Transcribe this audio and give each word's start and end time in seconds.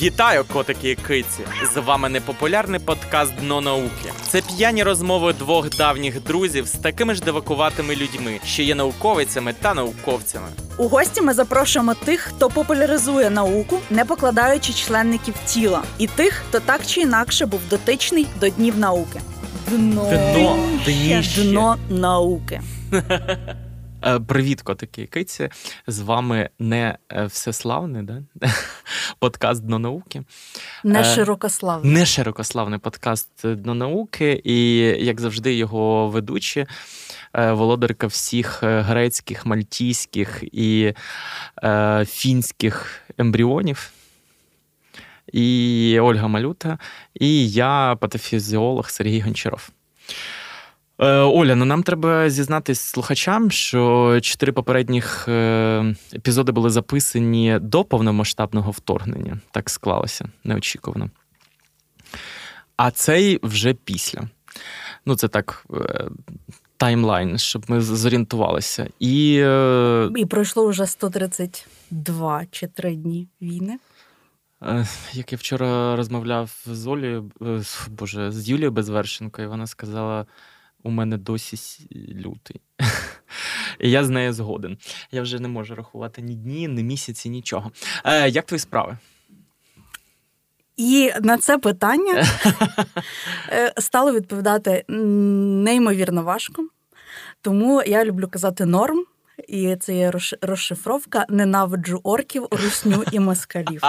Вітаю, 0.00 0.44
котики 0.52 0.90
і 0.90 0.94
киці! 0.94 1.40
З 1.74 1.80
вами 1.80 2.08
непопулярний 2.08 2.80
подкаст 2.80 3.32
Дно 3.40 3.60
науки. 3.60 4.12
Це 4.28 4.40
п'яні 4.40 4.82
розмови 4.82 5.32
двох 5.32 5.70
давніх 5.76 6.22
друзів 6.22 6.66
з 6.66 6.70
такими 6.70 7.14
ж 7.14 7.22
дивакуватими 7.22 7.96
людьми, 7.96 8.40
що 8.44 8.62
є 8.62 8.74
науковицями 8.74 9.54
та 9.60 9.74
науковцями. 9.74 10.46
У 10.78 10.88
гості 10.88 11.20
ми 11.20 11.34
запрошуємо 11.34 11.94
тих, 11.94 12.20
хто 12.20 12.48
популяризує 12.50 13.30
науку, 13.30 13.78
не 13.90 14.04
покладаючи 14.04 14.72
членників 14.72 15.34
тіла, 15.46 15.82
і 15.98 16.06
тих, 16.06 16.42
хто 16.48 16.60
так 16.60 16.86
чи 16.86 17.00
інакше 17.00 17.46
був 17.46 17.60
дотичний 17.70 18.26
до 18.40 18.48
днів 18.48 18.78
науки. 18.78 19.20
Дно 19.68 20.04
Дно, 20.34 20.58
дніще. 20.84 21.42
дно 21.42 21.76
науки. 21.90 22.60
Е, 24.04 24.20
Привіт, 24.20 24.62
котики 24.62 25.02
і 25.02 25.06
киці. 25.06 25.48
З 25.86 26.00
вами 26.00 26.50
не 26.58 26.98
е, 27.12 27.24
всеславний, 27.24 28.02
да? 28.02 28.22
подкаст 29.18 29.64
Дно 29.64 29.78
науки. 29.78 30.22
Не 30.84 31.00
Е, 31.00 31.04
широкославний. 31.04 31.92
Не 31.92 32.06
широкославний 32.06 32.78
подкаст 32.78 33.46
Дно 33.46 33.74
науки, 33.74 34.40
і 34.44 34.76
як 35.04 35.20
завжди, 35.20 35.54
його 35.54 36.08
ведучі, 36.08 36.66
володарка 37.34 38.06
всіх 38.06 38.62
грецьких, 38.62 39.46
мальтійських 39.46 40.44
і 40.52 40.94
фінських 42.06 43.02
ембріонів. 43.18 43.90
І 45.32 45.98
Ольга 46.00 46.28
Малюта, 46.28 46.78
і 47.14 47.50
я, 47.50 47.96
патофізіолог 48.00 48.90
Сергій 48.90 49.20
Гончаров. 49.20 49.70
Е, 51.02 51.18
Оля, 51.18 51.54
ну 51.54 51.64
нам 51.64 51.82
треба 51.82 52.30
зізнатись 52.30 52.80
слухачам, 52.80 53.50
що 53.50 54.18
чотири 54.22 54.52
попередніх 54.52 55.28
е, 55.28 55.94
епізоди 56.14 56.52
були 56.52 56.70
записані 56.70 57.58
до 57.60 57.84
повномасштабного 57.84 58.70
вторгнення. 58.70 59.40
Так 59.50 59.70
склалося 59.70 60.28
неочікувано. 60.44 61.10
А 62.76 62.90
цей 62.90 63.40
вже 63.42 63.74
після. 63.74 64.22
Ну, 65.06 65.16
це 65.16 65.28
так, 65.28 65.66
е, 65.74 66.04
таймлайн, 66.76 67.38
щоб 67.38 67.64
ми 67.68 67.80
зорієнтувалися. 67.80 68.88
І 68.98 69.32
І 70.16 70.26
пройшло 70.26 70.68
вже 70.68 70.86
132 70.86 72.46
чи 72.50 72.66
3 72.66 72.96
дні 72.96 73.28
війни. 73.40 73.78
Як 75.12 75.32
я 75.32 75.38
вчора 75.38 75.96
розмовляв 75.96 76.64
з 76.66 76.86
Олею, 76.86 77.30
боже, 77.88 78.30
з 78.30 78.48
Юлією 78.48 78.70
Безвершенко, 78.70 79.42
і 79.42 79.46
вона 79.46 79.66
сказала: 79.66 80.26
у 80.82 80.90
мене 80.90 81.16
досі 81.16 81.56
лютий. 82.14 82.60
І 83.80 83.90
я 83.90 84.04
з 84.04 84.08
нею 84.08 84.32
згоден. 84.32 84.78
Я 85.12 85.22
вже 85.22 85.40
не 85.40 85.48
можу 85.48 85.74
рахувати 85.74 86.22
ні 86.22 86.34
дні, 86.34 86.68
ні 86.68 86.82
місяці, 86.82 87.30
нічого. 87.30 87.72
Е, 88.04 88.28
як 88.28 88.46
твої 88.46 88.58
справи? 88.58 88.98
І 90.76 91.12
на 91.20 91.38
це 91.38 91.58
питання 91.58 92.24
е, 93.48 93.72
стало 93.78 94.12
відповідати 94.12 94.84
неймовірно 94.88 96.22
важко. 96.22 96.68
Тому 97.40 97.82
я 97.82 98.04
люблю 98.04 98.28
казати 98.28 98.66
норм. 98.66 99.04
І 99.48 99.76
це 99.76 99.94
є 99.96 100.12
розшифровка 100.42 101.26
ненавиджу 101.28 102.00
орків, 102.02 102.48
русню 102.50 103.04
і 103.12 103.20
москалів. 103.20 103.82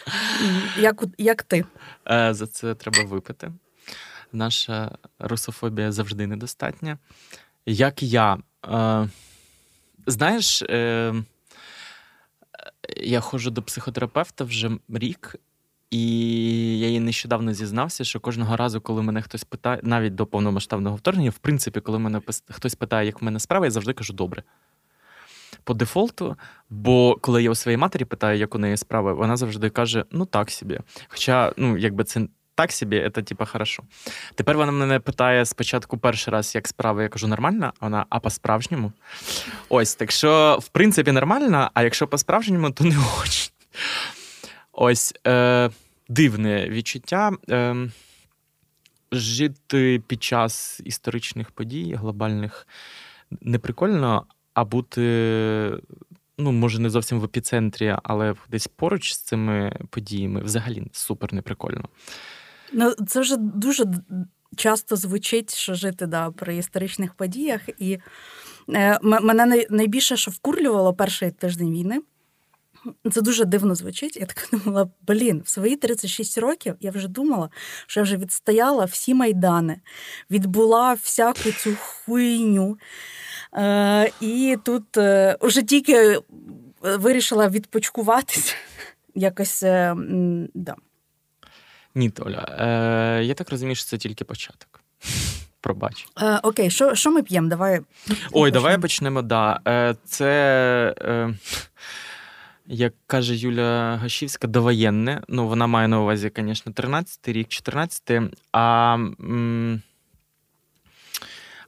Як, 0.78 1.04
як 1.18 1.42
ти? 1.42 1.64
Е, 2.10 2.34
За 2.34 2.46
це 2.46 2.74
треба 2.74 3.04
випити. 3.04 3.52
Наша 4.32 4.98
русофобія 5.18 5.92
завжди 5.92 6.26
недостатня. 6.26 6.98
Як 7.66 8.02
я. 8.02 8.38
Е, 8.68 9.08
знаєш, 10.06 10.62
е, 10.62 11.14
я 12.96 13.20
ходжу 13.20 13.50
до 13.50 13.62
психотерапевта 13.62 14.44
вже 14.44 14.70
рік, 14.88 15.36
і 15.90 16.78
я 16.78 16.88
їй 16.88 17.00
нещодавно 17.00 17.54
зізнався, 17.54 18.04
що 18.04 18.20
кожного 18.20 18.56
разу, 18.56 18.80
коли 18.80 19.02
мене 19.02 19.22
хтось 19.22 19.44
питає, 19.44 19.80
навіть 19.82 20.14
до 20.14 20.26
повномасштабного 20.26 20.96
вторгнення, 20.96 21.30
в 21.30 21.38
принципі, 21.38 21.80
коли 21.80 21.98
мене 21.98 22.20
хтось 22.50 22.74
питає, 22.74 23.06
як 23.06 23.22
в 23.22 23.24
мене 23.24 23.40
справа, 23.40 23.66
я 23.66 23.70
завжди 23.70 23.92
кажу 23.92 24.12
добре. 24.12 24.42
По 25.64 25.74
дефолту, 25.74 26.36
бо 26.70 27.16
коли 27.20 27.42
я 27.42 27.50
у 27.50 27.54
своїй 27.54 27.76
матері 27.76 28.04
питаю, 28.04 28.38
як 28.38 28.54
у 28.54 28.58
неї 28.58 28.76
справи, 28.76 29.12
вона 29.14 29.36
завжди 29.36 29.70
каже: 29.70 30.04
ну 30.10 30.26
так 30.26 30.50
собі. 30.50 30.80
Хоча, 31.08 31.52
ну, 31.56 31.76
якби 31.76 32.04
це 32.04 32.26
так 32.54 32.72
собі, 32.72 33.10
це 33.14 33.22
типа 33.22 33.44
хорошо. 33.44 33.82
Тепер 34.34 34.56
вона 34.56 34.72
мене 34.72 35.00
питає 35.00 35.44
спочатку 35.44 35.98
перший 35.98 36.32
раз, 36.32 36.54
як 36.54 36.68
справи, 36.68 37.02
я 37.02 37.08
кажу, 37.08 37.28
нормально, 37.28 37.72
вона, 37.80 38.06
а 38.08 38.20
по-справжньому. 38.20 38.92
Ось, 39.68 39.94
так 39.94 40.10
що, 40.10 40.58
в 40.62 40.68
принципі, 40.68 41.12
нормально, 41.12 41.70
а 41.74 41.82
якщо 41.82 42.06
по-справжньому, 42.06 42.70
то 42.70 42.84
не 42.84 42.96
очень. 43.22 43.52
Ось 44.72 45.14
е, 45.26 45.70
дивне 46.08 46.68
відчуття. 46.68 47.32
Е, 47.50 47.88
жити 49.12 50.02
під 50.06 50.22
час 50.22 50.80
історичних 50.84 51.50
подій, 51.50 51.94
глобальних, 51.94 52.66
не 53.40 53.58
прикольно, 53.58 54.26
а 54.54 54.64
бути, 54.64 55.02
ну, 56.38 56.52
може, 56.52 56.78
не 56.78 56.90
зовсім 56.90 57.20
в 57.20 57.24
епіцентрі, 57.24 57.96
але 58.02 58.34
десь 58.50 58.66
поруч 58.66 59.12
з 59.12 59.18
цими 59.18 59.76
подіями 59.90 60.42
взагалі 60.42 60.82
супер 60.92 61.34
неприкольно. 61.34 61.88
Ну, 62.72 62.94
це 63.06 63.20
вже 63.20 63.36
дуже 63.36 63.84
часто 64.56 64.96
звучить, 64.96 65.54
що 65.54 65.74
жити 65.74 66.06
да, 66.06 66.30
при 66.30 66.56
історичних 66.56 67.14
подіях. 67.14 67.60
І 67.78 67.98
е, 68.74 68.98
мене 69.02 69.66
найбільше, 69.70 70.16
що 70.16 70.30
вкурлювало 70.30 70.94
перший 70.94 71.30
тиждень 71.30 71.72
війни. 71.72 72.00
Це 73.12 73.20
дуже 73.20 73.44
дивно 73.44 73.74
звучить. 73.74 74.16
Я 74.16 74.26
така 74.26 74.56
думала: 74.56 74.90
блін, 75.00 75.42
в 75.44 75.48
свої 75.48 75.76
36 75.76 76.38
років 76.38 76.74
я 76.80 76.90
вже 76.90 77.08
думала, 77.08 77.50
що 77.86 78.00
я 78.00 78.04
вже 78.04 78.16
відстояла 78.16 78.84
всі 78.84 79.14
майдани, 79.14 79.80
відбула 80.30 80.92
всяку 80.92 81.52
цю 81.52 81.76
хуйню. 81.76 82.78
Е, 83.54 84.10
і 84.20 84.56
тут 84.64 84.96
е, 84.96 85.36
уже 85.40 85.62
тільки 85.62 85.94
е, 85.94 86.20
вирішила 86.82 87.48
відпочкуватися. 87.48 88.54
Якось 89.14 89.62
е, 89.62 89.96
да. 90.54 90.74
Ні, 91.94 92.10
Толя, 92.10 92.46
е, 92.58 93.24
я 93.24 93.34
так 93.34 93.50
розумію, 93.50 93.74
що 93.74 93.84
це 93.84 93.98
тільки 93.98 94.24
початок. 94.24 94.80
Пробач. 95.60 96.06
Е, 96.22 96.38
окей, 96.42 96.70
що, 96.70 96.94
що 96.94 97.10
ми 97.10 97.22
п'ємо? 97.22 97.48
Давай. 97.48 97.80
Ой, 98.32 98.50
давай 98.50 98.78
почнемо. 98.78 98.82
почнемо. 98.82 99.22
Да. 99.22 99.60
Е, 99.68 99.96
це, 100.04 100.94
е, 101.00 101.34
як 102.66 102.94
каже 103.06 103.36
Юля 103.36 103.96
Гашівська, 103.96 104.46
довоєнне. 104.46 105.22
Ну, 105.28 105.48
вона 105.48 105.66
має 105.66 105.88
на 105.88 106.00
увазі, 106.00 106.30
звісно, 106.36 106.72
13-й 106.72 107.32
рік, 107.32 107.48
14-й. 107.48 108.30
А, 108.52 108.94
м, 108.94 109.82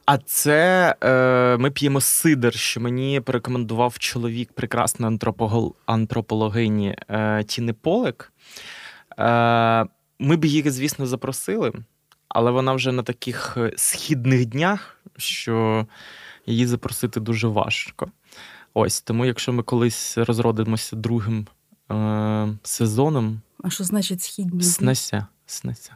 а 0.05 0.17
це 0.17 0.95
е, 1.03 1.57
ми 1.57 1.71
п'ємо 1.71 2.01
сидр, 2.01 2.53
що 2.53 2.79
мені 2.79 3.21
порекомендував 3.21 3.99
чоловік 3.99 4.53
прекрасної 4.53 5.19
антропологині 5.85 6.95
е, 7.09 7.43
Тіни 7.43 7.73
Полик. 7.73 8.33
Е, 9.19 9.85
ми 10.19 10.35
б 10.35 10.45
її, 10.45 10.69
звісно, 10.69 11.05
запросили, 11.05 11.73
але 12.29 12.51
вона 12.51 12.73
вже 12.73 12.91
на 12.91 13.03
таких 13.03 13.53
е, 13.57 13.71
східних 13.77 14.45
днях, 14.45 14.97
що 15.17 15.87
її 16.45 16.67
запросити 16.67 17.19
дуже 17.19 17.47
важко. 17.47 18.07
Ось 18.73 19.01
тому, 19.01 19.25
якщо 19.25 19.53
ми 19.53 19.63
колись 19.63 20.17
розродимося 20.17 20.95
другим 20.95 21.47
е, 21.91 22.47
сезоном, 22.63 23.41
А 23.63 23.69
що 23.69 23.83
значить 23.83 24.21
східні? 24.21 24.51
дні? 24.51 24.63
снася. 24.63 25.27
снася. 25.45 25.91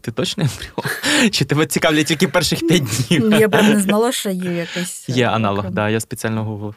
Ти 0.00 0.12
точно 0.12 0.42
ембріон? 0.44 1.30
Чи 1.30 1.44
тебе 1.44 1.66
цікавлять 1.66 2.06
тільки 2.06 2.28
перших 2.28 2.66
п'ять 2.68 2.82
днів? 3.08 3.30
Я 3.40 3.48
прям 3.48 3.68
не 3.68 3.80
знала, 3.80 4.12
що 4.12 4.30
є 4.30 4.52
якась. 4.52 5.08
Є 5.08 5.24
е, 5.24 5.28
аналог, 5.28 5.58
окрема. 5.58 5.74
да, 5.74 5.88
я 5.90 6.00
спеціально 6.00 6.44
гуглив. 6.44 6.74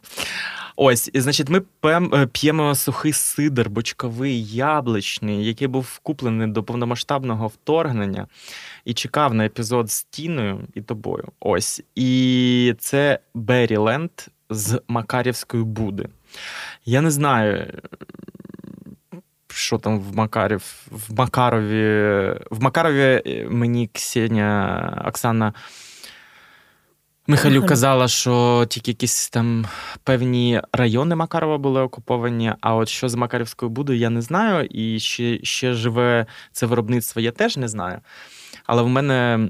Ось, 0.75 1.11
значить, 1.13 1.49
ми 1.49 1.61
е, 1.85 2.27
п'ємо 2.27 2.75
сухий 2.75 3.13
сидр, 3.13 3.69
бочковий, 3.69 4.45
яблучний, 4.45 5.45
який 5.45 5.67
був 5.67 5.99
куплений 6.03 6.47
до 6.47 6.63
повномасштабного 6.63 7.47
вторгнення 7.47 8.27
і 8.85 8.93
чекав 8.93 9.33
на 9.33 9.45
епізод 9.45 9.91
з 9.91 10.03
Тіною 10.03 10.67
і 10.73 10.81
тобою. 10.81 11.27
Ось. 11.39 11.83
І 11.95 12.75
це 12.79 13.19
Беріленд 13.33 14.11
з 14.49 14.81
Макарівської 14.87 15.63
Буди. 15.63 16.09
Я 16.85 17.01
не 17.01 17.11
знаю, 17.11 17.73
що 19.49 19.77
там 19.77 19.99
в 19.99 20.15
Макарів, 20.15 20.87
в 20.91 21.13
Макарові. 21.13 21.83
В 22.51 22.61
Макарові 22.63 23.21
е, 23.27 23.47
мені 23.49 23.89
Ксенія 23.93 25.03
Оксана. 25.07 25.53
Михайлюк. 27.27 27.65
казала, 27.65 28.07
що 28.07 28.65
тільки 28.69 28.91
якісь 28.91 29.29
там 29.29 29.65
певні 30.03 30.61
райони 30.71 31.15
Макарова 31.15 31.57
були 31.57 31.81
окуповані. 31.81 32.53
А 32.61 32.75
от 32.75 32.89
що 32.89 33.09
з 33.09 33.15
Макарівською 33.15 33.69
буде, 33.69 33.95
я 33.95 34.09
не 34.09 34.21
знаю. 34.21 34.67
І 34.71 34.99
ще, 34.99 35.39
ще 35.43 35.73
живе 35.73 36.25
це 36.51 36.65
виробництво, 36.65 37.21
я 37.21 37.31
теж 37.31 37.57
не 37.57 37.67
знаю. 37.67 37.99
Але 38.65 38.81
в 38.81 38.89
мене 38.89 39.49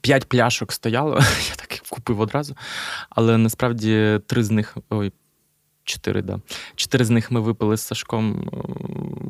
п'ять 0.00 0.28
пляшок 0.28 0.72
стояло, 0.72 1.14
я 1.48 1.54
так 1.56 1.82
купив 1.88 2.20
одразу. 2.20 2.56
Але 3.10 3.38
насправді 3.38 4.20
три 4.26 4.44
з 4.44 4.50
них, 4.50 4.76
ой, 4.90 5.12
Чотири, 5.84 6.22
да. 6.22 6.40
Чотири 6.74 7.04
з 7.04 7.10
них 7.10 7.30
ми 7.30 7.40
випили 7.40 7.76
з 7.76 7.80
Сашком, 7.80 8.50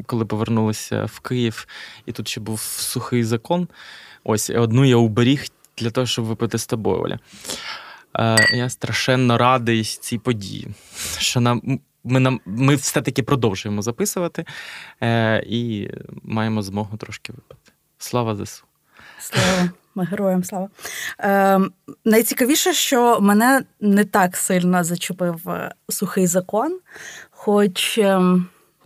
коли 0.06 0.24
повернулися 0.24 1.04
в 1.04 1.20
Київ, 1.20 1.66
і 2.06 2.12
тут 2.12 2.28
ще 2.28 2.40
був 2.40 2.60
сухий 2.60 3.24
закон. 3.24 3.68
Ось 4.24 4.50
одну 4.50 4.84
я 4.84 4.96
уберіг 4.96 5.46
для 5.81 5.91
того, 5.91 6.06
щоб 6.06 6.25
випити 6.25 6.59
з 6.59 6.67
тобою, 6.67 7.03
Оля. 7.03 7.19
Е, 8.19 8.56
Я 8.56 8.69
страшенно 8.69 9.38
радий 9.38 9.85
цій 9.85 10.19
події, 10.19 10.69
що 11.19 11.41
нам. 11.41 11.81
Ми 12.05 12.21
нам 12.21 12.41
ми 12.47 12.75
все-таки 12.75 13.23
продовжуємо 13.23 13.82
записувати 13.82 14.44
е, 15.03 15.43
і 15.47 15.91
маємо 16.23 16.62
змогу 16.62 16.97
трошки 16.97 17.32
випити. 17.32 17.73
Слава 17.99 18.37
ЗСУ! 18.37 18.65
Слава 19.19 19.71
ми 19.94 20.05
героям 20.05 20.44
слава. 20.44 20.69
Е, 21.21 21.61
Найцікавіше, 22.05 22.73
що 22.73 23.21
мене 23.21 23.62
не 23.81 24.05
так 24.05 24.37
сильно 24.37 24.85
зачепив 24.85 25.49
е, 25.49 25.75
сухий 25.88 26.27
закон, 26.27 26.79
хоч 27.31 27.99
е, 27.99 28.21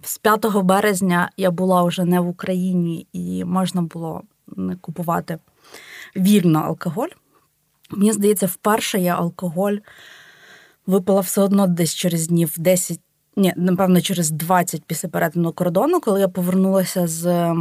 з 0.03 0.19
5 0.19 0.47
березня 0.57 1.31
я 1.37 1.51
була 1.51 1.83
вже 1.83 2.05
не 2.05 2.21
в 2.21 2.29
Україні 2.29 3.07
і 3.13 3.45
можна 3.45 3.83
було 3.83 4.23
купувати 4.81 5.39
вільно 6.17 6.59
алкоголь. 6.59 7.09
Мені 7.91 8.13
здається, 8.13 8.47
вперше 8.47 9.01
я 9.01 9.17
алкоголь 9.17 9.77
випила 10.87 11.21
все 11.21 11.41
одно 11.41 11.67
десь 11.67 11.95
через 11.95 12.29
днів 12.29 12.53
10, 12.57 13.01
ні, 13.37 13.53
напевно, 13.57 14.01
через 14.01 14.31
20 14.31 14.85
після 14.85 15.09
перетину 15.09 15.53
кордону, 15.53 16.01
коли 16.01 16.21
я 16.21 16.29
повернулася 16.29 17.07
з 17.07 17.55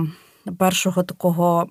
першого 0.58 1.04
такого 1.04 1.68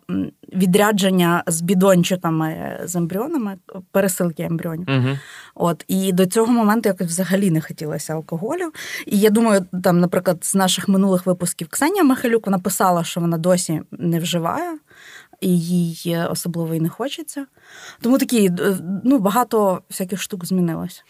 відрядження 0.54 1.44
з 1.46 1.60
бідончиками 1.60 2.80
з 2.84 2.96
ембріонами, 2.96 3.56
пересилки 3.90 4.42
ембріонів. 4.42 4.88
Угу. 4.90 5.18
От 5.54 5.84
і 5.88 6.12
до 6.12 6.26
цього 6.26 6.52
моменту 6.52 6.88
якось 6.88 7.06
взагалі 7.06 7.50
не 7.50 7.60
хотілося 7.60 8.12
алкоголю. 8.12 8.72
І 9.06 9.18
я 9.18 9.30
думаю, 9.30 9.66
там, 9.82 10.00
наприклад, 10.00 10.44
з 10.44 10.54
наших 10.54 10.88
минулих 10.88 11.26
випусків 11.26 11.68
Ксенія 11.68 12.04
Михайлюк 12.04 12.46
вона 12.46 12.58
писала, 12.58 13.04
що 13.04 13.20
вона 13.20 13.38
досі 13.38 13.82
не 13.90 14.18
вживає. 14.18 14.78
І 15.42 15.58
їй 15.58 16.18
особливо 16.30 16.74
і 16.74 16.80
не 16.80 16.88
хочеться. 16.88 17.46
Тому 18.00 18.18
такі 18.18 18.50
ну, 19.04 19.18
багато 19.18 19.82
всяких 19.90 20.22
штук 20.22 20.44
змінилось. 20.44 21.04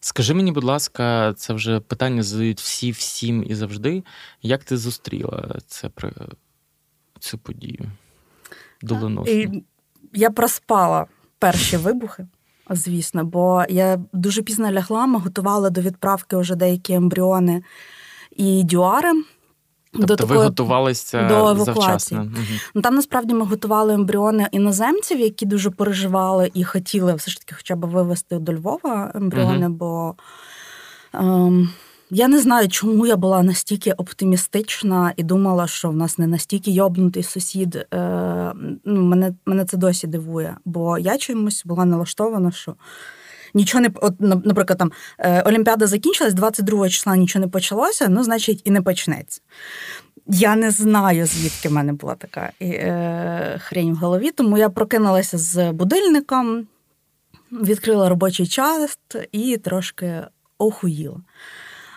Скажи 0.00 0.34
мені, 0.34 0.52
будь 0.52 0.64
ласка, 0.64 1.34
це 1.36 1.52
вже 1.52 1.80
питання 1.80 2.22
задають 2.22 2.60
всі, 2.60 2.90
всім 2.90 3.44
і 3.48 3.54
завжди. 3.54 4.02
Як 4.42 4.64
ти 4.64 4.76
зустріла 4.76 5.58
це 5.66 5.88
при 5.88 6.12
цю 7.20 7.38
подію? 7.38 7.90
Доленосно. 8.82 9.62
Я 10.14 10.30
проспала 10.30 11.06
перші 11.38 11.76
вибухи, 11.76 12.26
звісно, 12.70 13.24
бо 13.24 13.64
я 13.68 14.00
дуже 14.12 14.42
пізно 14.42 14.72
лягла, 14.72 15.06
ми 15.06 15.18
готували 15.18 15.70
до 15.70 15.80
відправки 15.80 16.36
вже 16.36 16.54
деякі 16.56 16.92
ембріони 16.92 17.62
і 18.36 18.64
дюари. 18.64 19.12
Тобто 19.94 20.06
до 20.06 20.16
такої, 20.16 20.38
ви 20.38 20.44
готувалися 20.44 21.28
до 21.28 21.48
евакуації. 21.48 22.20
Угу. 22.20 22.30
Ну, 22.74 22.82
Там 22.82 22.94
насправді 22.94 23.34
ми 23.34 23.44
готували 23.44 23.94
ембріони 23.94 24.48
іноземців, 24.52 25.20
які 25.20 25.46
дуже 25.46 25.70
переживали 25.70 26.50
і 26.54 26.64
хотіли 26.64 27.14
все 27.14 27.30
ж 27.30 27.38
таки 27.38 27.54
хоча 27.54 27.76
б 27.76 27.84
вивезти 27.84 28.38
до 28.38 28.52
Львова 28.52 29.12
ембріони, 29.14 29.66
угу. 29.66 29.74
бо 29.74 30.14
ем, 31.14 31.68
я 32.10 32.28
не 32.28 32.40
знаю, 32.40 32.68
чому 32.68 33.06
я 33.06 33.16
була 33.16 33.42
настільки 33.42 33.92
оптимістична 33.92 35.12
і 35.16 35.22
думала, 35.22 35.66
що 35.66 35.88
в 35.88 35.96
нас 35.96 36.18
не 36.18 36.26
настільки 36.26 36.70
йобнутий 36.70 37.22
сусід. 37.22 37.76
Е, 37.76 38.52
ну, 38.84 39.02
Мене 39.02 39.34
мене 39.46 39.64
це 39.64 39.76
досі 39.76 40.06
дивує, 40.06 40.56
бо 40.64 40.98
я 40.98 41.18
чомусь 41.18 41.64
була 41.64 41.84
налаштована, 41.84 42.50
що. 42.50 42.74
Нічого 43.54 43.82
не 43.82 43.90
от, 43.94 44.14
наприклад, 44.20 44.78
там 44.78 44.92
е, 45.18 45.42
Олімпіада 45.42 45.86
закінчилась, 45.86 46.34
22 46.34 46.88
числа 46.88 47.16
нічого 47.16 47.44
не 47.44 47.50
почалося, 47.50 48.08
ну, 48.08 48.24
значить, 48.24 48.62
і 48.64 48.70
не 48.70 48.82
почнеться. 48.82 49.40
Я 50.26 50.56
не 50.56 50.70
знаю, 50.70 51.26
звідки 51.26 51.68
в 51.68 51.72
мене 51.72 51.92
була 51.92 52.14
така 52.14 52.52
е, 52.62 53.58
хрень 53.58 53.92
в 53.92 53.96
голові, 53.96 54.30
тому 54.30 54.58
я 54.58 54.70
прокинулася 54.70 55.38
з 55.38 55.72
будильником, 55.72 56.66
відкрила 57.52 58.08
робочий 58.08 58.46
час 58.46 58.98
і 59.32 59.56
трошки 59.56 60.22
охуїла. 60.58 61.20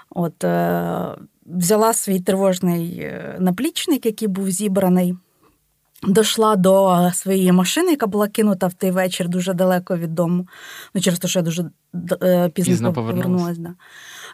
От, 0.09 0.43
е, 0.43 1.15
Взяла 1.45 1.93
свій 1.93 2.19
тривожний 2.19 2.99
е, 2.99 3.37
наплічник, 3.39 4.05
який 4.05 4.27
був 4.27 4.51
зібраний. 4.51 5.15
Дошла 6.03 6.55
до 6.55 7.11
своєї 7.13 7.51
машини, 7.51 7.91
яка 7.91 8.07
була 8.07 8.27
кинута 8.27 8.67
в 8.67 8.73
той 8.73 8.91
вечір 8.91 9.27
дуже 9.27 9.53
далеко 9.53 9.97
від 9.97 10.15
дому. 10.15 10.47
Ну, 10.93 11.01
через 11.01 11.19
те, 11.19 11.27
що 11.27 11.39
я 11.39 11.43
дуже 11.43 11.61
е, 12.23 12.49
пізно, 12.49 12.71
пізно 12.71 12.93
повернулася. 12.93 13.61
Да. 13.61 13.73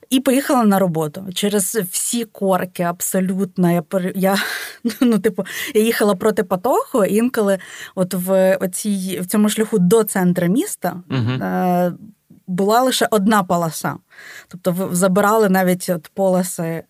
І 0.10 0.20
поїхала 0.20 0.64
на 0.64 0.80
роботу. 0.80 1.26
Через 1.34 1.76
всі 1.92 2.26
корки, 2.26 2.84
абсолютно. 2.84 3.72
Я 3.72 3.84
я, 4.16 4.38
ну, 5.02 5.20
типу, 5.20 5.46
я 5.74 5.82
їхала 5.82 6.16
проти 6.16 6.44
потоку, 6.44 7.06
і 7.06 7.16
інколи 7.16 7.60
от 7.96 8.14
в 8.14 8.58
оцій, 8.62 9.20
в 9.22 9.26
цьому 9.26 9.50
шляху 9.50 9.80
до 9.80 10.04
центру 10.04 10.48
міста 10.48 11.02
угу. 11.10 11.32
е, 11.32 11.94
була 12.48 12.82
лише 12.82 13.08
одна 13.12 13.44
полоса. 13.44 13.96
Тобто 14.48 14.90
забирали 14.92 15.50
навіть 15.50 15.90
от 15.90 16.12
полоси. 16.14 16.84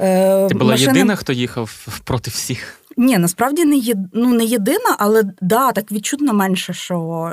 Е, 0.00 0.48
Ти 0.48 0.54
була 0.54 0.70
машини... 0.70 0.92
єдина, 0.92 1.16
хто 1.16 1.32
їхав 1.32 2.00
проти 2.04 2.30
всіх. 2.30 2.79
Ні, 2.96 3.18
насправді 3.18 3.64
не 3.64 3.76
є, 3.76 3.94
ну, 4.12 4.34
не 4.34 4.44
єдина, 4.44 4.96
але 4.98 5.22
да, 5.40 5.72
так 5.72 5.92
відчутно 5.92 6.32
менше, 6.32 6.72
що 6.72 7.30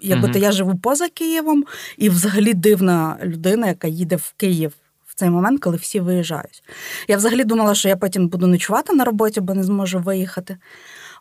якби 0.00 0.28
uh 0.28 0.32
то 0.32 0.38
я 0.38 0.52
живу 0.52 0.78
поза 0.78 1.08
Києвом, 1.08 1.64
і 1.98 2.08
взагалі 2.08 2.54
дивна 2.54 3.16
людина, 3.22 3.68
яка 3.68 3.88
їде 3.88 4.16
в 4.16 4.34
Київ 4.36 4.72
в 5.06 5.14
цей 5.14 5.30
момент, 5.30 5.60
коли 5.62 5.76
всі 5.76 6.00
виїжджають. 6.00 6.62
Я 7.08 7.16
взагалі 7.16 7.44
думала, 7.44 7.74
що 7.74 7.88
я 7.88 7.96
потім 7.96 8.28
буду 8.28 8.46
ночувати 8.46 8.92
на 8.92 9.04
роботі, 9.04 9.40
бо 9.40 9.54
не 9.54 9.64
зможу 9.64 9.98
виїхати. 9.98 10.56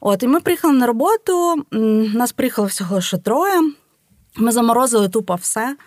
От, 0.01 0.24
і 0.24 0.27
ми 0.27 0.39
приїхали 0.39 0.74
на 0.74 0.86
роботу, 0.86 1.63
нас 2.13 2.31
приїхало 2.31 2.68
всього 2.68 2.95
лише 2.95 3.18
троє. 3.18 3.62
Ми 4.39 4.51
заморозили 4.51 5.09
тупо 5.09 5.36
все. 5.36 5.77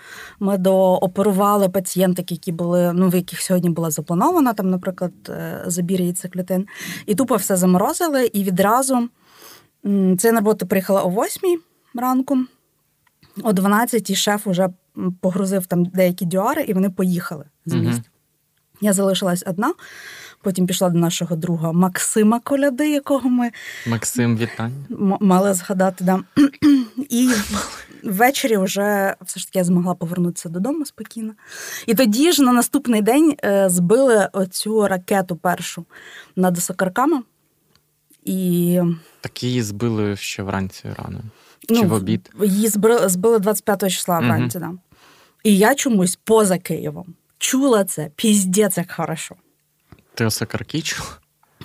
Ми 0.40 0.58
дооперували 0.58 1.68
пацієнток, 1.68 2.30
які 2.30 2.52
були, 2.52 2.92
ну 2.92 3.08
в 3.08 3.14
яких 3.14 3.40
сьогодні 3.40 3.70
була 3.70 3.90
запланована, 3.90 4.52
там, 4.52 4.70
наприклад, 4.70 5.12
е, 5.28 5.62
забір 5.66 6.00
яйцеклітин. 6.00 6.66
І 7.06 7.14
тупо 7.14 7.36
все 7.36 7.56
заморозили. 7.56 8.26
І 8.26 8.44
відразу 8.44 9.08
ця 10.18 10.32
робота 10.32 10.66
приїхала 10.66 11.02
о 11.02 11.10
8 11.10 11.60
ранку, 11.94 12.38
о 13.42 13.52
12 13.52 14.14
шеф 14.14 14.46
вже 14.46 14.68
погрузив 15.20 15.66
там 15.66 15.84
деякі 15.84 16.26
дюари, 16.26 16.62
і 16.62 16.72
вони 16.72 16.90
поїхали 16.90 17.44
з 17.66 17.74
міста. 17.74 18.02
Угу. 18.04 18.12
Я 18.80 18.92
залишилась 18.92 19.44
одна. 19.46 19.72
Потім 20.42 20.66
пішла 20.66 20.90
до 20.90 20.98
нашого 20.98 21.36
друга 21.36 21.72
Максима 21.72 22.40
Коляди, 22.40 22.90
якого 22.90 23.28
ми 23.28 23.50
Максим, 23.86 24.36
вітання. 24.36 24.84
мали 25.20 25.54
згадати. 25.54 26.04
Да. 26.04 26.20
І 27.08 27.30
ввечері 28.02 28.56
вже 28.56 29.16
все 29.22 29.40
ж 29.40 29.46
таки 29.46 29.58
я 29.58 29.64
змогла 29.64 29.94
повернутися 29.94 30.48
додому 30.48 30.86
спокійно. 30.86 31.32
І 31.86 31.94
тоді 31.94 32.32
ж 32.32 32.42
на 32.42 32.52
наступний 32.52 33.02
день 33.02 33.36
е, 33.44 33.68
збили 33.68 34.28
оцю 34.32 34.88
ракету 34.88 35.36
першу 35.36 35.84
над 36.36 36.58
Сокарками. 36.58 37.22
І... 38.24 38.80
Так 39.20 39.42
її 39.42 39.62
збили 39.62 40.16
ще 40.16 40.42
вранці 40.42 40.88
рано. 40.96 41.20
Чи 41.68 41.74
ну, 41.74 41.84
в 41.84 41.92
обід? 41.92 42.30
Її 42.42 42.68
збили, 42.68 43.08
збили 43.08 43.38
25 43.38 43.90
числа 43.90 44.18
вранці, 44.18 44.58
да. 44.58 44.72
І 45.44 45.58
я 45.58 45.74
чомусь 45.74 46.16
поза 46.16 46.58
Києвом 46.58 47.14
чула 47.42 47.84
це 47.84 48.10
піздець 48.16 48.78
як 48.78 48.92
хорошо. 48.92 49.34
Ти 50.14 50.24
Осокарки 50.24 50.82
чула? 50.82 51.08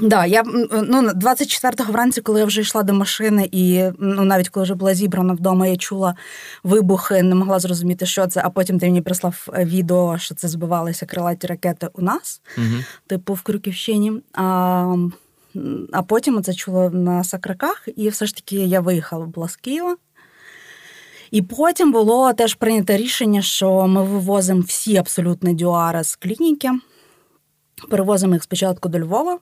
Да, 0.01 0.25
я 0.25 0.43
ну 0.43 1.09
24-го 1.09 1.91
вранці, 1.91 2.21
коли 2.21 2.39
я 2.39 2.45
вже 2.45 2.61
йшла 2.61 2.83
до 2.83 2.93
машини, 2.93 3.49
і 3.51 3.83
ну 3.99 4.23
навіть 4.23 4.49
коли 4.49 4.63
вже 4.63 4.75
була 4.75 4.93
зібрана 4.93 5.33
вдома, 5.33 5.67
я 5.67 5.77
чула 5.77 6.15
вибухи, 6.63 7.23
не 7.23 7.35
могла 7.35 7.59
зрозуміти, 7.59 8.05
що 8.05 8.27
це. 8.27 8.41
А 8.45 8.49
потім 8.49 8.79
ти 8.79 8.85
мені 8.85 9.01
прислав 9.01 9.47
е, 9.53 9.65
відео, 9.65 10.17
що 10.17 10.35
це 10.35 10.47
збивалися 10.47 11.05
крилаті 11.05 11.47
ракети 11.47 11.89
у 11.93 12.01
нас, 12.01 12.41
угу. 12.57 12.83
типу 13.07 13.33
в 13.33 13.41
Крюківщині. 13.41 14.21
А 14.33 14.95
а 15.91 16.01
потім 16.01 16.43
це 16.43 16.53
чула 16.53 16.89
на 16.89 17.23
Сакраках, 17.23 17.87
і 17.95 18.09
все 18.09 18.25
ж 18.25 18.35
таки 18.35 18.55
я 18.55 18.79
виїхала 18.79 19.25
була 19.25 19.47
з 19.47 19.55
Києва. 19.55 19.95
І 21.31 21.41
потім 21.41 21.91
було 21.91 22.33
теж 22.33 22.53
прийнято 22.53 22.97
рішення, 22.97 23.41
що 23.41 23.87
ми 23.87 24.03
вивозимо 24.03 24.61
всі 24.61 24.97
абсолютно 24.97 25.53
дюари 25.53 26.03
з 26.03 26.15
клініки, 26.15 26.71
перевозимо 27.89 28.33
їх 28.33 28.43
спочатку 28.43 28.89
до 28.89 28.99
Львова 28.99 29.39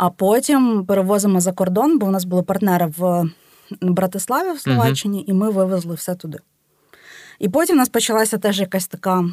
а 0.00 0.10
потім 0.10 0.84
перевозимо 0.86 1.40
за 1.40 1.52
кордон, 1.52 1.98
бо 1.98 2.06
у 2.06 2.10
нас 2.10 2.24
були 2.24 2.42
партнери 2.42 2.92
в 2.98 3.30
Братиславі 3.80 4.56
в 4.56 4.60
Словаччині, 4.60 5.24
і 5.26 5.32
ми 5.32 5.50
вивезли 5.50 5.94
все 5.94 6.14
туди. 6.14 6.38
І 7.38 7.48
потім 7.48 7.76
у 7.76 7.78
нас 7.78 7.88
почалася 7.88 8.38
теж 8.38 8.60
якась 8.60 8.86
така 8.86 9.24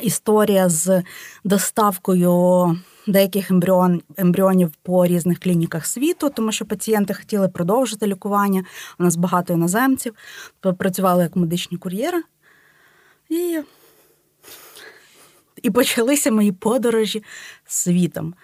історія 0.00 0.68
з 0.68 1.02
доставкою 1.44 2.76
деяких 3.06 3.50
ембріон, 3.50 4.02
ембріонів 4.16 4.72
по 4.82 5.06
різних 5.06 5.38
клініках 5.38 5.86
світу, 5.86 6.30
тому 6.30 6.52
що 6.52 6.64
пацієнти 6.64 7.14
хотіли 7.14 7.48
продовжити 7.48 8.06
лікування. 8.06 8.64
У 8.98 9.04
нас 9.04 9.16
багато 9.16 9.52
іноземців, 9.52 10.14
працювали 10.78 11.22
як 11.22 11.36
медичні 11.36 11.78
кур'єри. 11.78 12.22
І 13.28 13.60
і 15.62 15.70
почалися 15.70 16.30
мої 16.30 16.52
подорожі 16.52 17.24
світом. 17.66 18.34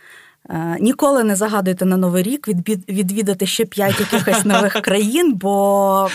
Е, 0.51 0.77
ніколи 0.81 1.25
не 1.25 1.37
загадуйте 1.37 1.85
на 1.85 1.97
новий 1.97 2.23
рік 2.23 2.49
відвідати 2.89 3.47
ще 3.47 3.65
п'ять 3.65 4.01
якихось 4.01 4.45
нових 4.45 4.73
країн, 4.73 5.35
бо 5.35 6.09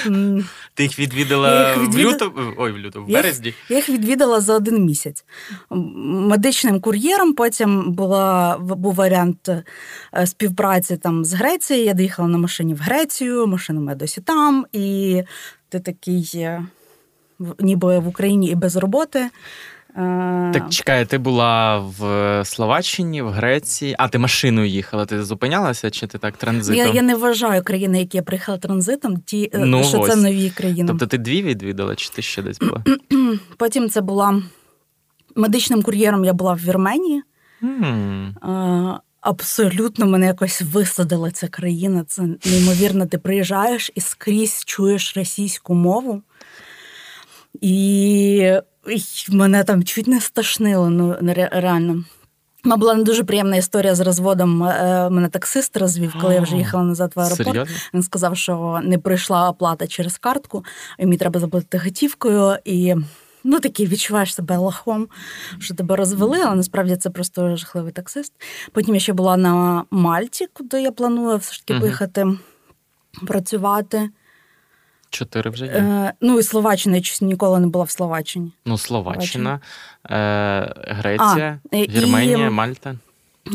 ти 0.74 0.84
їх 0.84 1.00
відвідала 1.00 1.70
їх 1.70 1.82
відвід... 1.82 2.06
в 2.06 2.10
лютому, 2.10 2.54
ой, 2.58 2.72
в 2.72 2.78
лютому, 2.78 3.06
в 3.06 3.10
березні. 3.10 3.54
Я 3.70 3.76
їх 3.76 3.90
відвідала 3.90 4.42
за 4.42 4.56
один 4.56 4.86
місяць 4.86 5.26
медичним 5.70 6.80
кур'єром. 6.80 7.34
Потім 7.34 7.92
була 7.92 8.58
був 8.58 8.94
варіант 8.94 9.50
е, 9.50 10.28
співпраці 10.28 10.98
там 10.98 11.26
з 11.26 11.34
Грецією. 11.34 11.86
Я 11.86 11.94
доїхала 11.94 12.28
на 12.28 12.38
машині 12.38 12.74
в 12.74 12.80
Грецію, 12.80 13.48
машина 13.48 13.82
моя 13.82 13.96
досі 13.96 14.22
там, 14.22 14.66
і 14.72 15.24
ти 15.70 15.80
такий, 15.80 16.32
е, 16.36 16.64
ніби 17.60 18.00
в 18.00 18.08
Україні 18.08 18.50
і 18.50 18.56
без 18.56 18.76
роботи. 18.76 19.30
Так 20.54 20.70
чекай, 20.70 21.06
ти 21.06 21.18
була 21.18 21.78
в 21.78 22.42
Словаччині, 22.46 23.22
в 23.22 23.30
Греції. 23.30 23.96
А 24.00 24.08
ти 24.08 24.18
машиною 24.18 24.68
їхала? 24.68 25.06
Ти 25.06 25.24
зупинялася 25.24 25.90
чи 25.90 26.08
ти 26.08 26.18
так 26.18 26.38
транзитом? 26.38 26.86
Я 26.88 26.94
я 26.94 27.02
не 27.02 27.16
вважаю 27.16 27.64
країни, 27.64 28.00
які 28.00 28.18
я 28.18 28.24
приїхала 28.24 28.58
транзитом, 28.58 29.18
ті, 29.18 29.50
е, 29.54 29.60
ну, 29.60 29.84
що 29.84 30.00
ось. 30.00 30.10
це 30.10 30.16
нові 30.16 30.50
країни. 30.50 30.88
Тобто 30.88 31.08
ти 31.08 31.18
дві 31.18 31.42
відвідала, 31.42 31.96
чи 31.96 32.10
ти 32.10 32.22
ще 32.22 32.42
десь 32.42 32.60
була? 32.60 32.84
Потім 33.58 33.90
це 33.90 34.02
була 34.02 34.42
медичним 35.36 35.84
кур'єром. 35.84 36.26
Я 36.26 36.34
була 36.34 36.54
в 36.54 36.58
Вірменії. 36.58 37.22
Mm. 37.64 38.98
Абсолютно 39.22 40.06
мене 40.06 40.26
якось 40.26 40.62
висадила 40.62 41.32
ця 41.32 41.48
країна. 41.48 42.04
Це 42.08 42.22
неймовірно. 42.46 43.06
Ти 43.06 43.18
приїжджаєш 43.18 43.92
і 43.96 44.02
скрізь 44.02 44.64
чуєш 44.66 45.18
російську 45.18 45.74
мову. 45.74 46.22
І 47.62 48.52
мене 49.30 49.64
там 49.64 49.84
чуть 49.84 50.08
не 50.08 50.22
стошнило, 50.22 50.90
ну 50.90 51.16
реально. 51.52 52.04
У 52.66 52.78
була 52.78 52.96
не 52.96 53.04
дуже 53.04 53.24
приємна 53.24 53.56
історія 53.56 53.96
з 53.96 54.00
розводом. 54.00 54.64
Е, 54.64 55.10
мене 55.10 55.30
таксист 55.30 55.78
розвів, 55.78 56.16
коли 56.22 56.34
я 56.34 56.42
вже 56.42 56.58
їхала 56.58 56.84
назад 56.84 57.12
в 57.16 57.20
аеропорт. 57.20 57.48
Серйозно? 57.48 57.76
Він 57.94 58.04
сказав, 58.04 58.38
що 58.38 58.80
не 58.84 58.98
прийшла 58.98 59.50
оплата 59.50 59.88
через 59.88 60.18
картку, 60.18 60.66
і 61.00 61.06
мені 61.06 61.18
треба 61.18 61.40
заплатити 61.40 61.78
готівкою. 61.78 62.58
І 62.66 62.96
ну 63.44 63.60
такий 63.60 63.88
відчуваєш 63.88 64.36
себе 64.36 64.58
лохом, 64.58 65.08
що 65.60 65.76
тебе 65.76 65.96
розвели, 65.96 66.42
але 66.46 66.56
насправді 66.56 66.96
це 66.96 67.10
просто 67.10 67.56
жахливий 67.56 67.92
таксист. 67.92 68.34
Потім 68.72 68.94
я 68.94 69.00
ще 69.00 69.14
була 69.14 69.38
на 69.38 69.84
Мальті, 69.92 70.48
куди 70.54 70.82
я 70.82 70.92
планую 70.92 71.38
все 71.38 71.54
ж 71.54 71.66
таки 71.66 71.80
поїхати 71.80 72.28
працювати. 73.28 74.10
Чотири 75.10 75.50
вже 75.50 75.66
є. 75.66 75.72
Е, 75.72 76.14
Ну 76.22 76.40
і 76.40 76.44
Словаччина, 76.44 76.98
я 76.98 77.04
ніколи 77.22 77.60
не 77.60 77.68
була 77.68 77.86
в 77.86 77.90
Словаччині. 77.90 78.52
Ну, 78.66 78.78
Словаччина, 78.78 79.60
е, 80.10 80.74
Греція, 80.88 81.60
а, 81.72 81.78
Вірменія, 81.78 82.48
і... 82.48 82.50
Мальта. 82.50 82.96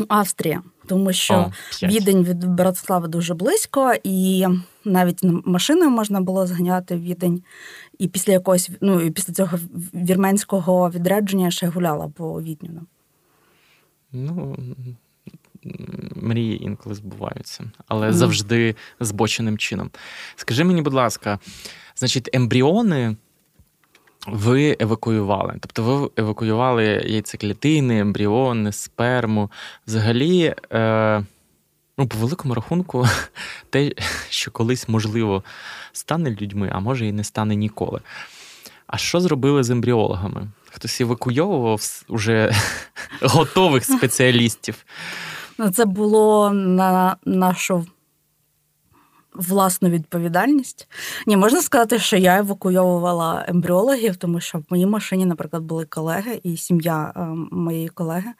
Австрія, 0.07 0.61
тому 0.87 1.13
що 1.13 1.33
О, 1.33 1.51
відень 1.87 2.23
від 2.23 2.45
Братслави 2.45 3.07
дуже 3.07 3.33
близько, 3.33 3.93
і 4.03 4.47
навіть 4.85 5.19
машиною 5.45 5.89
можна 5.89 6.21
було 6.21 6.47
зганяти 6.47 6.95
відень. 6.95 7.43
І 7.99 8.07
після 8.07 8.33
якогось, 8.33 8.69
ну 8.81 9.01
і 9.01 9.11
після 9.11 9.33
цього 9.33 9.59
вірменського 9.93 10.89
відрядження 10.89 11.51
ще 11.51 11.67
гуляла 11.67 12.07
по 12.07 12.41
відню. 12.41 12.81
Ну, 14.11 14.57
мрії 16.15 16.63
інколи 16.63 16.95
збуваються, 16.95 17.63
але 17.87 18.07
mm. 18.07 18.13
завжди 18.13 18.75
збоченим 18.99 19.57
чином. 19.57 19.91
Скажи 20.35 20.63
мені, 20.63 20.81
будь 20.81 20.93
ласка, 20.93 21.39
значить, 21.95 22.29
ембріони. 22.33 23.15
Ви 24.27 24.77
евакуювали, 24.79 25.55
тобто 25.59 25.83
ви 25.83 26.09
евакуювали 26.17 26.85
яйцеклітини, 26.85 27.99
ембріони, 27.99 28.71
сперму. 28.71 29.51
Взагалі, 29.87 30.55
е, 30.71 31.23
ну, 31.97 32.07
по 32.07 32.17
великому 32.17 32.53
рахунку, 32.53 33.07
те, 33.69 33.91
що 34.29 34.51
колись, 34.51 34.89
можливо, 34.89 35.43
стане 35.91 36.37
людьми, 36.41 36.69
а 36.73 36.79
може 36.79 37.07
і 37.07 37.11
не 37.11 37.23
стане 37.23 37.55
ніколи. 37.55 38.01
А 38.87 38.97
що 38.97 39.19
зробили 39.19 39.63
з 39.63 39.69
ембріологами? 39.69 40.47
Хтось 40.71 41.01
евакуйовував 41.01 42.03
уже 42.07 42.55
готових 43.21 43.85
спеціалістів? 43.85 44.85
Ну, 45.57 45.71
це 45.71 45.85
було 45.85 46.51
на 46.53 47.15
нашу 47.25 47.85
власну 49.35 49.89
відповідальність. 49.89 50.87
Ні, 51.27 51.37
можна 51.37 51.61
сказати, 51.61 51.99
що 51.99 52.17
я 52.17 52.37
евакуйовувала 52.37 53.45
ембріологів, 53.47 54.15
тому 54.15 54.39
що 54.39 54.57
в 54.57 54.63
моїй 54.69 54.85
машині, 54.85 55.25
наприклад, 55.25 55.63
були 55.63 55.85
колеги 55.85 56.39
і 56.43 56.57
сім'я 56.57 57.13
е, 57.15 57.19
моєї 57.51 57.87
колеги. 57.87 58.31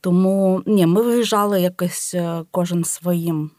Тому 0.00 0.62
ні, 0.66 0.86
ми 0.86 1.02
виїжджали 1.02 1.60
якось 1.60 2.14
е, 2.14 2.44
кожен 2.50 2.84
своїм 2.84 3.50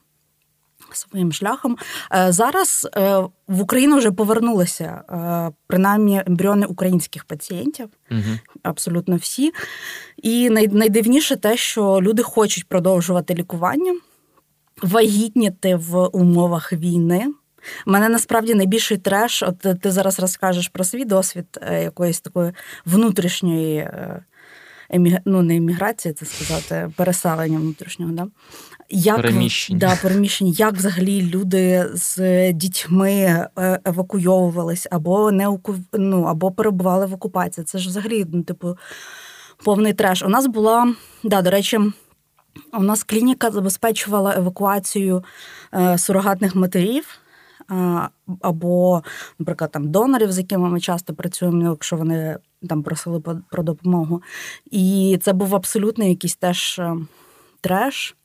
своїм 0.95 1.31
шляхом. 1.31 1.77
Е, 2.15 2.31
зараз 2.31 2.87
е, 2.97 3.17
в 3.47 3.61
Україну 3.61 3.97
вже 3.97 4.11
повернулися 4.11 5.01
е, 5.09 5.51
принаймні 5.67 6.23
ембріони 6.27 6.65
українських 6.65 7.25
пацієнтів, 7.25 7.89
угу. 8.11 8.21
абсолютно 8.63 9.15
всі. 9.15 9.51
І 10.17 10.49
найдивніше 10.49 11.35
те, 11.35 11.57
що 11.57 11.99
люди 12.01 12.23
хочуть 12.23 12.67
продовжувати 12.67 13.33
лікування, 13.33 13.95
вагітніти 14.83 15.75
в 15.75 16.07
умовах 16.07 16.73
війни. 16.73 17.25
Мене 17.85 18.09
насправді 18.09 18.55
найбільший 18.55 18.97
треш. 18.97 19.43
От 19.43 19.81
ти 19.81 19.91
зараз 19.91 20.19
розкажеш 20.19 20.67
про 20.67 20.83
свій 20.83 21.05
досвід 21.05 21.45
якоїсь 21.71 22.21
такої 22.21 22.51
внутрішньої 22.85 23.89
емі... 24.89 25.19
ну, 25.25 25.41
не 25.41 25.55
еміграції, 25.55 26.13
це 26.13 26.25
сказати, 26.25 26.91
переселення 26.95 27.59
внутрішнього. 27.59 28.11
Да? 28.11 28.27
Як, 28.89 29.15
переміщень. 29.15 29.77
Да, 29.77 29.95
переміщень. 30.01 30.47
Як 30.47 30.73
взагалі 30.73 31.21
люди 31.21 31.89
з 31.93 32.53
дітьми 32.53 33.11
е, 33.11 33.79
евакуйовувались 33.85 34.87
або 34.91 35.31
не 35.31 35.57
ну, 35.93 36.23
або 36.23 36.51
перебували 36.51 37.05
в 37.05 37.13
окупації? 37.13 37.65
Це 37.65 37.77
ж 37.77 37.89
взагалі, 37.89 38.25
ну, 38.33 38.43
типу, 38.43 38.77
повний 39.63 39.93
треш. 39.93 40.23
У 40.23 40.29
нас 40.29 40.47
була, 40.47 40.93
да, 41.23 41.41
до 41.41 41.49
речі, 41.49 41.79
у 42.73 42.83
нас 42.83 43.03
клініка 43.03 43.51
забезпечувала 43.51 44.35
евакуацію 44.35 45.23
е, 45.73 45.97
сурогатних 45.97 46.55
матерів. 46.55 47.19
Або, 48.41 49.03
наприклад, 49.39 49.71
там 49.71 49.91
донорів, 49.91 50.31
з 50.31 50.37
якими 50.37 50.69
ми 50.69 50.79
часто 50.79 51.13
працюємо, 51.13 51.69
якщо 51.69 51.95
вони 51.95 52.37
там 52.69 52.83
просили 52.83 53.21
про 53.51 53.63
допомогу. 53.63 54.21
І 54.71 55.19
це 55.21 55.33
був 55.33 55.55
абсолютно 55.55 56.05
якийсь 56.05 56.35
теж 56.35 56.79
е, 56.79 56.95
треш. 57.61 58.15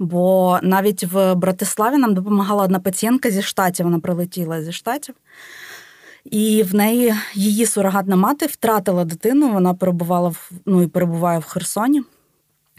Бо 0.00 0.58
навіть 0.62 1.04
в 1.04 1.34
Братиславі 1.34 1.96
нам 1.96 2.14
допомагала 2.14 2.64
одна 2.64 2.80
пацієнтка 2.80 3.30
зі 3.30 3.42
штатів, 3.42 3.86
вона 3.86 4.00
прилетіла 4.00 4.62
зі 4.62 4.72
штатів. 4.72 5.14
І 6.24 6.62
в 6.62 6.74
неї 6.74 7.14
її 7.34 7.66
сурогатна 7.66 8.16
мати 8.16 8.46
втратила 8.46 9.04
дитину, 9.04 9.52
вона 9.52 9.74
перебувала 9.74 10.28
в 10.28 10.50
ну 10.66 10.82
і 10.82 10.86
перебуває 10.86 11.38
в 11.38 11.44
Херсоні. 11.44 12.02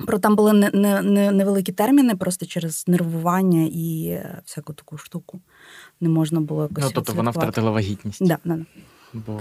Про 0.07 0.19
там 0.19 0.35
були 0.35 0.53
не, 0.53 0.71
не, 0.73 1.01
не, 1.01 1.31
невеликі 1.31 1.71
терміни, 1.71 2.15
просто 2.15 2.45
через 2.45 2.83
нервування 2.87 3.69
і 3.71 4.19
всяку 4.45 4.73
таку 4.73 4.97
штуку. 4.97 5.39
Не 5.99 6.09
можна 6.09 6.41
було 6.41 6.61
якось. 6.61 6.83
Ну, 6.83 6.91
тобто 6.93 7.13
вона 7.13 7.31
втратила 7.31 7.71
вагітність. 7.71 8.27
Да, 8.27 8.37
да, 8.45 8.55
да. 8.55 8.65
Бо 9.13 9.39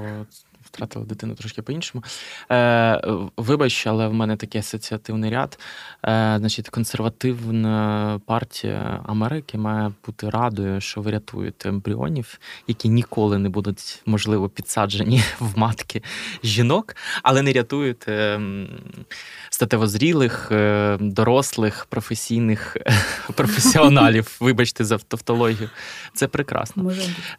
втратила 0.72 1.04
дитину 1.04 1.34
трошки 1.34 1.62
по-іншому. 1.62 2.04
Е, 2.50 3.00
Вибач, 3.36 3.86
але 3.86 4.08
в 4.08 4.14
мене 4.14 4.36
такий 4.36 4.58
асоціативний 4.58 5.30
ряд. 5.30 5.58
Е, 6.04 6.36
Значить, 6.38 6.68
консервативна 6.68 8.20
партія 8.26 9.00
Америки 9.06 9.58
має 9.58 9.92
бути 10.06 10.30
радою, 10.30 10.80
що 10.80 11.00
ви 11.00 11.10
рятуєте 11.10 11.68
ембріонів, 11.68 12.38
які 12.66 12.88
ніколи 12.88 13.38
не 13.38 13.48
будуть, 13.48 14.02
можливо, 14.06 14.48
підсаджені 14.48 15.22
в 15.40 15.58
матки 15.58 16.02
жінок, 16.44 16.96
але 17.22 17.42
не 17.42 17.52
рятуєте 17.52 18.40
статевозрілих, 19.50 20.48
е, 20.52 20.96
дорослих, 21.00 21.86
професійних 21.88 22.76
професіоналів. 23.34 24.36
Вибачте 24.40 24.84
за 24.84 24.98
тавтологію. 24.98 25.70
Це 26.14 26.28
прекрасно. 26.28 26.92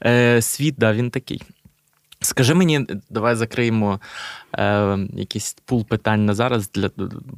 Е, 0.05 0.41
Світ, 0.41 0.75
да, 0.77 0.93
він 0.93 1.11
такий. 1.11 1.41
Скажи 2.23 2.53
мені, 2.53 2.87
давай 3.09 3.35
закриємо 3.35 3.99
е, 4.53 4.97
якийсь 5.13 5.55
пул 5.65 5.85
питань 5.85 6.25
на 6.25 6.33
зараз 6.33 6.71
для 6.71 6.89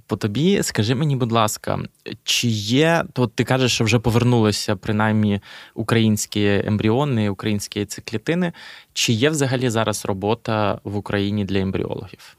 по 0.07 0.15
тобі. 0.15 0.63
Скажи 0.63 0.95
мені, 0.95 1.15
будь 1.15 1.31
ласка, 1.31 1.79
чи 2.23 2.47
є, 2.47 3.03
то 3.13 3.27
ти 3.27 3.43
кажеш, 3.43 3.73
що 3.73 3.83
вже 3.83 3.99
повернулися 3.99 4.75
принаймні 4.75 5.41
українські 5.73 6.61
ембріони, 6.65 7.29
українські 7.29 7.79
яйцеклітини. 7.79 8.53
Чи 8.93 9.13
є 9.13 9.29
взагалі 9.29 9.69
зараз 9.69 10.05
робота 10.05 10.79
в 10.83 10.97
Україні 10.97 11.45
для 11.45 11.59
ембріологів? 11.59 12.37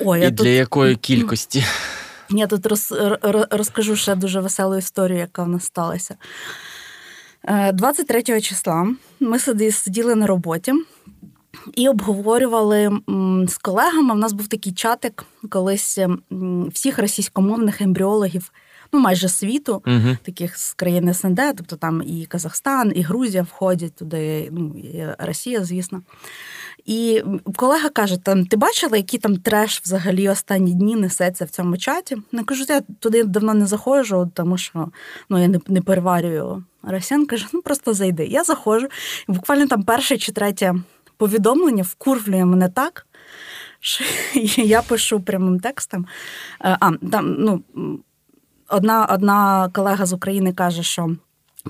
Ой, 0.00 0.18
І 0.18 0.30
для 0.30 0.30
тут... 0.30 0.46
якої 0.46 0.96
кількості? 0.96 1.64
Я 2.30 2.46
тут 2.46 2.66
роз, 2.66 2.94
розкажу 3.50 3.96
ще 3.96 4.14
дуже 4.14 4.40
веселу 4.40 4.76
історію, 4.76 5.18
яка 5.18 5.42
в 5.42 5.48
нас 5.48 5.64
сталася. 5.64 6.14
23 7.72 8.22
е, 8.28 8.40
числа 8.40 8.94
ми 9.20 9.38
сиділи 9.38 10.14
на 10.14 10.26
роботі. 10.26 10.72
І 11.74 11.88
обговорювали 11.88 13.00
з 13.48 13.58
колегами. 13.58 14.14
У 14.14 14.18
нас 14.18 14.32
був 14.32 14.48
такий 14.48 14.72
чатик 14.72 15.24
колись 15.50 15.98
всіх 16.72 16.98
російськомовних 16.98 17.80
ембріологів. 17.80 18.52
Ну, 18.92 19.00
майже 19.00 19.28
світу, 19.28 19.82
uh 19.84 20.16
таких 20.22 20.58
з 20.58 20.74
країн 20.74 21.14
СНД, 21.14 21.40
тобто 21.56 21.76
там 21.76 22.02
і 22.06 22.26
Казахстан, 22.26 22.92
і 22.94 23.02
Грузія 23.02 23.42
входять 23.42 23.94
туди, 23.94 24.48
ну 24.52 24.74
і 24.78 25.06
Росія, 25.18 25.64
звісно. 25.64 26.02
І 26.86 27.22
колега 27.56 27.88
каже: 27.88 28.16
там 28.18 28.46
ти 28.46 28.56
бачила, 28.56 28.96
який 28.96 29.20
там 29.20 29.36
треш 29.36 29.80
взагалі 29.84 30.28
останні 30.28 30.74
дні 30.74 30.96
несеться 30.96 31.44
в 31.44 31.50
цьому 31.50 31.76
чаті? 31.76 32.16
Я 32.32 32.44
кажу, 32.44 32.64
я 32.68 32.80
туди 32.98 33.24
давно 33.24 33.54
не 33.54 33.66
заходжу, 33.66 34.30
тому 34.34 34.58
що 34.58 34.88
ну, 35.28 35.42
я 35.42 35.48
не 35.48 35.60
не 35.68 35.82
переварюю 35.82 36.64
росіян. 36.82 37.26
Каже, 37.26 37.46
ну 37.52 37.62
просто 37.62 37.94
зайди. 37.94 38.26
Я 38.26 38.44
заходжу, 38.44 38.88
і 39.28 39.32
буквально 39.32 39.66
там 39.66 39.82
перше 39.82 40.16
чи 40.16 40.32
третє 40.32 40.74
повідомлення 41.16 41.82
вкурвлює 41.82 42.44
мене 42.44 42.68
так. 42.68 43.06
що 43.80 44.04
Я 44.62 44.82
пишу 44.82 45.20
прямим 45.20 45.60
текстом. 45.60 46.06
Е, 46.64 46.76
а, 46.80 46.92
там, 46.92 47.36
ну, 47.38 47.62
Одна 48.68 49.04
одна 49.04 49.70
колега 49.72 50.06
з 50.06 50.12
України 50.12 50.52
каже, 50.52 50.82
що 50.82 51.16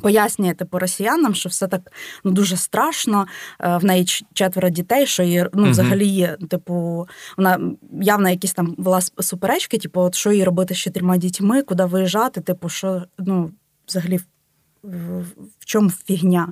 Пояснює 0.03 0.55
типу 0.55 0.79
росіянам, 0.79 1.35
що 1.35 1.49
все 1.49 1.69
так 1.69 1.93
ну 2.25 2.31
дуже 2.31 2.57
страшно. 2.57 3.27
Е, 3.61 3.77
в 3.77 3.85
неї 3.85 4.05
четверо 4.33 4.69
дітей, 4.69 5.07
що 5.07 5.23
її 5.23 5.47
ну, 5.53 5.71
взагалі 5.71 6.07
є, 6.07 6.37
типу, 6.51 7.09
вона 7.37 7.61
явно 8.03 8.31
якісь 8.31 8.53
там 8.53 8.75
була 8.79 9.01
суперечки, 9.01 9.79
типу, 9.79 10.01
от 10.01 10.15
що 10.15 10.33
їй 10.33 10.45
робити 10.45 10.75
з 10.75 10.79
чотирма 10.79 11.17
дітьми, 11.17 11.63
куди 11.63 11.85
виїжджати, 11.85 12.41
типу, 12.41 12.69
що 12.69 13.03
ну, 13.19 13.51
взагалі 13.89 14.21
в, 14.83 15.21
в 15.59 15.65
чому 15.65 15.91
фігня. 15.91 16.49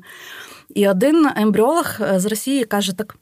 І 0.75 0.89
один 0.89 1.29
ембріолог 1.37 1.87
е, 2.01 2.21
з 2.21 2.27
Росії 2.27 2.65
каже: 2.65 2.93
так 2.93 3.17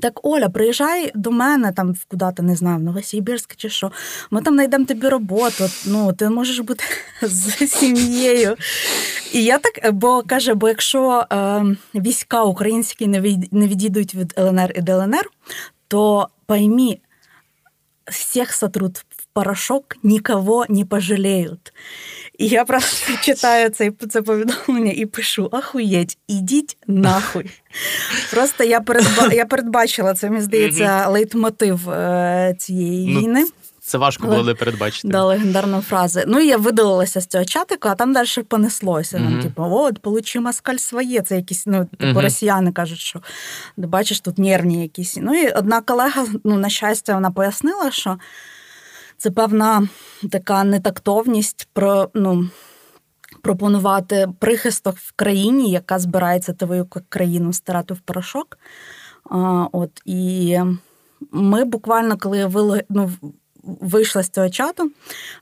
так, 0.00 0.26
Оля, 0.26 0.48
приїжджай 0.48 1.12
до 1.14 1.30
мене 1.30 1.72
там 1.72 1.94
куди-то, 2.08 2.42
не 2.42 2.56
знаю, 2.56 2.78
в 2.78 2.82
Новосибірськ 2.82 3.56
чи 3.56 3.68
що. 3.68 3.92
Ми 4.30 4.42
там 4.42 4.54
знайдемо 4.54 4.84
тобі 4.84 5.08
роботу. 5.08 5.64
Ну, 5.86 6.12
ти 6.12 6.28
можеш 6.28 6.58
бути 6.58 6.84
з 7.22 7.66
сім'єю. 7.66 8.56
І 9.32 9.44
я 9.44 9.58
так, 9.58 9.92
бо 9.94 10.22
каже, 10.22 10.54
бо 10.54 10.68
якщо 10.68 11.24
е, 11.32 11.64
війська 11.94 12.42
українські 12.42 13.06
не 13.06 13.20
від, 13.20 13.52
не 13.52 13.68
відійдуть 13.68 14.14
від 14.14 14.34
ЛНР 14.38 14.72
і 14.74 14.80
ДЛНР, 14.80 15.30
то 15.88 16.28
поймі, 16.46 17.00
всіх 18.10 18.52
сотрут 18.52 18.98
в 18.98 19.24
порошок, 19.32 19.96
нікого 20.02 20.66
не 20.68 20.84
пожаліють. 20.84 21.72
І 22.40 22.48
я 22.48 22.64
просто 22.64 23.12
читаю 23.22 23.70
це, 23.70 23.92
це 24.10 24.22
повідомлення 24.22 24.92
і 24.92 25.06
пишу: 25.06 25.48
ахуєть, 25.52 26.18
ідіть 26.28 26.76
нахуй. 26.86 27.50
Просто 28.30 28.64
я 28.64 28.80
передба... 28.80 29.32
я 29.32 29.46
передбачила 29.46 30.14
це, 30.14 30.30
мені 30.30 30.42
здається, 30.42 31.08
лейтмотив 31.08 31.90
е, 31.90 32.54
цієї 32.58 33.14
ну, 33.14 33.20
війни. 33.20 33.46
Це 33.80 33.98
важко 33.98 34.26
було 34.26 34.44
не 34.44 34.54
передбачити. 34.54 35.08
Да, 35.08 35.24
легендарна 35.24 35.80
фраза. 35.80 36.24
Ну, 36.26 36.40
і 36.40 36.46
я 36.46 36.56
видалилася 36.56 37.20
з 37.20 37.26
цього 37.26 37.44
чатику, 37.44 37.88
а 37.88 37.94
там 37.94 38.12
далі 38.12 38.42
понеслося. 38.48 39.16
Mm-hmm. 39.16 39.32
Там, 39.32 39.42
типу, 39.42 39.62
от, 39.62 39.98
получи 39.98 40.40
москаль 40.40 40.76
своє. 40.76 41.20
Це 41.20 41.36
якісь, 41.36 41.66
ну, 41.66 41.84
типу, 41.84 42.04
mm-hmm. 42.04 42.22
росіяни 42.22 42.72
кажуть, 42.72 42.98
що 42.98 43.20
бачиш, 43.76 44.20
тут 44.20 44.38
нервні 44.38 44.82
якісь. 44.82 45.18
Ну, 45.20 45.42
і 45.42 45.48
одна 45.48 45.80
колега, 45.80 46.26
ну, 46.44 46.56
на 46.56 46.68
щастя, 46.68 47.14
вона 47.14 47.30
пояснила, 47.30 47.90
що 47.90 48.18
це 49.20 49.30
певна 49.30 49.88
така 50.30 50.64
нетактовність 50.64 51.68
про 51.72 52.10
ну. 52.14 52.48
Пропонувати 53.42 54.28
прихисток 54.38 54.96
в 54.96 55.12
країні, 55.16 55.70
яка 55.70 55.98
збирається 55.98 56.52
твою 56.52 56.86
країну 57.08 57.52
стирати 57.52 57.94
в 57.94 57.98
порошок. 57.98 58.58
А, 59.30 59.66
от, 59.72 59.90
І 60.04 60.58
ми 61.32 61.64
буквально, 61.64 62.18
коли 62.18 62.46
вили, 62.46 62.84
ну, 62.88 63.12
вийшла 63.64 64.22
з 64.22 64.28
цього 64.28 64.50
чату, 64.50 64.90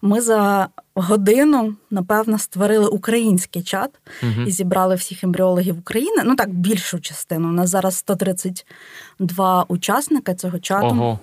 ми 0.03 0.21
за 0.21 0.69
годину, 0.95 1.75
напевно, 1.91 2.39
створили 2.39 2.89
український 2.89 3.63
чат 3.63 3.91
угу. 4.23 4.43
і 4.47 4.51
зібрали 4.51 4.95
всіх 4.95 5.25
ембріологів 5.25 5.79
України. 5.79 6.23
Ну 6.25 6.37
так, 6.37 6.55
більшу 6.55 7.01
частину. 7.01 7.49
У 7.49 7.53
нас 7.53 7.71
зараз 7.71 7.97
132 7.97 9.65
учасника 9.69 10.35
цього 10.35 10.59
чату. 10.59 10.87
Ого. 10.87 11.19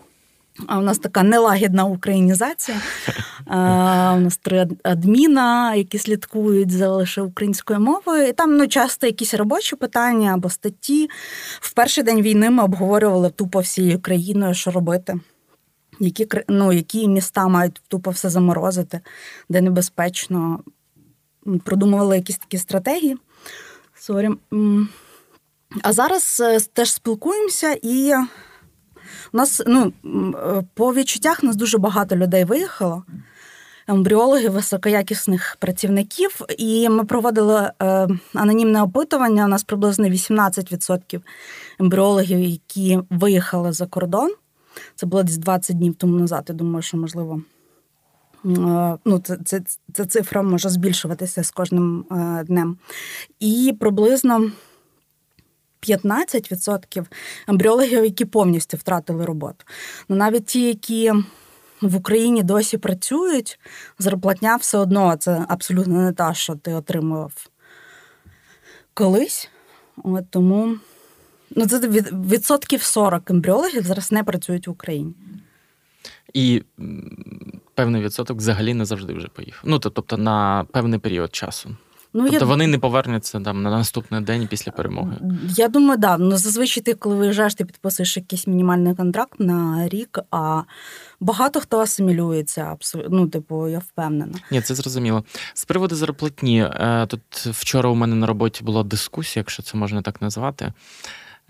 А 0.68 0.78
у 0.78 0.82
нас 0.82 1.00
така 1.00 1.24
нелагідна 1.24 1.86
українізація. 1.86 2.82
А, 3.46 4.14
У 4.18 4.20
нас 4.20 4.38
три 4.38 4.68
адміна, 4.84 5.76
які 5.76 6.00
слідкують 6.00 6.72
за 6.72 6.90
лише 6.90 7.22
українською 7.22 7.80
мовою. 7.80 8.28
І 8.28 8.34
там 8.34 8.58
ну, 8.58 8.68
часто 8.68 9.08
якісь 9.08 9.34
робочі 9.34 9.76
питання 9.76 10.34
або 10.34 10.50
статті. 10.50 11.10
В 11.60 11.74
перший 11.74 12.04
день 12.04 12.22
війни 12.22 12.50
ми 12.50 12.64
обговорювали 12.64 13.30
тупо 13.30 13.60
всією 13.60 14.00
країною, 14.00 14.54
що 14.54 14.72
робити. 14.72 15.20
Які 16.00 16.28
ну, 16.48 16.74
які 16.74 17.08
міста 17.08 17.48
мають 17.48 17.82
тупо 17.88 18.12
все 18.12 18.30
заморозити, 18.30 19.00
де 19.50 19.62
небезпечно. 19.62 20.60
Продумували 21.64 22.16
якісь 22.16 22.38
такі 22.38 22.58
стратегії. 22.58 23.18
Sorry. 23.96 24.30
А 25.82 25.94
зараз 25.94 26.42
е, 26.46 26.60
теж 26.60 26.94
спілкуємося 26.94 27.78
і 27.82 28.14
нас 29.36 29.62
ну, 29.68 29.94
е, 30.06 30.64
по 30.74 30.94
відчуттях 30.94 31.44
нас 31.44 31.56
дуже 31.56 31.78
багато 31.78 32.16
людей 32.16 32.44
виїхало, 32.44 33.04
ембріологи, 33.88 34.50
високоякісних 34.50 35.58
працівників, 35.60 36.42
і 36.58 36.90
ми 36.90 37.06
проводили 37.06 37.72
е, 37.82 38.08
анонімне 38.34 38.82
опитування. 38.82 39.46
У 39.46 39.48
нас 39.48 39.64
приблизно 39.64 40.08
18% 40.08 41.22
ембріологів, 41.80 42.40
які 42.40 43.00
виїхали 43.10 43.72
за 43.72 43.86
кордон. 43.86 44.32
Це 44.96 45.06
було 45.06 45.24
десь 45.24 45.38
20 45.38 45.78
днів 45.78 45.96
тому 45.96 46.20
назад. 46.20 46.46
Я 46.50 46.56
думаю, 46.56 46.82
що 46.82 46.98
можливо. 46.98 47.42
Е, 48.46 48.98
ну, 49.06 49.20
це, 49.24 49.38
це, 49.46 49.62
Ця 49.94 50.06
цифра 50.06 50.42
може 50.42 50.70
збільшуватися 50.70 51.44
з 51.44 51.52
кожним 51.52 52.06
днем. 52.48 52.78
І 53.40 53.76
приблизно 53.80 54.52
15% 55.90 57.06
ембріологів, 57.48 58.04
які 58.04 58.26
повністю 58.26 58.78
втратили 58.78 59.26
роботу. 59.26 59.66
Ну 60.10 60.16
навіть 60.16 60.46
ті, 60.46 60.62
які 60.68 61.12
в 61.82 61.96
Україні 61.96 62.44
досі 62.44 62.78
працюють, 62.78 63.60
зарплатня 64.00 64.56
все 64.56 64.78
одно 64.78 65.16
це 65.16 65.46
абсолютно 65.50 66.02
не 66.02 66.12
та, 66.14 66.34
що 66.34 66.56
ти 66.56 66.74
отримував 66.74 67.34
колись. 68.94 69.50
От 70.04 70.30
Тому 70.30 70.78
ну, 71.56 71.68
це 71.68 71.80
відсотків 71.80 72.82
40 72.82 73.30
ембріологів 73.30 73.84
зараз 73.84 74.12
не 74.12 74.24
працюють 74.24 74.68
в 74.68 74.72
Україні. 74.72 75.14
І 76.34 76.64
певний 77.74 78.02
відсоток 78.02 78.38
взагалі 78.38 78.74
не 78.74 78.86
завжди 78.86 79.14
вже 79.14 79.28
поїхав. 79.28 79.62
Ну, 79.66 79.80
тобто 79.80 80.18
на 80.18 80.66
певний 80.72 81.00
період 81.00 81.36
часу. 81.36 81.76
Ну, 82.18 82.24
тобто 82.24 82.46
я... 82.46 82.46
вони 82.46 82.68
не 82.68 82.80
повернуться 82.80 83.40
там 83.40 83.62
на 83.62 83.70
наступний 83.70 84.22
день 84.22 84.48
після 84.48 84.72
перемоги. 84.72 85.18
Я 85.50 85.68
думаю, 85.68 85.98
да. 85.98 86.18
Ну 86.18 86.38
зазвичай 86.38 86.84
ти, 86.84 86.94
коли 86.94 87.16
виїжджаєш, 87.16 87.56
ти 87.56 87.66
підписуєш 87.66 88.18
якийсь 88.18 88.48
мінімальний 88.48 88.96
контракт 88.96 89.40
на 89.40 89.90
рік, 89.90 90.20
а 90.32 90.62
багато 91.20 91.60
хто 91.60 91.80
асимілюється, 91.80 92.62
абсолютно. 92.62 93.18
Ну, 93.18 93.28
типу, 93.28 93.68
я 93.68 93.80
впевнена. 93.80 94.34
Ні, 94.52 94.62
це 94.62 94.76
зрозуміло. 94.76 95.24
З 95.54 95.66
приводу 95.66 95.96
зарплатні, 95.96 96.62
е, 96.62 97.06
тут 97.10 97.22
вчора 97.36 97.90
у 97.90 97.96
мене 97.96 98.16
на 98.16 98.28
роботі 98.28 98.64
була 98.64 98.84
дискусія, 98.84 99.42
якщо 99.42 99.64
це 99.64 99.78
можна 99.78 100.02
так 100.02 100.22
назвати. 100.22 100.74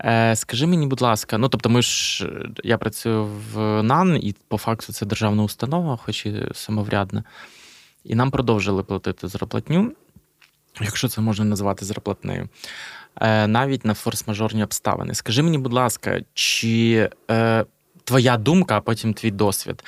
Е, 0.04 0.36
скажи 0.36 0.66
мені, 0.66 0.86
будь 0.86 1.00
ласка, 1.00 1.38
ну 1.38 1.48
тобто, 1.48 1.68
ми 1.68 1.82
ж 1.82 2.28
я 2.64 2.78
працюю 2.78 3.28
в 3.52 3.82
НАН, 3.82 4.16
і 4.22 4.34
по 4.48 4.58
факту 4.58 4.92
це 4.92 5.06
державна 5.06 5.42
установа, 5.42 5.96
хоч 5.96 6.26
і 6.26 6.42
самоврядна, 6.54 7.24
і 8.04 8.14
нам 8.14 8.30
продовжили 8.30 8.82
платити 8.82 9.28
зарплатню 9.28 9.92
якщо 10.80 11.08
це 11.08 11.20
можна 11.20 11.44
назвати 11.44 11.84
зарплатнею, 11.84 12.48
е, 13.20 13.46
навіть 13.46 13.84
на 13.84 13.92
форс-мажорні 13.92 14.62
обставини. 14.62 15.14
Скажи 15.14 15.42
мені, 15.42 15.58
будь 15.58 15.72
ласка, 15.72 16.20
чи 16.34 17.10
е, 17.30 17.64
твоя 18.04 18.36
думка, 18.36 18.76
а 18.76 18.80
потім 18.80 19.14
твій 19.14 19.30
досвід? 19.30 19.84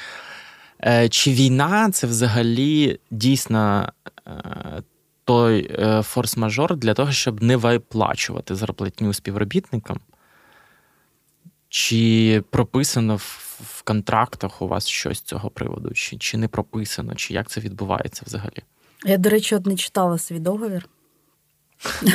Е, 0.85 1.09
чи 1.09 1.33
війна 1.33 1.91
це 1.91 2.07
взагалі 2.07 3.01
дійсно 3.11 3.93
той 5.25 5.71
форс-мажор 6.03 6.77
для 6.77 6.95
того, 6.95 7.13
щоб 7.13 7.43
не 7.43 7.57
виплачувати 7.57 8.55
зарплатню 8.55 9.13
співробітникам? 9.13 10.01
Чи 11.69 12.43
прописано 12.51 13.17
в 13.17 13.83
контрактах 13.83 14.63
у 14.63 14.69
вас 14.69 14.87
щось 14.87 15.19
з 15.19 15.23
цього 15.23 15.51
приводу, 15.51 15.91
чи 15.95 16.17
чи 16.17 16.37
не 16.37 16.49
прописано, 16.49 17.15
чи 17.15 17.35
як 17.35 17.49
це 17.49 17.61
відбувається 17.61 18.23
взагалі? 18.27 18.63
Я, 19.05 19.19
до 19.19 19.31
речі, 19.31 19.55
от 19.55 19.67
не 19.67 19.77
читала 19.77 20.19
свій 20.19 20.39
договір. 20.39 20.89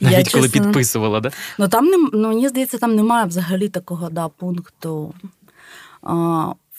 Навіть 0.00 0.26
я, 0.26 0.32
коли 0.32 0.48
чесно, 0.48 0.48
підписувала, 0.48 1.20
да? 1.20 1.30
Ну 1.58 1.68
там 1.68 1.86
не 1.86 1.96
ну, 2.12 2.28
мені 2.28 2.48
здається, 2.48 2.78
там 2.78 2.96
немає 2.96 3.26
взагалі 3.26 3.68
такого 3.68 4.10
да, 4.10 4.28
пункту 4.28 5.14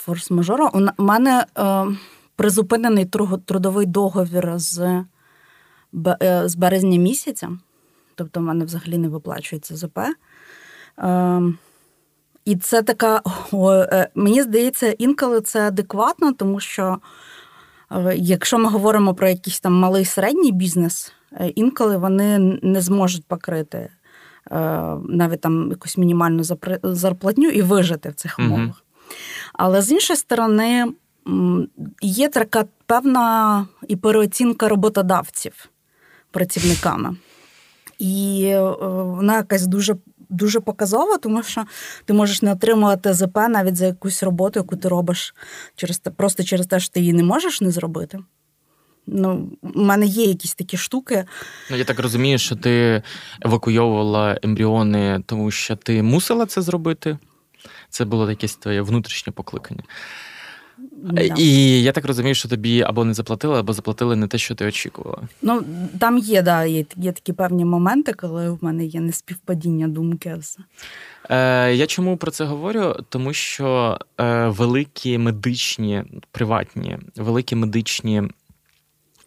форс-мажора. 0.08 0.92
У 0.98 1.04
мене 1.04 1.46
а, 1.54 1.84
е, 1.84 1.96
призупинений 2.36 3.06
трудовий 3.46 3.86
договір 3.86 4.54
з 4.56 4.80
е, 6.22 6.44
з 6.46 6.56
березня 6.56 6.98
місяця, 6.98 7.50
тобто 8.16 8.40
в 8.40 8.44
мене 8.44 8.66
взагалі 8.66 8.98
не 8.98 9.10
виплачується 9.10 9.76
ЗП. 9.76 10.00
Е, 11.00 11.42
і 12.46 12.56
це 12.56 12.82
така, 12.82 13.22
о, 13.52 13.86
мені 14.16 14.42
здається, 14.42 14.92
інколи 14.92 15.42
це 15.42 15.68
адекватно, 15.68 16.34
тому 16.34 16.60
що 16.60 16.98
якщо 18.16 18.58
ми 18.58 18.70
говоримо 18.70 19.14
про 19.14 19.28
якийсь 19.28 19.60
там 19.60 19.74
малий 19.74 20.06
середній 20.06 20.52
бізнес, 20.52 21.14
е, 21.34 21.48
інколи 21.48 21.98
вони 21.98 22.40
не 22.62 22.82
зможуть 22.82 23.26
покрити 23.26 23.90
навіть 25.10 25.42
там 25.42 25.70
якусь 25.70 25.98
мінімальну 25.98 26.44
зарплатню 26.84 27.50
і 27.50 27.62
вижити 27.62 28.10
в 28.10 28.14
цих 28.14 28.40
умовах. 28.40 28.84
Але 29.54 29.82
з 29.82 29.92
іншої 29.92 30.18
сторони, 30.18 30.86
є 32.02 32.30
така 32.30 32.66
певна 32.86 33.68
і 33.88 33.96
переоцінка 33.96 34.68
роботодавців 34.70 35.70
працівниками. 36.32 37.16
І 38.00 38.56
вона 38.90 39.36
якась 39.36 39.68
дуже 39.68 39.96
дуже 40.32 40.60
показова, 40.60 41.18
тому 41.18 41.44
що 41.44 41.64
ти 42.06 42.14
можеш 42.14 42.42
не 42.42 42.52
отримувати 42.52 43.14
ЗП 43.14 43.36
навіть 43.36 43.76
за 43.76 43.86
якусь 43.86 44.24
роботу, 44.24 44.60
яку 44.60 44.76
ти 44.76 44.88
робиш 44.88 45.36
через 45.76 46.00
те, 46.00 46.10
просто 46.10 46.44
через 46.44 46.68
те, 46.68 46.80
що 46.80 46.94
ти 46.94 47.00
її 47.00 47.14
не 47.14 47.24
можеш 47.24 47.62
не 47.62 47.72
зробити. 47.72 48.20
Ну, 49.08 49.52
У 49.62 49.82
мене 49.82 50.06
є 50.06 50.26
якісь 50.26 50.56
такі 50.56 50.78
штуки. 50.78 51.26
Ну, 51.72 51.78
я 51.78 51.84
так 51.84 52.00
розумію, 52.00 52.38
що 52.38 52.56
ти 52.56 53.04
евакуйовувала 53.42 54.40
ембріони, 54.44 55.24
тому 55.26 55.52
що 55.52 55.76
ти 55.76 56.04
мусила 56.04 56.46
це 56.46 56.62
зробити. 56.62 57.18
Це 57.90 58.06
було 58.06 58.30
якесь 58.30 58.56
твоє 58.56 58.82
внутрішнє 58.82 59.34
покликання. 59.34 59.84
Да. 61.04 61.36
І 61.38 61.82
я 61.84 61.92
так 61.92 62.06
розумію, 62.06 62.36
що 62.36 62.50
тобі 62.50 62.82
або 62.82 63.06
не 63.06 63.14
заплатили, 63.14 63.60
або 63.60 63.74
заплатили 63.74 64.16
не 64.16 64.28
те, 64.28 64.38
що 64.38 64.56
ти 64.56 64.66
очікувала. 64.66 65.22
Ну, 65.42 65.64
там 66.00 66.18
є, 66.18 66.42
да, 66.42 66.66
є, 66.66 66.86
є 66.98 67.12
такі 67.12 67.34
певні 67.34 67.66
моменти, 67.66 68.14
коли 68.14 68.50
в 68.50 68.58
мене 68.62 68.86
є 68.86 69.00
неспівпадіння 69.00 69.88
думки. 69.88 70.36
Все. 70.40 70.60
Е, 71.30 71.76
Я 71.76 71.88
чому 71.88 72.18
про 72.18 72.32
це 72.32 72.46
говорю? 72.46 72.96
Тому 73.10 73.34
що 73.34 74.00
е, 74.20 74.48
великі 74.48 75.18
медичні, 75.18 76.04
приватні, 76.32 76.98
великі 77.16 77.56
медичні 77.56 78.24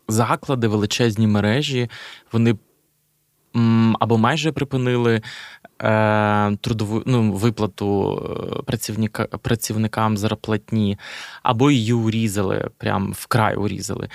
заклади, 0.08 0.68
величезні 0.68 1.26
мережі, 1.26 1.90
вони 2.32 2.56
або 4.00 4.18
майже 4.18 4.52
припинили 4.52 5.14
е, 5.14 5.22
трудову 6.60 7.02
ну, 7.06 7.32
виплату 7.32 8.18
е, 8.58 8.62
працівника, 8.62 9.24
працівникам 9.24 10.16
зарплатні, 10.16 10.98
або 11.42 11.70
її 11.70 11.92
урізали, 11.92 12.68
прям 12.78 13.12
вкрай 13.12 13.56
урізали. 13.56 14.08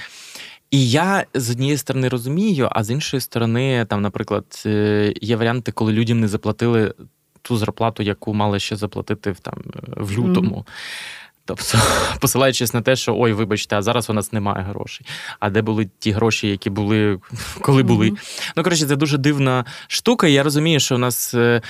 І 0.71 0.89
я 0.89 1.25
з 1.33 1.49
однієї 1.49 1.77
сторони 1.77 2.09
розумію, 2.09 2.69
а 2.71 2.83
з 2.83 2.91
іншої 2.91 3.21
сторони, 3.21 3.85
там, 3.89 4.01
наприклад, 4.01 4.63
е, 4.65 5.13
є 5.21 5.35
варіанти, 5.35 5.71
коли 5.71 5.93
людям 5.93 6.19
не 6.19 6.27
заплатили 6.27 6.93
ту 7.41 7.57
зарплату, 7.57 8.03
яку 8.03 8.33
мали 8.33 8.59
ще 8.59 8.75
заплатити 8.75 9.31
в 9.31 9.39
там 9.39 9.55
в 9.97 10.11
лютому. 10.11 10.55
Mm-hmm. 10.55 11.28
Тобто, 11.49 11.77
посилаючись 12.19 12.73
на 12.73 12.81
те, 12.81 12.95
що 12.95 13.15
ой, 13.17 13.33
вибачте, 13.33 13.77
а 13.77 13.81
зараз 13.81 14.09
у 14.09 14.13
нас 14.13 14.33
немає 14.33 14.65
грошей. 14.69 15.07
А 15.39 15.49
де 15.49 15.61
були 15.61 15.89
ті 15.99 16.11
гроші, 16.11 16.47
які 16.47 16.69
були, 16.69 17.19
коли 17.61 17.83
були? 17.83 18.09
Mm-hmm. 18.09 18.51
Ну, 18.55 18.63
коротше, 18.63 18.85
це 18.85 18.95
дуже 18.95 19.17
дивна 19.17 19.65
штука. 19.87 20.27
Я 20.27 20.43
розумію, 20.43 20.79
що 20.79 20.95
у 20.95 20.97
нас 20.97 21.33
е, 21.33 21.61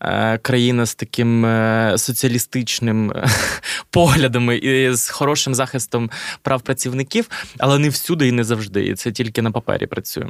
е, 0.00 0.38
країна 0.38 0.86
з 0.86 0.94
таким 0.94 1.46
е, 1.46 1.94
соціалістичним 1.98 3.10
е, 3.10 3.26
поглядами 3.90 4.56
і 4.56 4.94
з 4.94 5.08
хорошим 5.08 5.54
захистом 5.54 6.10
прав 6.42 6.62
працівників, 6.62 7.28
але 7.58 7.78
не 7.78 7.88
всюди 7.88 8.28
і 8.28 8.32
не 8.32 8.44
завжди. 8.44 8.86
І 8.86 8.94
це 8.94 9.12
тільки 9.12 9.42
на 9.42 9.50
папері 9.50 9.86
працює. 9.86 10.26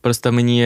Просто 0.00 0.32
мені. 0.32 0.62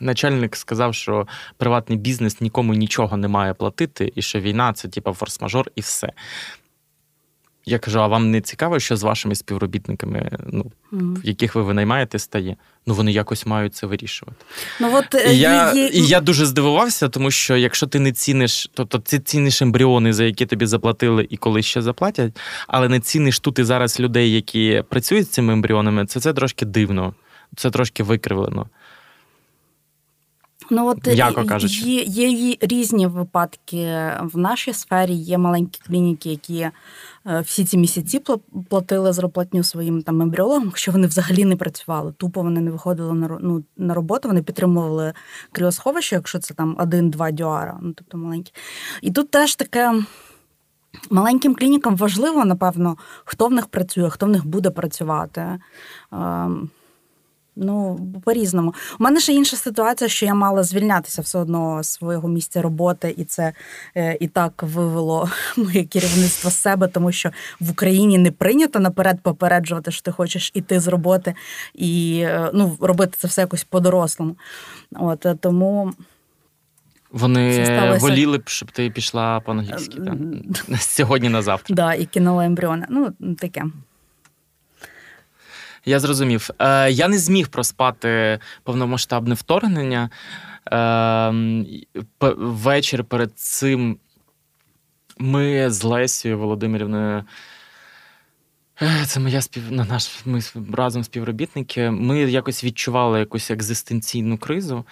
Е, 0.00 0.04
е, 0.04 0.06
начальник 0.06 0.56
сказав, 0.56 0.94
що 0.94 1.26
приватний 1.56 1.98
бізнес 1.98 2.40
нікому 2.40 2.74
нічого 2.74 3.16
не 3.16 3.28
має 3.28 3.54
платити, 3.54 4.12
і 4.14 4.22
що 4.22 4.40
війна 4.40 4.72
це 4.72 4.88
типа 4.88 5.10
форс-мажор, 5.10 5.66
і 5.76 5.80
все. 5.80 6.12
Я 7.66 7.78
кажу: 7.78 8.00
а 8.00 8.06
вам 8.06 8.30
не 8.30 8.40
цікаво, 8.40 8.78
що 8.78 8.96
з 8.96 9.02
вашими 9.02 9.34
співробітниками, 9.34 10.30
ну, 10.46 10.72
mm. 10.92 11.16
яких 11.24 11.54
ви 11.54 11.62
винаймаєте, 11.62 12.18
стає? 12.18 12.56
Ну 12.86 12.94
вони 12.94 13.12
якось 13.12 13.46
мають 13.46 13.74
це 13.74 13.86
вирішувати. 13.86 14.44
Ну, 14.80 14.90
от, 14.94 15.14
І 15.30 15.38
я 15.38 15.72
є... 15.72 15.86
і 15.86 16.06
я 16.06 16.20
дуже 16.20 16.46
здивувався, 16.46 17.08
тому 17.08 17.30
що 17.30 17.56
якщо 17.56 17.86
ти 17.86 18.00
не 18.00 18.12
ціниш, 18.12 18.70
тобто 18.74 18.98
ти 18.98 19.18
ціниш 19.18 19.62
ембріони, 19.62 20.12
за 20.12 20.24
які 20.24 20.46
тобі 20.46 20.66
заплатили 20.66 21.26
і 21.30 21.36
коли 21.36 21.62
ще 21.62 21.82
заплатять, 21.82 22.38
але 22.68 22.88
не 22.88 23.00
ціниш 23.00 23.40
тут 23.40 23.58
і 23.58 23.64
зараз 23.64 24.00
людей, 24.00 24.32
які 24.32 24.84
працюють 24.88 25.26
з 25.26 25.30
цими 25.30 25.52
ембріонами, 25.52 26.06
це 26.06 26.20
це 26.20 26.32
трошки 26.32 26.66
дивно, 26.66 27.14
це 27.56 27.70
трошки 27.70 28.02
викривлено. 28.02 28.66
Ну 30.70 30.88
от 30.88 31.06
М'яко 31.06 31.44
кажучи. 31.44 31.84
Є, 31.84 32.28
є 32.28 32.56
різні 32.60 33.06
випадки 33.06 34.10
в 34.22 34.38
нашій 34.38 34.72
сфері. 34.72 35.14
Є 35.14 35.38
маленькі 35.38 35.80
клініки, 35.86 36.30
які 36.30 36.58
е, 36.58 36.72
всі 37.40 37.64
ці 37.64 37.78
місяці 37.78 38.22
платили 38.68 39.12
зарплатню 39.12 39.64
своїм 39.64 40.02
там 40.02 40.22
ембріологам, 40.22 40.64
якщо 40.64 40.92
вони 40.92 41.06
взагалі 41.06 41.44
не 41.44 41.56
працювали. 41.56 42.12
Тупо 42.12 42.42
вони 42.42 42.60
не 42.60 42.70
виходили 42.70 43.14
на 43.14 43.38
ну, 43.40 43.64
на 43.76 43.94
роботу, 43.94 44.28
вони 44.28 44.42
підтримували 44.42 45.12
кріосховище, 45.52 46.16
якщо 46.16 46.38
це 46.38 46.54
там 46.54 46.76
один-два 46.78 47.30
дюара, 47.30 47.78
ну 47.82 47.92
тобто 47.92 48.18
маленькі. 48.18 48.52
І 49.02 49.10
тут 49.10 49.30
теж 49.30 49.54
таке. 49.54 50.02
Маленьким 51.10 51.54
клінікам 51.54 51.96
важливо, 51.96 52.44
напевно, 52.44 52.96
хто 53.24 53.46
в 53.46 53.52
них 53.52 53.66
працює, 53.66 54.10
хто 54.10 54.26
в 54.26 54.28
них 54.28 54.46
буде 54.46 54.70
працювати. 54.70 55.58
Ну, 57.62 58.00
по-різному. 58.24 58.74
У 59.00 59.02
мене 59.02 59.20
ще 59.20 59.32
інша 59.32 59.56
ситуація, 59.56 60.08
що 60.08 60.26
я 60.26 60.34
мала 60.34 60.62
звільнятися 60.62 61.22
все 61.22 61.38
одно 61.38 61.82
з 61.82 61.88
свого 61.88 62.28
місця 62.28 62.62
роботи, 62.62 63.14
і 63.16 63.24
це 63.24 63.52
е, 63.96 64.16
і 64.20 64.28
так 64.28 64.62
вивело 64.62 65.30
моє 65.56 65.84
керівництво 65.84 66.50
з 66.50 66.56
себе, 66.56 66.88
тому 66.88 67.12
що 67.12 67.30
в 67.60 67.70
Україні 67.70 68.18
не 68.18 68.30
прийнято 68.30 68.80
наперед 68.80 69.20
попереджувати, 69.22 69.90
що 69.90 70.02
ти 70.02 70.12
хочеш 70.12 70.50
іти 70.54 70.80
з 70.80 70.88
роботи 70.88 71.34
і 71.74 72.20
е, 72.24 72.50
ну, 72.54 72.76
робити 72.80 73.16
це 73.18 73.28
все 73.28 73.40
якось 73.40 73.64
по-дорослому. 73.64 74.36
От 74.92 75.26
е, 75.26 75.34
тому. 75.40 75.92
Вони 77.12 77.98
воліли 78.00 78.38
б, 78.38 78.48
щоб 78.48 78.70
ти 78.70 78.90
пішла 78.90 79.40
по-англійськи 79.40 79.98
сьогодні 80.78 81.28
на 81.28 81.42
завтра. 81.42 81.76
Так, 81.76 81.86
да, 81.86 81.94
і 81.94 82.06
кинула 82.06 82.44
ембріони. 82.44 82.86
Ну, 82.90 83.12
таке. 83.38 83.64
Я 85.84 86.00
зрозумів. 86.00 86.50
Е, 86.58 86.90
Я 86.90 87.08
не 87.08 87.18
зміг 87.18 87.48
проспати 87.48 88.38
повномасштабне 88.62 89.34
вторгнення. 89.34 90.10
Е, 90.72 91.32
Вечір 92.36 93.04
перед 93.04 93.38
цим 93.38 93.98
ми 95.18 95.70
з 95.70 95.84
Лесією 95.84 96.38
Володимирівною. 96.38 97.24
Е, 98.82 99.04
це 99.06 99.20
моя 99.20 99.40
спів... 99.40 99.72
Наш 99.72 100.10
ми 100.24 100.40
разом 100.72 101.04
співробітники. 101.04 101.90
Ми 101.90 102.18
якось 102.18 102.64
відчували 102.64 103.18
якусь 103.18 103.50
екзистенційну 103.50 104.38
кризу. 104.38 104.84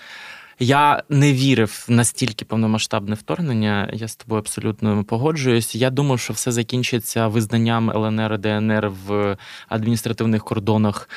Я 0.58 1.02
не 1.08 1.32
вірив 1.32 1.86
настільки 1.88 2.44
повномасштабне 2.44 3.14
вторгнення. 3.14 3.90
Я 3.92 4.08
з 4.08 4.16
тобою 4.16 4.38
абсолютно 4.38 5.04
погоджуюсь. 5.04 5.74
Я 5.74 5.90
думав, 5.90 6.20
що 6.20 6.32
все 6.32 6.52
закінчиться 6.52 7.28
визнанням 7.28 7.90
ЛНР 7.90 8.38
ДНР 8.38 8.92
в 9.06 9.36
адміністративних 9.68 10.44
кордонах. 10.44 11.08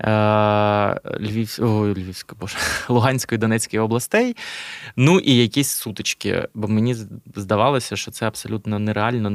Е, 0.00 1.00
Львів, 1.20 1.58
о, 1.60 1.88
Львівська, 1.88 2.36
боже, 2.40 2.56
Луганської 2.88 3.38
Донецької 3.38 3.80
областей. 3.80 4.36
Ну 4.96 5.18
і 5.18 5.36
якісь 5.36 5.68
сутички. 5.68 6.48
Бо 6.54 6.68
мені 6.68 6.96
здавалося, 7.36 7.96
що 7.96 8.10
це 8.10 8.26
абсолютно 8.26 8.78
нереально, 8.78 9.30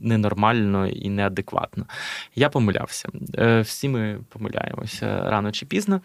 ненормально 0.00 0.86
і 0.86 1.10
неадекватно. 1.10 1.86
Я 2.34 2.48
помилявся. 2.48 3.08
Е, 3.38 3.60
всі 3.60 3.88
ми 3.88 4.18
помиляємося 4.28 5.30
рано 5.30 5.52
чи 5.52 5.66
пізно. 5.66 6.00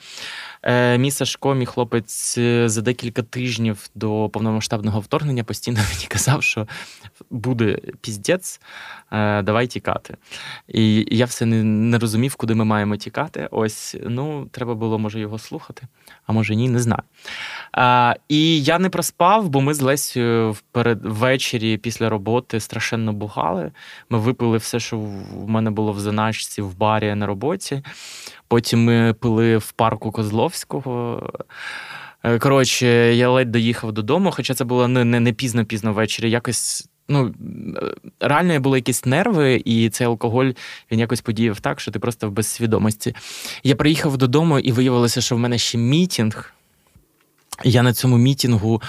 Е, 0.63 0.97
мій 0.97 1.11
Сашко, 1.11 1.55
мій 1.55 1.65
хлопець, 1.65 2.39
за 2.65 2.81
декілька 2.81 3.21
тижнів 3.21 3.89
до 3.95 4.29
повномасштабного 4.29 4.99
вторгнення 4.99 5.43
постійно 5.43 5.79
мені 5.93 6.05
казав, 6.07 6.43
що 6.43 6.67
буде 7.29 7.77
піздець, 8.01 8.61
давай 9.43 9.67
тікати. 9.67 10.17
І 10.67 11.07
я 11.11 11.25
все 11.25 11.45
не 11.45 11.99
розумів, 11.99 12.35
куди 12.35 12.55
ми 12.55 12.65
маємо 12.65 12.97
тікати. 12.97 13.47
Ось 13.51 13.84
ну, 14.03 14.45
треба 14.51 14.75
було, 14.75 14.99
може, 14.99 15.19
його 15.19 15.39
слухати, 15.39 15.87
а 16.25 16.33
може 16.33 16.55
ні, 16.55 16.69
не 16.69 16.79
знаю. 16.79 17.01
А, 17.71 18.13
І 18.29 18.63
я 18.63 18.79
не 18.79 18.89
проспав, 18.89 19.49
бо 19.49 19.61
ми 19.61 19.73
з 19.73 19.81
Лесю 19.81 20.55
ввечері 21.03 21.77
після 21.77 22.09
роботи 22.09 22.59
страшенно 22.59 23.13
бухали. 23.13 23.71
Ми 24.09 24.19
випили 24.19 24.57
все, 24.57 24.79
що 24.79 24.97
в 24.97 25.49
мене 25.49 25.71
було 25.71 25.91
в 25.91 25.99
заначці, 25.99 26.61
в 26.61 26.77
барі 26.77 27.15
на 27.15 27.25
роботі. 27.25 27.83
Потім 28.47 28.83
ми 28.83 29.13
пили 29.13 29.57
в 29.57 29.71
парку 29.71 30.11
Козловського. 30.11 31.23
Е, 32.23 32.39
коротше, 32.39 32.87
я 33.15 33.29
ледь 33.29 33.51
доїхав 33.51 33.91
додому, 33.91 34.31
хоча 34.31 34.53
це 34.53 34.63
було 34.63 34.87
не 34.87 35.03
не, 35.03 35.19
не 35.19 35.33
пізно-пізно 35.33 35.93
ввечері. 35.93 36.29
Якось 36.29 36.89
ну, 37.07 37.33
реально 38.19 38.59
були 38.59 38.77
якісь 38.77 39.05
нерви, 39.05 39.61
і 39.65 39.89
цей 39.89 40.07
алкоголь 40.07 40.51
він 40.91 40.99
якось 40.99 41.21
подіяв 41.21 41.59
так, 41.59 41.79
що 41.79 41.91
ти 41.91 41.99
просто 41.99 42.29
в 42.29 42.31
безсвідомості. 42.31 43.15
Я 43.63 43.75
приїхав 43.75 44.17
додому 44.17 44.59
і 44.59 44.71
виявилося, 44.71 45.21
що 45.21 45.35
в 45.35 45.39
мене 45.39 45.57
ще 45.57 45.77
мітінг. 45.77 46.53
Я 47.63 47.83
на 47.83 47.93
цьому 47.93 48.17
мітінгу 48.17 48.81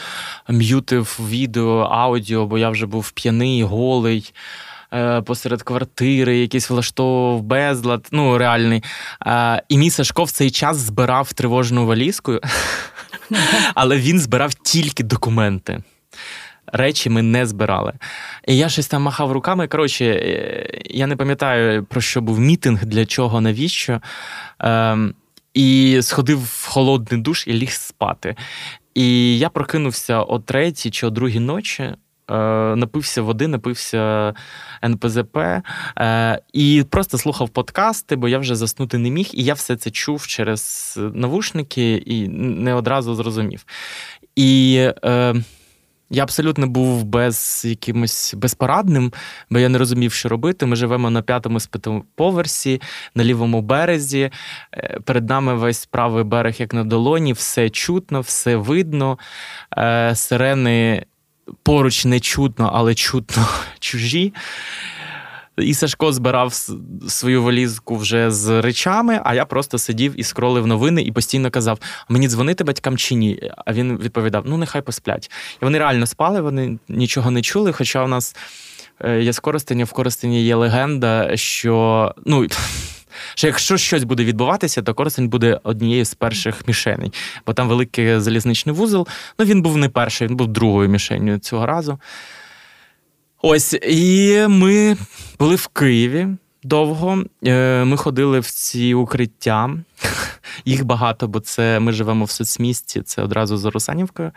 м'ютив 0.48 1.20
відео, 1.28 1.78
аудіо, 1.78 2.46
бо 2.46 2.58
я 2.58 2.70
вже 2.70 2.86
був 2.86 3.10
п'яний, 3.10 3.62
голий. 3.62 4.32
Е, 4.92 5.22
посеред 5.22 5.62
квартири, 5.62 6.38
якийсь 6.38 6.70
влаштовував 6.70 7.42
безлад, 7.42 8.08
ну 8.12 8.38
реальний. 8.38 8.82
Е, 9.26 9.62
і 9.68 9.78
мій 9.78 9.90
Сашко 9.90 10.24
в 10.24 10.30
цей 10.30 10.50
час 10.50 10.76
збирав 10.76 11.32
тривожну 11.32 11.86
валізку, 11.86 12.40
але 13.74 13.96
він 13.96 14.20
збирав 14.20 14.54
тільки 14.54 15.02
документи. 15.02 15.82
Речі 16.72 17.10
ми 17.10 17.22
не 17.22 17.46
збирали. 17.46 17.92
І 18.46 18.56
я 18.56 18.68
щось 18.68 18.88
там 18.88 19.02
махав 19.02 19.32
руками. 19.32 19.68
Коротше, 19.68 20.04
е, 20.04 20.80
я 20.84 21.06
не 21.06 21.16
пам'ятаю, 21.16 21.84
про 21.84 22.00
що 22.00 22.20
був 22.20 22.40
мітинг, 22.40 22.84
для 22.84 23.06
чого, 23.06 23.40
навіщо. 23.40 24.00
Ем, 24.58 25.14
і 25.54 25.98
сходив 26.02 26.44
в 26.44 26.66
холодний 26.66 27.20
душ 27.20 27.44
і 27.46 27.52
ліг 27.52 27.70
спати. 27.70 28.36
І 28.94 29.38
я 29.38 29.48
прокинувся 29.48 30.22
о 30.22 30.38
третій 30.38 30.90
чи 30.90 31.06
о 31.06 31.10
другій 31.10 31.40
ночі. 31.40 31.94
Е, 32.30 32.76
напився 32.76 33.22
води, 33.22 33.48
напився 33.48 34.34
НПЗП 34.84 35.36
е, 35.98 36.40
і 36.52 36.84
просто 36.90 37.18
слухав 37.18 37.48
подкасти, 37.48 38.16
бо 38.16 38.28
я 38.28 38.38
вже 38.38 38.54
заснути 38.54 38.98
не 38.98 39.10
міг, 39.10 39.28
і 39.32 39.44
я 39.44 39.54
все 39.54 39.76
це 39.76 39.90
чув 39.90 40.26
через 40.26 40.94
навушники 41.14 41.92
і 41.92 42.28
не 42.28 42.74
одразу 42.74 43.14
зрозумів. 43.14 43.66
І 44.36 44.88
я 46.10 46.22
абсолютно 46.22 46.66
був 46.66 47.04
без 47.04 47.62
якимось 47.64 48.34
безпорадним, 48.36 49.12
бо 49.50 49.58
я 49.58 49.68
не 49.68 49.78
розумів, 49.78 50.12
що 50.12 50.28
робити. 50.28 50.66
Ми 50.66 50.76
живемо 50.76 51.10
на 51.10 51.22
п'ятому 51.22 51.60
спитому 51.60 52.04
поверсі, 52.14 52.80
на 53.14 53.24
лівому 53.24 53.62
березі. 53.62 54.30
Е, 54.74 54.98
перед 55.04 55.28
нами 55.28 55.54
весь 55.54 55.86
правий 55.86 56.24
берег, 56.24 56.54
як 56.58 56.74
на 56.74 56.84
долоні, 56.84 57.32
все 57.32 57.70
чутно, 57.70 58.20
все 58.20 58.56
видно. 58.56 59.18
Е, 59.78 60.12
сирени 60.14 61.06
поруч 61.62 62.04
не 62.04 62.20
чутно, 62.20 62.70
але 62.74 62.94
чутно 62.94 63.48
чужі. 63.78 64.32
І 65.58 65.74
Сашко 65.74 66.12
збирав 66.12 66.54
свою 67.08 67.42
валізку 67.42 67.96
вже 67.96 68.30
з 68.30 68.62
речами, 68.62 69.20
а 69.24 69.34
я 69.34 69.44
просто 69.44 69.78
сидів 69.78 70.20
і 70.20 70.22
скролив 70.22 70.66
новини 70.66 71.02
і 71.02 71.12
постійно 71.12 71.50
казав: 71.50 71.78
мені 72.08 72.28
дзвонити 72.28 72.64
батькам 72.64 72.96
чи 72.96 73.14
ні? 73.14 73.50
А 73.66 73.72
він 73.72 73.96
відповідав: 73.98 74.42
ну, 74.46 74.56
нехай 74.56 74.82
посплять. 74.82 75.30
І 75.62 75.64
вони 75.64 75.78
реально 75.78 76.06
спали, 76.06 76.40
вони 76.40 76.78
нічого 76.88 77.30
не 77.30 77.42
чули. 77.42 77.72
Хоча 77.72 78.04
у 78.04 78.08
нас 78.08 78.36
е, 79.00 79.22
є 79.22 79.32
з 79.32 79.40
в 79.84 79.92
Коростені 79.92 80.44
є 80.44 80.54
легенда, 80.54 81.36
що 81.36 82.14
ну. 82.24 82.46
Що 83.34 83.46
якщо 83.46 83.76
щось 83.76 84.04
буде 84.04 84.24
відбуватися, 84.24 84.82
то 84.82 84.94
Коростень 84.94 85.28
буде 85.28 85.60
однією 85.62 86.04
з 86.04 86.14
перших 86.14 86.68
мішеней, 86.68 87.12
бо 87.46 87.52
там 87.52 87.68
великий 87.68 88.20
залізничний 88.20 88.74
вузол. 88.74 89.08
Ну 89.38 89.44
він 89.44 89.62
був 89.62 89.76
не 89.76 89.88
перший, 89.88 90.28
він 90.28 90.36
був 90.36 90.48
другою 90.48 90.88
мішенью 90.88 91.38
цього 91.38 91.66
разу. 91.66 91.98
Ось, 93.42 93.78
і 93.88 94.38
ми 94.48 94.96
були 95.38 95.54
в 95.54 95.66
Києві 95.66 96.28
довго. 96.62 97.24
Е, 97.46 97.84
ми 97.84 97.96
ходили 97.96 98.40
в 98.40 98.46
ці 98.50 98.94
укриття. 98.94 99.70
Їх 100.64 100.84
багато, 100.84 101.28
бо 101.28 101.40
це 101.40 101.80
ми 101.80 101.92
живемо 101.92 102.24
в 102.24 102.30
соцмісті, 102.30 103.00
це 103.00 103.22
одразу 103.22 103.56
за 103.56 103.70
Русанівкою. 103.70 104.32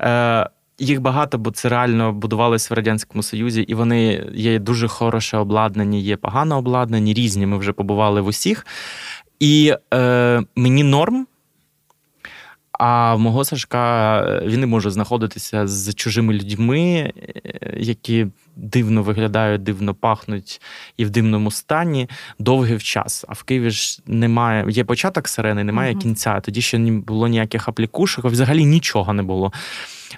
Е, 0.00 0.48
їх 0.78 1.00
багато, 1.00 1.38
бо 1.38 1.50
це 1.50 1.68
реально 1.68 2.12
будувалось 2.12 2.70
в 2.70 2.74
Радянському 2.74 3.22
Союзі, 3.22 3.62
і 3.62 3.74
вони 3.74 4.26
є 4.34 4.58
дуже 4.58 4.88
хороше 4.88 5.36
обладнані, 5.36 6.02
є 6.02 6.16
погано 6.16 6.58
обладнані, 6.58 7.14
різні. 7.14 7.46
Ми 7.46 7.58
вже 7.58 7.72
побували 7.72 8.20
в 8.20 8.26
усіх. 8.26 8.66
І 9.40 9.74
е, 9.94 10.42
мені 10.56 10.82
норм. 10.82 11.26
А 12.78 13.14
в 13.14 13.18
мого 13.18 13.44
Сашка 13.44 14.20
е, 14.20 14.42
він 14.46 14.60
не 14.60 14.66
може 14.66 14.90
знаходитися 14.90 15.66
з 15.66 15.94
чужими 15.94 16.34
людьми, 16.34 17.12
е, 17.16 17.74
які 17.76 18.26
дивно 18.56 19.02
виглядають, 19.02 19.62
дивно 19.62 19.94
пахнуть 19.94 20.60
і 20.96 21.04
в 21.04 21.10
дивному 21.10 21.50
стані 21.50 22.08
довгий 22.38 22.78
час. 22.78 23.24
А 23.28 23.32
в 23.32 23.42
Києві 23.42 23.70
ж 23.70 24.00
немає. 24.06 24.64
Є 24.68 24.84
початок 24.84 25.28
сирени, 25.28 25.64
немає 25.64 25.94
uh-huh. 25.94 25.98
кінця. 25.98 26.40
Тоді 26.40 26.60
ще 26.60 26.78
не 26.78 26.92
було 26.92 27.28
ніяких 27.28 27.68
аплікушок, 27.68 28.24
взагалі 28.24 28.64
нічого 28.64 29.12
не 29.12 29.22
було. 29.22 29.52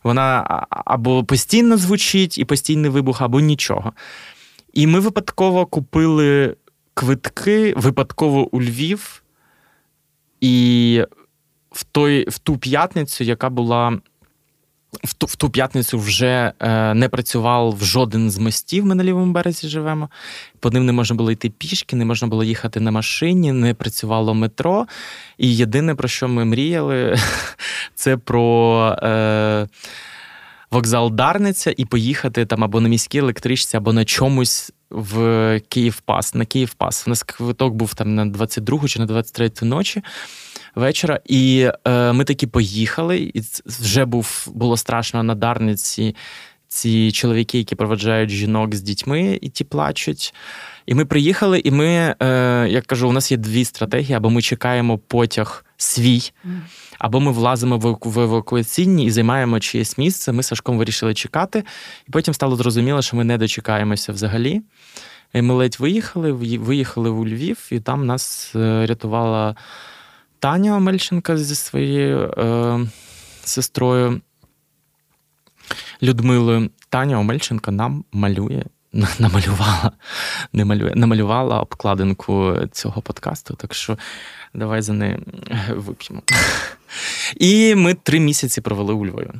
Вона 0.02 0.66
або 0.70 1.24
постійно 1.24 1.76
звучить 1.76 2.38
і 2.38 2.44
постійний 2.44 2.90
вибух, 2.90 3.22
або 3.22 3.40
нічого. 3.40 3.92
І 4.72 4.86
ми 4.86 5.00
випадково 5.00 5.66
купили 5.66 6.56
квитки 6.94 7.74
випадково 7.76 8.54
у 8.54 8.62
Львів. 8.62 9.22
І 10.40 11.04
в 11.72 11.84
той, 11.84 12.28
в 12.28 12.38
ту 12.38 12.58
п'ятницю, 12.58 13.24
яка 13.24 13.50
була. 13.50 13.98
В 15.04 15.14
ту 15.14 15.26
в 15.26 15.36
ту 15.36 15.50
п'ятницю 15.50 15.98
вже 15.98 16.52
е, 16.60 16.94
не 16.94 17.08
працював 17.08 17.76
в 17.76 17.84
жоден 17.84 18.30
з 18.30 18.38
мостів. 18.38 18.86
Ми 18.86 18.94
на 18.94 19.04
лівому 19.04 19.32
березі 19.32 19.68
живемо. 19.68 20.08
По 20.60 20.70
ним 20.70 20.86
не 20.86 20.92
можна 20.92 21.16
було 21.16 21.30
йти 21.30 21.50
пішки, 21.50 21.96
не 21.96 22.04
можна 22.04 22.28
було 22.28 22.44
їхати 22.44 22.80
на 22.80 22.90
машині, 22.90 23.52
не 23.52 23.74
працювало 23.74 24.34
метро. 24.34 24.86
І 25.38 25.56
єдине, 25.56 25.94
про 25.94 26.08
що 26.08 26.28
ми 26.28 26.44
мріяли, 26.44 27.16
це 27.94 28.16
про 28.16 28.98
е, 29.02 29.68
вокзал 30.70 31.10
Дарниця 31.10 31.74
і 31.76 31.84
поїхати 31.84 32.46
там 32.46 32.64
або 32.64 32.80
на 32.80 32.88
міській 32.88 33.18
електричці, 33.18 33.76
або 33.76 33.92
на 33.92 34.04
чомусь 34.04 34.72
в 34.90 35.60
Київпас. 35.68 36.34
На 36.34 36.44
Київпас. 36.44 37.06
У 37.06 37.10
нас 37.10 37.22
квиток 37.22 37.74
був 37.74 37.94
там 37.94 38.14
на 38.14 38.26
22 38.26 38.88
чи 38.88 38.98
на 38.98 39.06
23 39.06 39.50
ночі 39.62 40.02
вечора. 40.74 41.20
І 41.26 41.70
е, 41.84 42.12
ми 42.12 42.24
таки 42.24 42.46
поїхали, 42.46 43.18
і 43.18 43.42
вже 43.66 44.04
був 44.04 44.48
було 44.54 44.76
страшно 44.76 45.22
на 45.22 45.34
Дарниці. 45.34 46.16
Ці 46.68 47.12
чоловіки, 47.12 47.58
які 47.58 47.74
проведжають 47.74 48.30
жінок 48.30 48.74
з 48.74 48.82
дітьми, 48.82 49.38
і 49.40 49.48
ті 49.48 49.64
плачуть. 49.64 50.34
І 50.86 50.94
ми 50.94 51.04
приїхали, 51.04 51.60
і 51.64 51.70
ми, 51.70 52.14
е, 52.22 52.66
як 52.70 52.86
кажу, 52.86 53.08
у 53.08 53.12
нас 53.12 53.30
є 53.30 53.36
дві 53.36 53.64
стратегії: 53.64 54.14
або 54.14 54.30
ми 54.30 54.42
чекаємо 54.42 54.98
потяг 54.98 55.64
свій, 55.76 56.32
або 56.98 57.20
ми 57.20 57.32
влазимо 57.32 57.98
в 58.02 58.18
евакуаційні 58.18 59.04
і 59.04 59.10
займаємо 59.10 59.60
чиєсь 59.60 59.98
місце. 59.98 60.32
Ми 60.32 60.42
з 60.42 60.46
Сашком 60.46 60.78
вирішили 60.78 61.14
чекати, 61.14 61.64
і 62.08 62.10
потім 62.10 62.34
стало 62.34 62.56
зрозуміло, 62.56 63.02
що 63.02 63.16
ми 63.16 63.24
не 63.24 63.38
дочекаємося 63.38 64.12
взагалі. 64.12 64.62
І 65.34 65.42
Ми 65.42 65.54
ледь 65.54 65.76
виїхали, 65.80 66.32
виїхали 66.32 67.10
у 67.10 67.26
Львів, 67.26 67.68
і 67.70 67.80
там 67.80 68.06
нас 68.06 68.52
е, 68.56 68.86
рятувала 68.86 69.56
Таня 70.40 70.76
Омельченка 70.76 71.36
зі 71.36 71.54
своєю 71.54 72.18
е, 72.18 72.80
сестрою 73.44 74.20
Людмилою. 76.02 76.70
Таня 76.88 77.18
Омельченка 77.18 77.70
нам 77.70 78.04
малює, 78.12 78.64
намалювала 79.18 79.92
не 80.52 80.64
малює, 80.64 80.92
намалювала 80.94 81.60
обкладинку 81.60 82.56
цього 82.72 83.02
подкасту. 83.02 83.54
Так 83.54 83.74
що 83.74 83.98
давай 84.54 84.82
за 84.82 84.92
неї 84.92 85.18
вип'ємо. 85.70 86.22
І 87.36 87.74
ми 87.74 87.94
три 87.94 88.20
місяці 88.20 88.60
провели 88.60 88.92
у 88.92 89.06
Львові. 89.06 89.30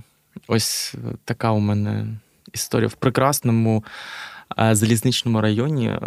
Ось 0.48 0.94
така 1.24 1.50
у 1.50 1.60
мене 1.60 2.06
історія 2.52 2.88
в 2.88 2.94
прекрасному 2.94 3.84
залізничному 4.58 5.40
районі 5.40 5.88
е, 5.88 6.00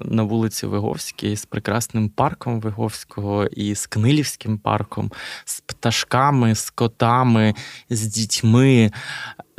на 0.00 0.22
вулиці 0.22 0.66
Виговській 0.66 1.36
з 1.36 1.46
прекрасним 1.46 2.08
парком 2.08 2.60
Виговського 2.60 3.46
і 3.46 3.74
з 3.74 3.86
Книлівським 3.86 4.58
парком, 4.58 5.12
з 5.44 5.60
пташками, 5.60 6.54
з 6.54 6.70
котами, 6.70 7.54
з 7.90 8.06
дітьми, 8.06 8.90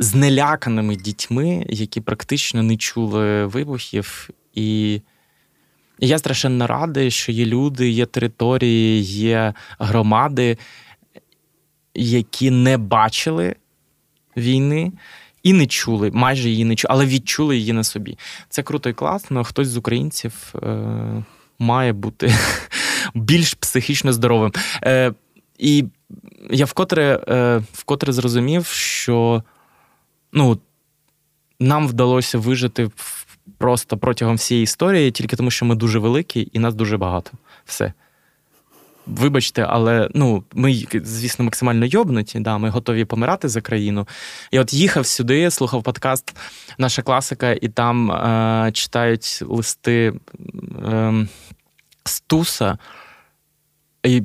з 0.00 0.14
неляканими 0.14 0.96
дітьми, 0.96 1.66
які 1.68 2.00
практично 2.00 2.62
не 2.62 2.76
чули 2.76 3.46
вибухів. 3.46 4.30
І 4.54 5.00
я 5.98 6.18
страшенно 6.18 6.66
радий, 6.66 7.10
що 7.10 7.32
є 7.32 7.46
люди, 7.46 7.90
є 7.90 8.06
території, 8.06 9.02
є 9.02 9.54
громади, 9.78 10.58
які 11.94 12.50
не 12.50 12.78
бачили 12.78 13.56
війни 14.36 14.92
і 15.46 15.52
не 15.52 15.66
чули, 15.66 16.10
майже 16.14 16.48
її 16.48 16.64
не 16.64 16.76
чули, 16.76 16.88
але 16.94 17.06
відчули 17.06 17.56
її 17.56 17.72
на 17.72 17.84
собі. 17.84 18.18
Це 18.48 18.62
круто 18.62 18.88
і 18.88 18.92
класно. 18.92 19.44
Хтось 19.44 19.68
з 19.68 19.76
українців 19.76 20.54
е, 20.54 20.78
має 21.58 21.92
бути 21.92 22.34
більш 23.14 23.54
психічно 23.54 24.12
здоровим. 24.12 24.52
Е, 24.84 25.12
І 25.58 25.84
я 26.50 26.64
вкотре, 26.64 27.24
е, 27.28 27.62
вкотре 27.72 28.12
зрозумів, 28.12 28.66
що 28.66 29.42
ну, 30.32 30.58
нам 31.60 31.88
вдалося 31.88 32.38
вижити 32.38 32.90
просто 33.58 33.98
протягом 33.98 34.36
всієї 34.36 34.64
історії, 34.64 35.10
тільки 35.10 35.36
тому, 35.36 35.50
що 35.50 35.64
ми 35.64 35.74
дуже 35.74 35.98
великі 35.98 36.48
і 36.52 36.58
нас 36.58 36.74
дуже 36.74 36.96
багато. 36.96 37.30
Все. 37.64 37.92
Вибачте, 39.06 39.66
але 39.68 40.08
ну 40.14 40.44
ми, 40.54 40.84
звісно, 41.04 41.44
максимально 41.44 41.86
йобнуті. 41.86 42.40
Да, 42.40 42.58
Ми 42.58 42.70
готові 42.70 43.04
помирати 43.04 43.48
за 43.48 43.60
країну. 43.60 44.08
І 44.50 44.58
от 44.58 44.72
їхав 44.72 45.06
сюди, 45.06 45.50
слухав 45.50 45.82
подкаст, 45.82 46.36
наша 46.78 47.02
класика, 47.02 47.52
і 47.52 47.68
там 47.68 48.12
е, 48.12 48.70
читають 48.72 49.42
листи 49.46 50.12
е, 50.86 51.26
Стуса. 52.04 52.78
І 54.02 54.22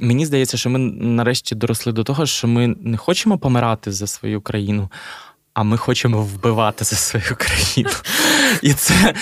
мені 0.00 0.26
здається, 0.26 0.56
що 0.56 0.70
ми 0.70 0.78
нарешті 0.78 1.54
доросли 1.54 1.92
до 1.92 2.04
того, 2.04 2.26
що 2.26 2.48
ми 2.48 2.66
не 2.66 2.96
хочемо 2.96 3.38
помирати 3.38 3.92
за 3.92 4.06
свою 4.06 4.40
країну, 4.40 4.90
а 5.54 5.62
ми 5.62 5.76
хочемо 5.76 6.22
вбивати 6.22 6.84
за 6.84 6.96
свою 6.96 7.36
країну. 7.36 7.90
І 8.62 8.72
це 8.72 9.14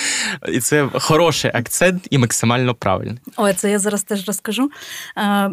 і 0.47 0.59
це 0.59 0.89
хороший 0.93 1.51
акцент 1.53 2.07
і 2.09 2.17
максимально 2.17 2.75
правильний. 2.75 3.19
Ой, 3.37 3.53
це 3.53 3.71
я 3.71 3.79
зараз 3.79 4.03
теж 4.03 4.27
розкажу. 4.27 4.71
Е, 5.17 5.49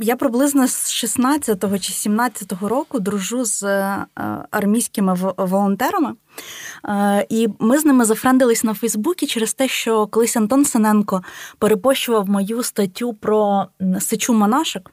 я 0.00 0.16
приблизно 0.16 0.68
з 0.68 1.04
16-го 1.04 1.78
чи 1.78 1.92
17-го 1.92 2.68
року 2.68 3.00
дружу 3.00 3.44
з 3.44 3.62
е, 3.62 4.06
армійськими 4.50 5.32
волонтерами. 5.36 6.14
Е, 6.88 7.26
і 7.28 7.48
ми 7.58 7.78
з 7.78 7.84
ними 7.84 8.04
зафрендились 8.04 8.64
на 8.64 8.74
Фейсбуці 8.74 9.26
через 9.26 9.54
те, 9.54 9.68
що 9.68 10.06
колись 10.06 10.36
Антон 10.36 10.64
Синенко 10.64 11.22
перепощував 11.58 12.28
мою 12.28 12.62
статтю 12.62 13.14
про 13.14 13.66
сечу 14.00 14.34
монашок 14.34 14.90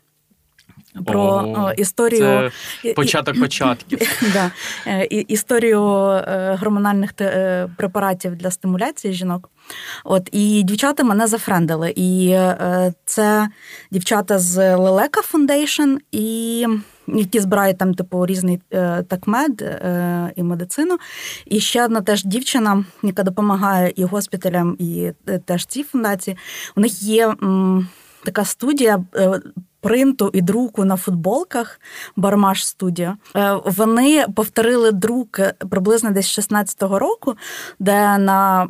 про 1.05 1.21
О, 1.57 1.71
історію 1.77 2.51
це 2.83 2.93
початок 2.93 3.39
початків. 3.39 3.99
Да, 4.33 4.51
е, 4.87 5.05
Історію 5.05 5.83
е, 5.83 6.57
гормональних 6.59 7.11
е, 7.21 7.67
препаратів 7.77 8.35
для 8.35 8.51
стимуляції 8.51 9.13
жінок. 9.13 9.49
От 10.03 10.29
І 10.31 10.63
дівчата 10.63 11.03
мене 11.03 11.27
зафрендили. 11.27 11.93
І 11.95 12.37
це 13.05 13.49
дівчата 13.91 14.39
з 14.39 14.75
Лелека 14.75 15.21
Foundation, 15.33 15.97
і 16.11 16.65
які 17.07 17.39
збирають 17.39 17.77
там, 17.77 17.93
типу, 17.93 18.25
різний 18.25 18.61
такмед 19.07 19.81
і 20.35 20.43
медицину. 20.43 20.97
І 21.45 21.59
ще 21.59 21.85
одна 21.85 22.01
теж 22.01 22.23
дівчина, 22.23 22.85
яка 23.03 23.23
допомагає 23.23 23.93
і 23.95 24.03
госпіталям, 24.03 24.75
і 24.79 25.11
теж 25.45 25.65
цій 25.65 25.83
фундації. 25.83 26.37
У 26.75 26.81
них 26.81 27.03
є. 27.03 27.35
Така 28.23 28.45
студія 28.45 29.03
принту 29.81 30.29
і 30.33 30.41
друку 30.41 30.85
на 30.85 30.97
футболках 30.97 31.79
Бармаш 32.15 32.67
студія. 32.67 33.17
Е, 33.35 33.59
вони 33.65 34.25
повторили 34.35 34.91
друк 34.91 35.39
приблизно 35.69 36.11
десь 36.11 36.39
16-го 36.39 36.99
року, 36.99 37.35
де 37.79 38.17
на 38.17 38.67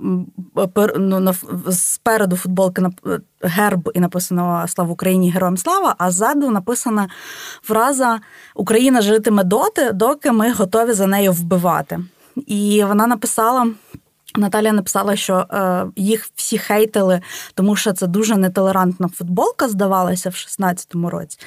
ну, 0.98 1.20
на 1.20 1.34
спереду 1.72 2.36
футболки 2.36 2.82
на 2.82 2.92
герб 3.42 3.92
і 3.94 4.00
написано 4.00 4.66
Слава 4.68 4.92
Україні, 4.92 5.32
героям 5.32 5.58
слава! 5.58 5.96
А 5.98 6.12
ззаду 6.12 6.50
написана 6.50 7.10
фраза 7.62 8.20
Україна 8.56 9.02
житиме 9.02 9.44
доти, 9.44 9.92
доки 9.92 10.32
ми 10.32 10.52
готові 10.52 10.94
за 10.94 11.08
нею 11.08 11.32
вбивати. 11.32 12.00
І 12.48 12.84
вона 12.84 13.08
написала. 13.08 13.68
Наталя 14.36 14.72
написала, 14.72 15.16
що 15.16 15.46
е, 15.52 15.86
їх 15.96 16.30
всі 16.36 16.58
хейтили, 16.58 17.22
тому 17.54 17.76
що 17.76 17.94
це 17.94 18.08
дуже 18.08 18.38
нетолерантна 18.38 19.08
футболка, 19.08 19.70
здавалася 19.70 20.30
в 20.30 20.34
16-му 20.34 21.10
році. 21.10 21.40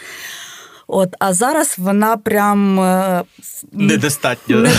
От, 0.86 1.14
А 1.18 1.32
зараз 1.32 1.74
вона 1.78 2.16
прям 2.16 2.80
е, 2.80 3.22
недостатньо. 3.72 4.56
Не, 4.56 4.70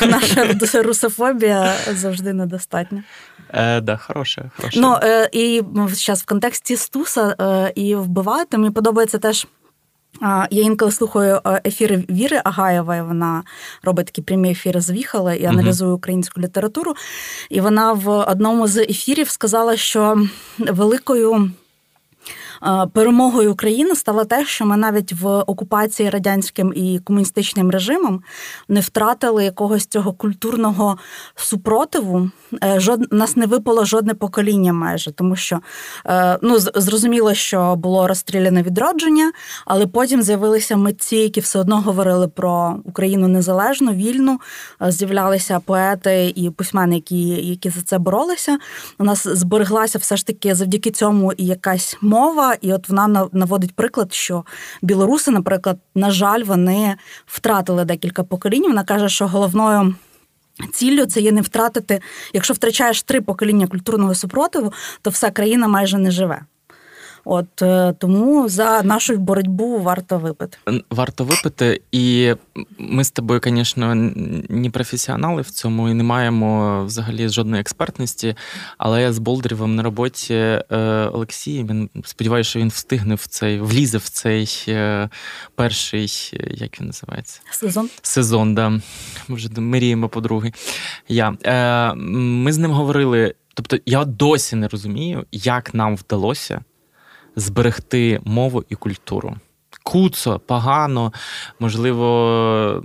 да, 0.00 0.06
наша 0.60 0.82
русофобія 0.82 1.74
завжди 1.94 2.32
недостатня. 2.32 3.04
Е, 3.52 3.80
да, 3.80 3.96
хороше, 3.96 4.50
хороше. 4.56 4.80
Ну, 4.80 4.96
е, 5.02 5.28
І 5.32 5.62
зараз 5.88 6.22
в 6.22 6.24
контексті 6.24 6.76
Стуса 6.76 7.36
е, 7.40 7.72
і 7.74 7.94
вбивати 7.94 8.58
мені 8.58 8.70
подобається 8.70 9.18
теж. 9.18 9.46
Я 10.22 10.46
інколи 10.50 10.92
слухаю 10.92 11.40
е, 11.46 11.60
ефіри 11.66 12.04
Віри 12.10 12.40
Агаєвої. 12.44 13.02
Вона 13.02 13.42
робить 13.82 14.06
такі 14.06 14.22
прямі 14.22 14.50
ефіри 14.50 14.80
з 14.80 14.90
Віхала 14.90 15.34
і 15.34 15.44
аналізує 15.44 15.92
українську 15.92 16.40
літературу. 16.40 16.94
І 17.50 17.60
вона 17.60 17.92
в 17.92 18.08
одному 18.08 18.66
з 18.66 18.76
ефірів 18.76 19.28
сказала, 19.28 19.76
що 19.76 20.26
великою 20.58 21.50
перемогою 22.92 23.52
України 23.52 23.94
стало 23.94 24.24
те, 24.24 24.46
що 24.46 24.66
ми 24.66 24.76
навіть 24.76 25.12
в 25.12 25.26
окупації 25.28 26.10
радянським 26.10 26.72
і 26.76 27.00
комуністичним 27.04 27.70
режимом 27.70 28.22
не 28.68 28.80
втратили 28.80 29.44
якогось 29.44 29.86
цього 29.86 30.12
культурного 30.12 30.98
супротиву. 31.36 32.30
Е, 32.64 32.80
жод... 32.80 33.12
нас 33.12 33.36
не 33.36 33.46
випало 33.46 33.84
жодне 33.84 34.14
покоління 34.14 34.72
майже, 34.72 35.12
тому 35.12 35.36
що 35.36 35.60
е, 36.06 36.38
ну, 36.42 36.58
зрозуміло, 36.58 37.34
що 37.34 37.76
було 37.76 38.08
розстріляне 38.08 38.62
відродження, 38.62 39.32
але 39.66 39.86
потім 39.86 40.22
з'явилися 40.22 40.76
митці, 40.76 41.16
які 41.16 41.40
все 41.40 41.58
одно 41.58 41.80
говорили 41.80 42.28
про 42.28 42.76
Україну 42.84 43.28
незалежну, 43.28 43.92
вільну. 43.92 44.40
Е, 44.82 44.90
з'являлися 44.90 45.60
поети 45.60 46.32
і 46.36 46.50
письменники, 46.50 47.16
які 47.24 47.70
за 47.70 47.82
це 47.82 47.98
боролися. 47.98 48.58
У 48.98 49.04
нас 49.04 49.26
збереглася 49.28 49.98
все 49.98 50.16
ж 50.16 50.26
таки 50.26 50.54
завдяки 50.54 50.90
цьому 50.90 51.32
і 51.32 51.46
якась 51.46 51.96
мова 52.00 52.53
і 52.60 52.72
от 52.72 52.88
вона 52.88 53.28
наводить 53.32 53.74
приклад, 53.74 54.12
що 54.12 54.44
білоруси, 54.82 55.30
наприклад, 55.30 55.78
на 55.94 56.10
жаль, 56.10 56.42
вони 56.42 56.96
втратили 57.26 57.84
декілька 57.84 58.24
поколінь. 58.24 58.62
Вона 58.62 58.84
каже, 58.84 59.08
що 59.08 59.26
головною. 59.26 59.94
Ціллю 60.72 61.06
це 61.06 61.20
є 61.20 61.32
не 61.32 61.40
втратити. 61.40 62.00
Якщо 62.32 62.54
втрачаєш 62.54 63.02
три 63.02 63.20
покоління 63.20 63.66
культурного 63.66 64.14
супротиву, 64.14 64.72
то 65.02 65.10
вся 65.10 65.30
країна 65.30 65.68
майже 65.68 65.98
не 65.98 66.10
живе. 66.10 66.40
От 67.24 67.62
е, 67.62 67.94
тому 67.98 68.48
за 68.48 68.82
нашу 68.82 69.16
боротьбу 69.16 69.78
варто 69.78 70.18
випити. 70.18 70.58
Варто 70.90 71.24
випити, 71.24 71.80
і 71.92 72.34
ми 72.78 73.04
з 73.04 73.10
тобою, 73.10 73.40
звісно, 73.44 73.94
не 74.48 74.70
професіонали 74.70 75.42
в 75.42 75.50
цьому 75.50 75.88
і 75.88 75.94
не 75.94 76.02
маємо 76.02 76.84
взагалі 76.84 77.28
жодної 77.28 77.60
експертності. 77.60 78.36
Але 78.78 79.02
я 79.02 79.12
з 79.12 79.18
Болдерівом 79.18 79.74
на 79.74 79.82
роботі 79.82 80.34
е, 80.34 80.62
Олексієм, 81.12 81.66
він 81.66 81.90
сподіваюся, 82.04 82.50
що 82.50 82.58
він 82.58 82.68
встигне 82.68 83.14
в 83.14 83.26
цей, 83.26 83.60
влізе 83.60 83.98
в 83.98 84.08
цей 84.08 84.64
е, 84.68 85.08
перший, 85.54 86.30
як 86.50 86.80
він 86.80 86.86
називається? 86.86 87.40
Сезон. 87.50 87.88
Сезон, 88.02 88.54
да. 88.54 88.70
Ми 89.28 89.36
вже 89.36 89.48
мріємо 89.56 90.08
по 90.08 90.20
другий. 90.20 90.54
Я. 91.08 91.34
Ми 91.96 92.52
з 92.52 92.58
ним 92.58 92.70
говорили. 92.70 93.34
Тобто 93.56 93.76
я 93.86 94.04
досі 94.04 94.56
не 94.56 94.68
розумію, 94.68 95.24
як 95.32 95.74
нам 95.74 95.96
вдалося 95.96 96.60
зберегти 97.36 98.20
мову 98.24 98.64
і 98.68 98.74
культуру. 98.74 99.36
Куцо, 99.82 100.38
погано, 100.38 101.12
можливо, 101.60 102.82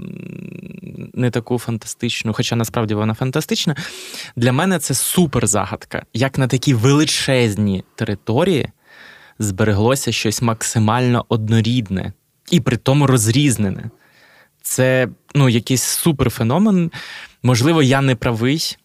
не 1.13 1.31
таку 1.31 1.59
фантастичну, 1.59 2.33
хоча 2.33 2.55
насправді 2.55 2.93
вона 2.93 3.13
фантастична. 3.13 3.75
Для 4.35 4.51
мене 4.51 4.79
це 4.79 4.93
супер 4.93 5.47
загадка. 5.47 6.03
Як 6.13 6.37
на 6.37 6.47
такій 6.47 6.73
величезній 6.73 7.83
території 7.95 8.69
збереглося 9.39 10.11
щось 10.11 10.41
максимально 10.41 11.25
однорідне 11.29 12.13
і 12.51 12.59
при 12.59 12.77
тому 12.77 13.07
розрізнене. 13.07 13.89
Це 14.61 15.07
ну, 15.35 15.49
якийсь 15.49 15.83
суперфеномен. 15.83 16.91
Можливо, 17.43 17.83
я 17.83 18.01
не 18.01 18.15
правий. 18.15 18.77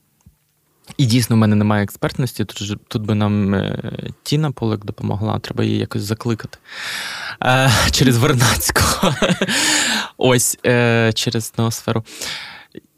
І 0.97 1.07
дійсно 1.07 1.37
в 1.37 1.39
мене 1.39 1.57
немає 1.57 1.85
експертності. 1.85 2.45
Тут 2.45 2.79
тут 2.89 3.03
би 3.03 3.15
нам 3.15 3.55
е, 3.55 3.93
Тіна 4.23 4.51
Полик 4.51 4.85
допомогла, 4.85 5.39
треба 5.39 5.65
її 5.65 5.79
якось 5.79 6.03
закликати 6.03 6.59
е, 7.43 7.71
через 7.91 8.19
Вернацького. 8.19 9.15
Ось 10.17 10.59
е, 10.67 11.13
через 11.15 11.53
ноосферу. 11.59 12.05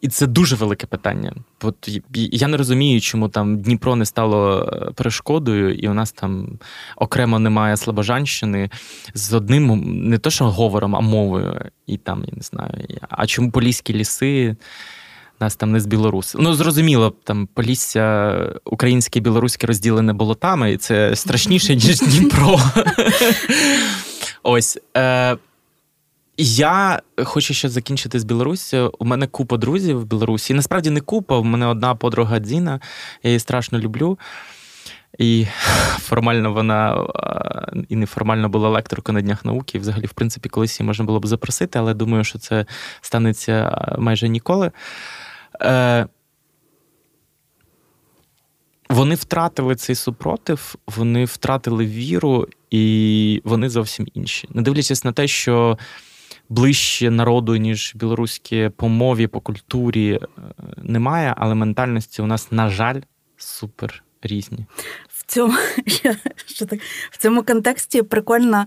І 0.01 0.09
це 0.09 0.27
дуже 0.27 0.57
велике 0.57 0.87
питання. 0.87 1.33
От 1.63 1.89
Я 2.15 2.49
не 2.49 2.57
розумію, 2.57 3.01
чому 3.01 3.29
там 3.29 3.59
Дніпро 3.59 3.97
не 3.97 4.07
стало 4.07 4.71
е, 4.73 4.93
перешкодою, 4.93 5.75
і 5.75 5.89
у 5.89 5.95
нас 5.95 6.13
там 6.13 6.59
окремо 6.97 7.39
немає 7.39 7.77
Слобожанщини 7.77 8.71
з 9.15 9.33
одним 9.33 9.83
не 10.11 10.19
то, 10.19 10.31
що 10.31 10.45
говором, 10.45 10.97
а 10.97 11.01
мовою. 11.01 11.71
І 11.87 11.97
там, 11.97 12.25
я 12.27 12.33
не 12.37 12.43
знаю. 12.43 12.87
А 13.09 13.27
чому 13.27 13.51
поліські 13.51 13.95
ліси? 13.95 14.57
Нас 15.41 15.57
там 15.57 15.73
не 15.73 15.81
з 15.81 15.87
білорус. 15.87 16.37
Ну, 16.39 16.55
зрозуміло, 16.55 17.15
там 17.25 17.49
Полісся 17.55 18.35
українське 18.65 19.19
і 19.19 19.23
білоруське 19.23 19.67
розділене 19.67 20.13
болотами, 20.13 20.73
і 20.73 20.77
це 20.77 21.17
страшніше, 21.17 21.75
ніж 21.77 22.01
Дніпро. 22.01 22.61
Ось. 24.43 24.79
Е, 24.97 25.37
Я 26.39 27.03
хочу 27.25 27.55
ще 27.55 27.69
закінчити 27.69 28.21
з 28.21 28.25
Білоруссю. 28.25 28.93
У 28.99 29.05
мене 29.05 29.27
купа 29.27 29.57
друзів 29.57 30.01
в 30.01 30.05
Білорусі. 30.05 30.53
І 30.53 30.57
насправді 30.57 30.91
не 30.91 31.01
купа, 31.01 31.37
у 31.37 31.45
мене 31.45 31.67
одна 31.67 31.95
подруга 31.95 32.39
Дзіна, 32.39 32.81
я 33.23 33.31
її 33.31 33.39
страшно 33.39 33.79
люблю. 33.79 34.19
І 35.19 35.47
формально 35.99 36.53
вона 36.53 37.07
і 37.89 37.97
неформально 37.97 38.49
була 38.49 38.69
лекторкою 38.69 39.15
на 39.15 39.21
днях 39.21 39.45
науки. 39.45 39.79
І 39.79 39.81
взагалі, 39.81 40.07
в 40.07 40.13
принципі, 40.13 40.49
колись 40.49 40.81
її 40.81 40.87
можна 40.87 41.05
було 41.05 41.21
б 41.21 41.27
запросити, 41.27 41.79
але 41.79 41.95
думаю, 41.95 42.25
що 42.25 42.39
це 42.39 42.67
станеться 43.01 43.87
майже 43.99 44.29
ніколи. 44.29 44.71
Е, 45.63 46.07
Вони 48.89 49.15
втратили 49.15 49.75
цей 49.75 49.97
супротив, 49.97 50.75
вони 50.87 51.25
втратили 51.25 51.87
віру, 51.87 52.49
і 52.71 53.43
вони 53.45 53.69
зовсім 53.69 54.07
інші. 54.15 54.49
Не 54.53 54.63
дивлячись 54.63 55.05
на 55.05 55.13
те, 55.13 55.27
що 55.27 55.79
ближче 56.49 57.11
народу, 57.11 57.57
ніж 57.57 57.93
білоруське 57.95 58.71
по 58.71 58.89
мові, 58.89 59.27
по 59.27 59.41
культурі 59.41 60.13
е, 60.13 60.21
немає, 60.77 61.35
але 61.37 61.55
ментальності 61.55 62.23
у 62.23 62.27
нас, 62.27 62.53
на 62.53 62.71
жаль, 62.71 63.01
супер 63.37 64.03
різні. 64.23 64.67
цьому 65.27 65.55
що 66.47 66.67
так, 66.67 66.81
в 67.11 67.19
цьому 67.19 67.43
контексті 67.43 68.03
прикольно 68.03 68.67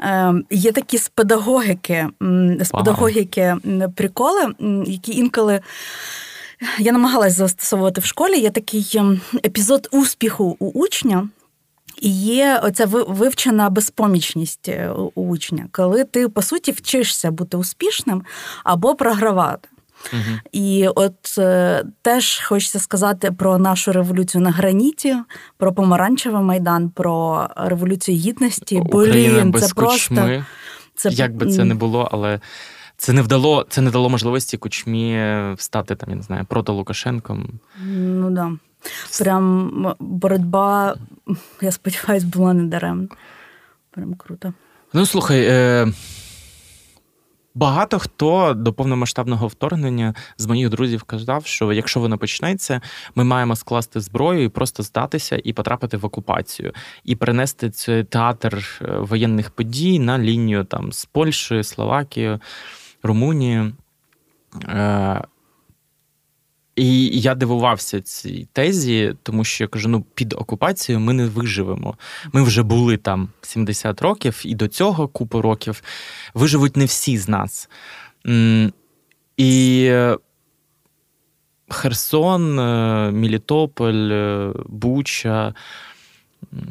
е, 0.00 0.34
є 0.50 0.72
такі 0.72 0.98
з 0.98 1.08
педагогіки, 1.08 2.08
з 2.60 2.70
педагогіки 2.70 3.56
приколи, 3.96 4.54
які 4.86 5.12
інколи. 5.12 5.60
Я 6.78 6.92
намагалась 6.92 7.34
застосовувати 7.34 8.00
в 8.00 8.04
школі. 8.04 8.38
Є 8.38 8.50
такий 8.50 9.00
епізод 9.44 9.88
успіху 9.92 10.56
у 10.58 10.66
учня, 10.66 11.28
і 12.00 12.10
є 12.10 12.60
оця 12.64 12.86
вивчена 12.86 13.70
безпомічність 13.70 14.68
е, 14.68 14.90
у 15.14 15.28
учня, 15.28 15.68
коли 15.72 16.04
ти, 16.04 16.28
по 16.28 16.42
суті, 16.42 16.72
вчишся 16.72 17.30
бути 17.30 17.56
успішним 17.56 18.22
або 18.64 18.94
програвати. 18.94 19.68
Угу. 20.12 20.38
І 20.52 20.88
от 20.88 21.38
е, 21.38 21.84
теж 22.02 22.40
хочеться 22.40 22.78
сказати 22.78 23.32
про 23.32 23.58
нашу 23.58 23.92
революцію 23.92 24.42
на 24.42 24.50
граніті, 24.50 25.16
про 25.56 25.72
помаранчевий 25.72 26.42
майдан, 26.42 26.90
про 26.90 27.46
революцію 27.56 28.18
гідності. 28.18 28.76
Україна 28.76 29.40
Блін, 29.40 29.50
без 29.50 29.66
це 29.66 29.74
просто 29.74 30.44
це 30.94 31.08
як 31.08 31.36
би 31.36 31.46
це 31.46 31.64
не 31.64 31.74
було, 31.74 32.08
але 32.12 32.40
це 32.98 33.12
не 33.12 33.22
вдало, 33.22 33.66
це 33.68 33.80
не 33.80 33.90
дало 33.90 34.08
можливості 34.08 34.56
кучмі 34.56 35.20
встати 35.56 35.94
там, 35.94 36.10
я 36.10 36.16
не 36.16 36.22
знаю, 36.22 36.44
проти 36.48 36.72
Лукашенком. 36.72 37.60
Ну 37.84 38.30
да. 38.30 38.52
Прям 39.18 39.94
боротьба, 39.98 40.96
я 41.60 41.72
сподіваюся, 41.72 42.26
була 42.26 42.54
не 42.54 42.64
даремна. 42.64 43.08
Прям 43.90 44.14
круто. 44.14 44.52
Ну, 44.92 45.06
слухай. 45.06 45.46
Е... 45.48 45.92
Багато 47.54 47.98
хто 47.98 48.54
до 48.54 48.72
повномасштабного 48.72 49.46
вторгнення 49.46 50.14
з 50.36 50.46
моїх 50.46 50.68
друзів 50.68 51.02
казав, 51.02 51.46
що 51.46 51.72
якщо 51.72 52.00
воно 52.00 52.18
почнеться, 52.18 52.80
ми 53.14 53.24
маємо 53.24 53.56
скласти 53.56 54.00
зброю 54.00 54.44
і 54.44 54.48
просто 54.48 54.82
здатися 54.82 55.40
і 55.44 55.52
потрапити 55.52 55.96
в 55.96 56.04
окупацію, 56.04 56.72
і 57.04 57.16
перенести 57.16 57.70
цей 57.70 58.04
театр 58.04 58.80
е, 58.82 58.98
воєнних 58.98 59.50
подій 59.50 59.98
на 59.98 60.18
лінію 60.18 60.64
там 60.64 60.92
з 60.92 61.04
Польщею, 61.04 61.64
Словакією, 61.64 62.40
Румунією. 63.02 63.72
Е, 64.64 65.24
і 66.76 67.20
я 67.20 67.34
дивувався 67.34 68.00
цій 68.00 68.48
тезі, 68.52 69.14
тому 69.22 69.44
що 69.44 69.64
я 69.64 69.68
кажу: 69.68 69.88
ну 69.88 70.04
під 70.14 70.32
окупацією 70.32 71.00
ми 71.00 71.12
не 71.12 71.26
виживемо. 71.26 71.94
Ми 72.32 72.42
вже 72.42 72.62
були 72.62 72.96
там 72.96 73.28
70 73.42 74.02
років, 74.02 74.42
і 74.44 74.54
до 74.54 74.68
цього 74.68 75.08
купу 75.08 75.42
років 75.42 75.82
виживуть 76.34 76.76
не 76.76 76.84
всі 76.84 77.18
з 77.18 77.28
нас. 77.28 77.68
І 79.36 79.92
Херсон, 81.70 82.58
е, 82.58 83.10
Мілітополь, 83.12 84.10
е, 84.10 84.52
Буча. 84.66 85.54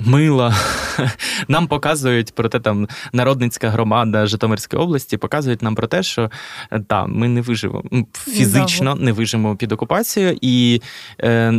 Мила. 0.06 0.56
Нам 1.48 1.68
показують 1.68 2.36
про 2.36 2.50
те, 2.50 2.60
там 2.60 2.88
народницька 3.14 3.70
громада 3.70 4.26
Житомирської 4.26 4.84
області 4.84 5.18
показують 5.18 5.62
нам 5.62 5.76
про 5.76 5.88
те, 5.88 6.04
що 6.04 6.32
е, 6.72 6.80
та, 6.80 7.06
ми 7.06 7.28
не 7.28 7.42
виживемо 7.42 7.84
фізично 8.14 8.96
не 8.96 9.12
виживемо 9.12 9.56
під 9.56 9.72
окупацією, 9.72 10.38
і, 10.42 10.82
е, 11.22 11.54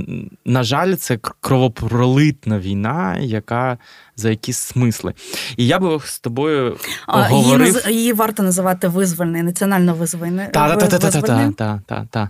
на 0.45 0.63
жаль, 0.63 0.95
це 0.95 1.19
кровопролитна 1.41 2.59
війна, 2.59 3.17
яка 3.21 3.79
за 4.19 4.31
якісь 4.31 4.59
смисли. 4.59 5.15
І 5.57 5.67
я 5.67 5.79
би 5.79 6.01
з 6.05 6.21
тобою 6.21 6.77
поговорив... 7.07 7.83
Її, 7.87 7.99
її 7.99 8.13
варто 8.13 8.43
називати 8.43 8.89
визвольний, 8.89 9.43
національно 9.43 9.95
визвольний. 9.95 10.47
Так, 10.47 12.29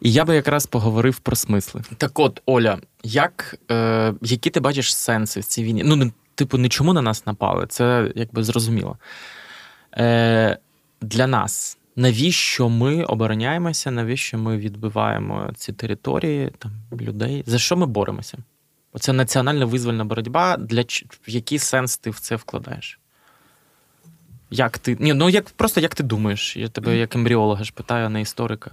І 0.00 0.12
я 0.12 0.24
би 0.24 0.34
якраз 0.34 0.66
поговорив 0.66 1.18
про 1.18 1.36
смисли. 1.36 1.82
Так 1.96 2.18
от, 2.18 2.42
Оля, 2.46 2.78
як, 3.02 3.56
е, 3.70 4.14
які 4.22 4.50
ти 4.50 4.60
бачиш 4.60 4.96
сенси 4.96 5.40
в 5.40 5.44
цій 5.44 5.64
війні? 5.64 5.82
Ну, 5.84 6.12
типу, 6.34 6.58
не 6.58 6.68
чому 6.68 6.92
на 6.92 7.02
нас 7.02 7.26
напали, 7.26 7.66
це 7.68 8.12
якби 8.14 8.44
зрозуміло. 8.44 8.98
Е, 9.96 10.58
Для 11.00 11.26
нас. 11.26 11.76
Навіщо 11.96 12.68
ми 12.68 13.04
обороняємося, 13.04 13.90
навіщо 13.90 14.38
ми 14.38 14.56
відбиваємо 14.56 15.50
ці 15.56 15.72
території 15.72 16.52
там, 16.58 16.72
людей? 17.00 17.44
За 17.46 17.58
що 17.58 17.76
ми 17.76 17.86
боремося? 17.86 18.38
Оце 18.92 19.12
національна 19.12 19.64
визвольна 19.64 20.04
боротьба. 20.04 20.56
Для 20.56 20.84
який 21.26 21.58
сенс 21.58 21.98
ти 21.98 22.10
в 22.10 22.20
це 22.20 22.36
вкладаєш? 22.36 23.00
Як 24.50 24.78
ти. 24.78 24.96
Ні, 25.00 25.14
ну 25.14 25.28
як 25.28 25.50
просто 25.50 25.80
як 25.80 25.94
ти 25.94 26.02
думаєш? 26.02 26.56
Я 26.56 26.68
тебе 26.68 26.96
як 26.96 27.14
ембріолога 27.14 27.64
ж 27.64 27.72
питаю, 27.72 28.06
а 28.06 28.08
не 28.08 28.20
історика, 28.20 28.70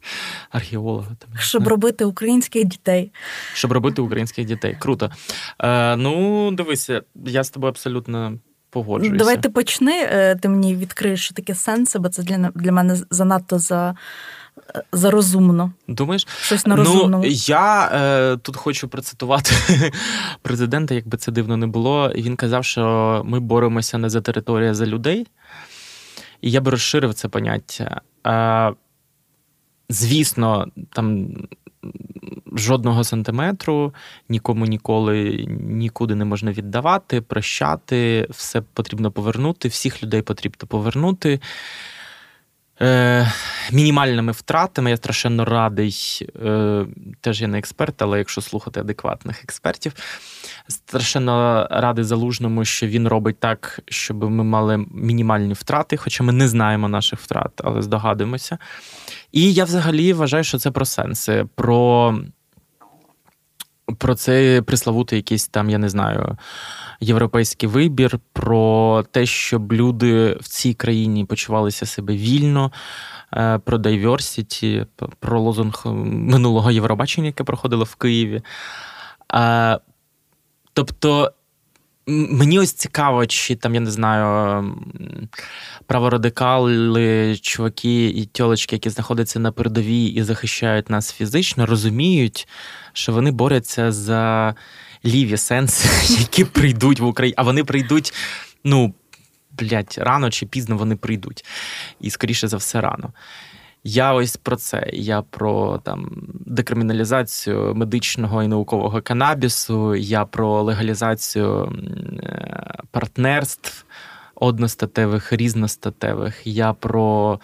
археолога. 0.50 1.08
Тебе. 1.18 1.38
Щоб 1.38 1.68
робити 1.68 2.04
українських 2.04 2.64
дітей. 2.64 3.12
Щоб 3.54 3.72
робити 3.72 4.02
українських 4.02 4.44
дітей. 4.44 4.76
Круто. 4.78 5.10
Е, 5.58 5.96
Ну, 5.96 6.50
дивися, 6.52 7.02
я 7.26 7.44
з 7.44 7.50
тобою 7.50 7.70
абсолютно 7.70 8.38
погоджуюся. 8.70 9.16
Давай 9.16 9.42
ти 9.42 9.48
почни, 9.48 10.02
е, 10.02 10.36
ти 10.36 10.48
мені 10.48 10.74
відкриєш 10.74 11.24
що 11.24 11.34
таке 11.34 11.54
сенси, 11.54 11.98
бо 11.98 12.08
це 12.08 12.22
для 12.22 12.50
для 12.54 12.72
мене 12.72 12.96
занадто 13.10 13.58
за 13.58 13.94
за 14.92 15.10
розумно. 15.10 15.72
Думаєш? 15.88 16.26
Щось 16.42 16.66
на 16.66 16.76
розумно. 16.76 17.18
Ну, 17.18 17.28
Я 17.30 17.90
е, 17.94 18.36
тут 18.36 18.56
хочу 18.56 18.88
процитувати 18.88 19.50
президента, 20.42 20.94
якби 20.94 21.18
це 21.18 21.32
дивно 21.32 21.56
не 21.56 21.66
було. 21.66 22.12
Він 22.14 22.36
казав, 22.36 22.64
що 22.64 23.22
ми 23.24 23.40
боремося 23.40 23.98
не 23.98 24.10
за 24.10 24.20
територію, 24.20 24.70
а 24.70 24.74
за 24.74 24.86
людей. 24.86 25.26
І 26.40 26.50
я 26.50 26.60
би 26.60 26.70
розширив 26.70 27.14
це 27.14 27.28
поняття. 27.28 28.00
Е, 28.26 28.72
Звісно, 29.92 30.66
там 30.92 31.28
жодного 32.52 33.04
сантиметру 33.04 33.94
нікому 34.28 34.66
ніколи 34.66 35.46
нікуди 35.60 36.14
не 36.14 36.24
можна 36.24 36.52
віддавати, 36.52 37.20
прощати, 37.20 38.26
все 38.30 38.60
потрібно 38.60 39.10
повернути, 39.10 39.68
всіх 39.68 40.02
людей 40.02 40.22
потрібно 40.22 40.66
повернути 40.68 41.40
е, 42.82 43.32
мінімальними 43.72 44.32
втратами. 44.32 44.90
Я 44.90 44.96
страшенно 44.96 45.44
радий, 45.44 46.28
е, 46.44 46.86
теж 47.20 47.42
я 47.42 47.48
не 47.48 47.58
експерт, 47.58 48.02
але 48.02 48.18
якщо 48.18 48.40
слухати 48.40 48.80
адекватних 48.80 49.44
експертів, 49.44 49.92
страшенно 50.68 51.68
радий 51.70 52.04
залужному, 52.04 52.64
що 52.64 52.86
він 52.86 53.08
робить 53.08 53.40
так, 53.40 53.80
щоб 53.88 54.30
ми 54.30 54.44
мали 54.44 54.86
мінімальні 54.90 55.52
втрати, 55.52 55.96
хоча 55.96 56.24
ми 56.24 56.32
не 56.32 56.48
знаємо 56.48 56.88
наших 56.88 57.20
втрат, 57.20 57.52
але 57.64 57.82
здогадуємося. 57.82 58.58
І 59.32 59.52
я 59.52 59.64
взагалі 59.64 60.12
вважаю, 60.12 60.44
що 60.44 60.58
це 60.58 60.70
про 60.70 60.84
сенси. 60.84 61.46
про... 61.54 62.18
Про 63.98 64.14
цей 64.14 64.60
приславутий 64.60 65.16
якийсь 65.16 65.48
там, 65.48 65.70
я 65.70 65.78
не 65.78 65.88
знаю, 65.88 66.38
європейський 67.00 67.68
вибір, 67.68 68.18
про 68.32 69.04
те, 69.10 69.26
щоб 69.26 69.72
люди 69.72 70.38
в 70.40 70.48
цій 70.48 70.74
країні 70.74 71.24
почувалися 71.24 71.86
себе 71.86 72.16
вільно, 72.16 72.72
е, 73.34 73.58
про 73.58 73.78
diversity, 73.78 74.86
про 75.18 75.40
лозунг 75.40 75.82
минулого 76.04 76.70
Євробачення, 76.70 77.26
яке 77.26 77.44
проходило 77.44 77.84
в 77.84 77.94
Києві. 77.94 78.42
Е, 79.34 79.78
тобто. 80.72 81.32
Мені 82.06 82.58
ось 82.58 82.72
цікаво, 82.72 83.26
чи 83.26 83.56
там, 83.56 83.74
я 83.74 83.80
не 83.80 83.90
знаю, 83.90 84.64
праворадикали, 85.86 87.36
чуваки 87.36 88.06
і 88.06 88.26
тьолочки, 88.26 88.76
які 88.76 88.90
знаходяться 88.90 89.38
на 89.38 89.52
передовій 89.52 90.06
і 90.06 90.22
захищають 90.22 90.90
нас 90.90 91.12
фізично, 91.12 91.66
розуміють, 91.66 92.48
що 92.92 93.12
вони 93.12 93.30
борються 93.30 93.92
за 93.92 94.54
ліві 95.04 95.36
сенси, 95.36 96.14
які 96.20 96.44
прийдуть 96.44 97.00
в 97.00 97.06
Україну, 97.06 97.34
а 97.38 97.42
вони 97.42 97.64
прийдуть, 97.64 98.14
ну, 98.64 98.94
блядь, 99.50 99.94
рано 99.98 100.30
чи 100.30 100.46
пізно 100.46 100.76
вони 100.76 100.96
прийдуть. 100.96 101.44
І, 102.00 102.10
скоріше 102.10 102.48
за 102.48 102.56
все, 102.56 102.80
рано. 102.80 103.12
Я 103.84 104.12
ось 104.12 104.36
про 104.36 104.56
це. 104.56 104.90
Я 104.92 105.22
про 105.22 105.78
там 105.78 106.10
декриміналізацію 106.46 107.74
медичного 107.74 108.42
і 108.42 108.48
наукового 108.48 109.02
канабісу, 109.02 109.94
я 109.94 110.24
про 110.24 110.62
легалізацію 110.62 111.72
е, 112.22 112.74
партнерств 112.90 113.84
одностатевих, 114.34 115.32
різностатевих. 115.32 116.46
Я 116.46 116.72
про 116.72 117.40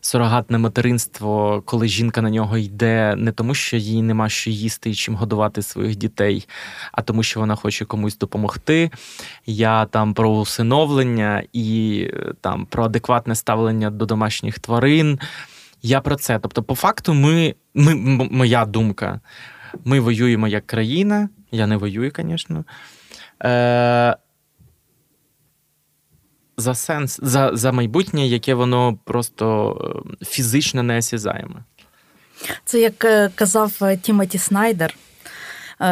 сурогатне 0.00 0.58
материнство, 0.58 1.62
коли 1.66 1.88
жінка 1.88 2.22
на 2.22 2.30
нього 2.30 2.58
йде 2.58 3.14
не 3.16 3.32
тому, 3.32 3.54
що 3.54 3.76
їй 3.76 4.02
нема 4.02 4.28
що 4.28 4.50
їсти 4.50 4.90
і 4.90 4.94
чим 4.94 5.14
годувати 5.14 5.62
своїх 5.62 5.96
дітей, 5.96 6.48
а 6.92 7.02
тому, 7.02 7.22
що 7.22 7.40
вона 7.40 7.54
хоче 7.54 7.84
комусь 7.84 8.18
допомогти. 8.18 8.90
Я 9.46 9.84
там 9.84 10.14
про 10.14 10.30
усиновлення 10.30 11.42
і 11.52 12.06
там 12.40 12.66
про 12.66 12.84
адекватне 12.84 13.34
ставлення 13.34 13.90
до 13.90 14.06
домашніх 14.06 14.58
тварин. 14.58 15.18
Я 15.82 16.00
про 16.00 16.16
це. 16.16 16.38
Тобто, 16.38 16.62
по 16.62 16.74
факту, 16.74 17.14
ми, 17.14 17.54
ми 17.74 17.94
моя 18.30 18.64
думка, 18.64 19.20
ми 19.84 20.00
воюємо 20.00 20.48
як 20.48 20.66
країна. 20.66 21.28
Я 21.52 21.66
не 21.66 21.76
воюю, 21.76 22.12
звісно. 22.16 22.64
Е, 23.44 24.16
за 26.60 26.74
сенс, 26.74 27.20
за 27.22 27.50
за 27.52 27.72
майбутнє, 27.72 28.26
яке 28.26 28.54
воно 28.54 28.98
просто 29.04 29.76
е, 30.20 30.24
фізично 30.24 30.82
неосязаємо. 30.82 31.54
Це 32.64 32.80
як 32.80 33.04
е, 33.04 33.30
казав 33.34 33.72
е, 33.82 33.96
Тімоті 33.96 34.38
Снайдер. 34.38 34.94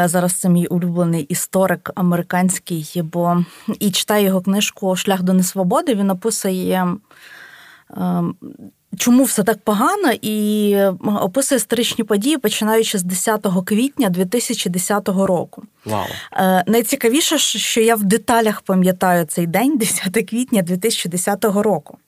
Зараз 0.04 0.34
це 0.34 0.48
мій 0.48 0.66
улюблений 0.66 1.22
історик 1.22 1.90
американський, 1.94 3.02
бо 3.12 3.44
і 3.80 3.90
читаю 3.90 4.24
його 4.24 4.40
книжку 4.40 4.96
Шлях 4.96 5.22
до 5.22 5.32
несвободи. 5.32 5.94
Він 5.94 6.10
описує. 6.10 6.96
Чому 8.99 9.24
все 9.24 9.42
так 9.42 9.59
погано, 9.59 10.12
і 10.22 10.76
описує 11.20 11.57
історичні 11.57 12.05
події, 12.05 12.38
починаючи 12.38 12.99
з 12.99 13.03
10 13.03 13.46
квітня 13.66 14.09
2010 14.09 15.09
року. 15.09 15.62
Вау. 15.84 16.07
Е, 16.32 16.64
найцікавіше, 16.66 17.38
що 17.38 17.80
я 17.80 17.94
в 17.94 18.03
деталях 18.03 18.61
пам'ятаю 18.61 19.24
цей 19.24 19.46
день, 19.46 19.76
10 19.78 20.12
квітня 20.30 20.62
2010 20.62 21.44
року. 21.44 21.99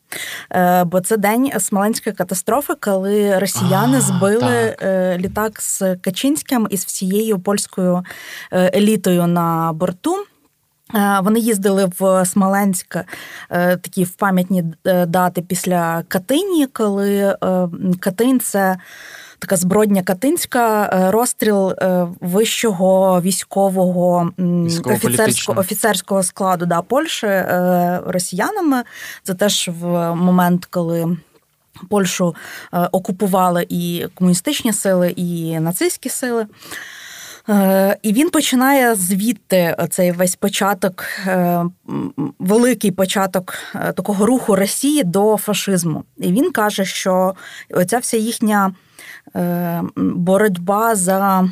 Е, 0.52 0.84
бо 0.84 1.00
це 1.00 1.16
день 1.16 1.50
Смоленської 1.60 2.16
катастрофи, 2.16 2.74
коли 2.80 3.38
росіяни 3.38 3.98
а, 3.98 4.00
збили 4.00 4.40
так. 4.40 4.82
Е, 4.82 5.18
літак 5.18 5.62
з 5.62 5.96
Качинським 5.96 6.66
і 6.70 6.76
з 6.76 6.84
всією 6.84 7.38
польською 7.38 8.04
елітою 8.52 9.26
на 9.26 9.72
борту. 9.72 10.16
Вони 11.22 11.40
їздили 11.40 11.90
в 11.98 12.26
Смоленськ 12.26 12.96
такі 13.48 14.04
в 14.04 14.10
пам'ятні 14.10 14.64
дати 15.06 15.42
після 15.42 16.02
Катині, 16.08 16.66
коли 16.66 17.36
Катин 18.00 18.40
це 18.40 18.76
така 19.40 19.56
збродня 19.56 20.02
Катинська, 20.02 20.84
е, 20.84 21.10
розстріл 21.10 21.70
е, 21.70 22.06
вищого 22.20 23.20
військового 23.20 24.32
офіцерського 24.84 25.60
офіцерського 25.60 26.22
складу 26.22 26.66
да, 26.66 26.82
Польщі 26.82 27.26
е, 27.26 28.00
росіянами. 28.06 28.82
Це 29.22 29.34
теж 29.34 29.70
в 29.80 30.14
момент, 30.14 30.66
коли. 30.70 31.16
Польщу 31.90 32.34
окупували 32.92 33.66
і 33.68 34.06
комуністичні 34.14 34.72
сили, 34.72 35.10
і 35.10 35.60
нацистські 35.60 36.08
сили. 36.08 36.46
І 38.02 38.12
він 38.12 38.30
починає 38.30 38.94
звідти 38.94 39.76
цей 39.90 40.12
весь 40.12 40.36
початок, 40.36 41.04
великий 42.38 42.90
початок 42.90 43.54
такого 43.72 44.26
руху 44.26 44.56
Росії 44.56 45.04
до 45.04 45.36
фашизму. 45.36 46.04
І 46.18 46.32
він 46.32 46.50
каже, 46.50 46.84
що 46.84 47.34
оця 47.70 47.98
вся 47.98 48.16
їхня 48.16 48.72
Е, 49.36 49.82
боротьба 49.96 50.94
за. 50.94 51.48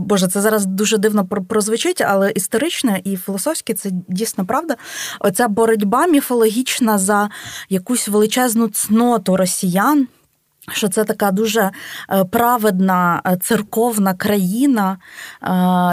Боже, 0.00 0.28
це 0.28 0.40
зараз 0.40 0.66
дуже 0.66 0.98
дивно 0.98 1.26
прозвучить, 1.26 2.00
але 2.00 2.30
історично 2.30 2.96
і 3.04 3.16
філософськи 3.16 3.74
це 3.74 3.90
дійсно 3.92 4.46
правда. 4.46 4.76
Оця 5.20 5.48
боротьба 5.48 6.06
міфологічна 6.06 6.98
за 6.98 7.30
якусь 7.68 8.08
величезну 8.08 8.68
цноту 8.68 9.36
росіян, 9.36 10.08
що 10.72 10.88
це 10.88 11.04
така 11.04 11.30
дуже 11.30 11.70
е, 12.10 12.24
праведна 12.24 13.22
е, 13.26 13.36
церковна 13.36 14.14
країна, 14.14 14.98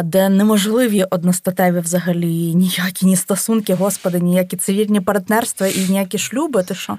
де 0.03 0.29
неможливі 0.29 1.03
одностатеві 1.03 1.79
взагалі 1.79 2.55
ніякі 2.55 3.05
ні 3.05 3.15
стосунки, 3.15 3.73
господи, 3.73 4.19
ніякі 4.19 4.57
цивільні 4.57 5.01
партнерства 5.01 5.67
і 5.67 5.85
ніякі 5.89 6.17
шлюби. 6.17 6.63
Ти 6.63 6.75
що? 6.75 6.97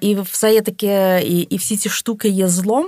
І 0.00 0.14
все 0.14 0.54
є 0.54 0.60
таке, 0.60 1.22
і, 1.22 1.40
і 1.40 1.56
всі 1.56 1.76
ці 1.76 1.88
штуки 1.88 2.28
є 2.28 2.48
злом. 2.48 2.86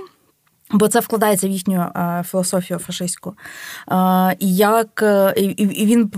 Бо 0.71 0.87
це 0.87 0.99
вкладається 0.99 1.47
в 1.47 1.49
їхню 1.49 1.81
е, 1.81 2.23
філософію 2.27 2.79
фашистську. 2.79 3.33
Е, 3.91 4.35
і 4.39 4.55
як 4.55 5.03
е, 5.03 5.33
і 5.37 5.85
він 5.85 6.11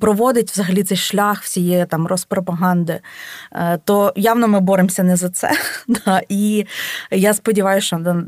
проводить 0.00 0.50
взагалі 0.50 0.82
цей 0.82 0.96
шлях 0.96 1.42
всієї 1.42 1.86
там 1.86 2.06
розпропаганди, 2.06 3.00
то 3.84 4.12
явно 4.16 4.48
ми 4.48 4.60
боремося 4.60 5.02
не 5.02 5.16
за 5.16 5.30
це. 5.30 5.50
Да, 5.88 6.22
І 6.28 6.66
я 7.10 7.34
сподіваюся, 7.34 7.86
що 7.86 8.24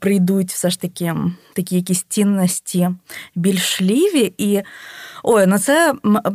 прийдуть 0.00 0.50
все 0.50 0.70
ж 0.70 0.80
таки 0.80 1.14
такі 1.52 1.76
якісь 1.76 2.02
цінності 2.08 2.90
більш 3.34 3.80
ліві. 3.80 4.34
І 4.38 4.62
ой, 5.22 5.46
ну 5.46 5.58
це 5.58 5.94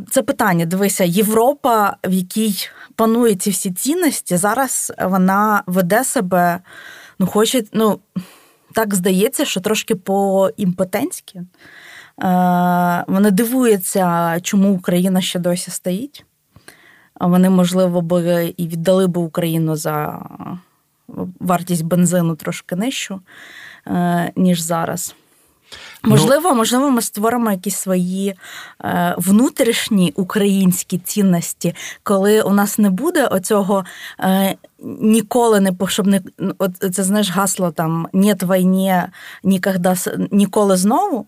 це 0.10 0.22
питання. 0.22 0.66
Дивися, 0.66 1.04
Європа, 1.04 1.98
в 2.04 2.14
якій 2.14 2.70
панують 2.96 3.42
ці 3.42 3.50
всі 3.50 3.72
цінності, 3.72 4.38
зараз 4.38 4.94
вона 5.00 5.64
веде 5.66 6.04
себе, 6.04 6.60
ну, 7.20 7.28
хоче, 7.28 7.64
ну 7.74 8.00
так 8.74 8.96
здається, 8.96 9.46
що 9.46 9.62
трошки 9.62 9.96
по-імпотентськи. 9.96 11.40
Е, 11.40 11.46
вони 13.08 13.32
дивуються, 13.32 14.38
чому 14.42 14.74
Україна 14.74 15.22
ще 15.22 15.40
досі 15.40 15.72
стоїть. 15.72 16.26
Вони, 17.20 17.50
можливо, 17.50 18.02
би 18.02 18.54
і 18.58 18.68
віддали 18.68 19.08
би 19.08 19.22
Україну 19.22 19.76
за 19.76 20.20
вартість 21.40 21.84
бензину 21.84 22.36
трошки 22.36 22.76
нижчу, 22.76 23.22
е, 23.88 24.32
ніж 24.36 24.60
зараз. 24.60 25.16
Ну, 26.04 26.10
можливо, 26.10 26.56
можливо, 26.56 26.92
ми 26.92 27.02
створимо 27.02 27.52
якісь 27.52 27.76
свої 27.76 28.36
е, 28.84 29.16
внутрішні 29.18 30.14
українські 30.16 30.98
цінності, 30.98 31.76
коли 32.04 32.42
у 32.42 32.54
нас 32.54 32.78
не 32.78 32.90
буде 32.90 33.28
оцього 33.28 33.86
е, 34.20 34.56
ніколи 35.02 35.60
не 35.60 35.72
щоб 35.88 36.08
не 36.08 36.22
от 36.58 36.72
це 36.96 37.04
знаєш 37.04 37.30
гасло 37.30 37.72
там 37.72 38.08
«Нєт 38.14 38.44
війні, 38.44 39.02
ніколи 40.32 40.78
знову. 40.78 41.28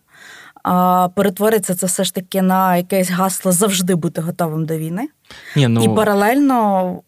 А 0.63 1.07
перетвориться 1.15 1.75
це 1.75 1.85
все 1.85 2.03
ж 2.03 2.15
таки 2.15 2.41
на 2.41 2.77
якесь 2.77 3.09
гасло 3.09 3.51
завжди 3.51 3.95
бути 3.95 4.21
готовим 4.21 4.65
до 4.65 4.77
війни. 4.77 5.07
Ні, 5.55 5.67
ну... 5.67 5.83
І 5.83 5.89
паралельно 5.89 7.01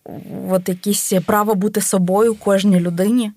от 0.49 0.69
якісь 0.69 1.13
право 1.25 1.55
бути 1.55 1.81
собою 1.81 2.35
кожній 2.35 2.79
людині 2.79 3.31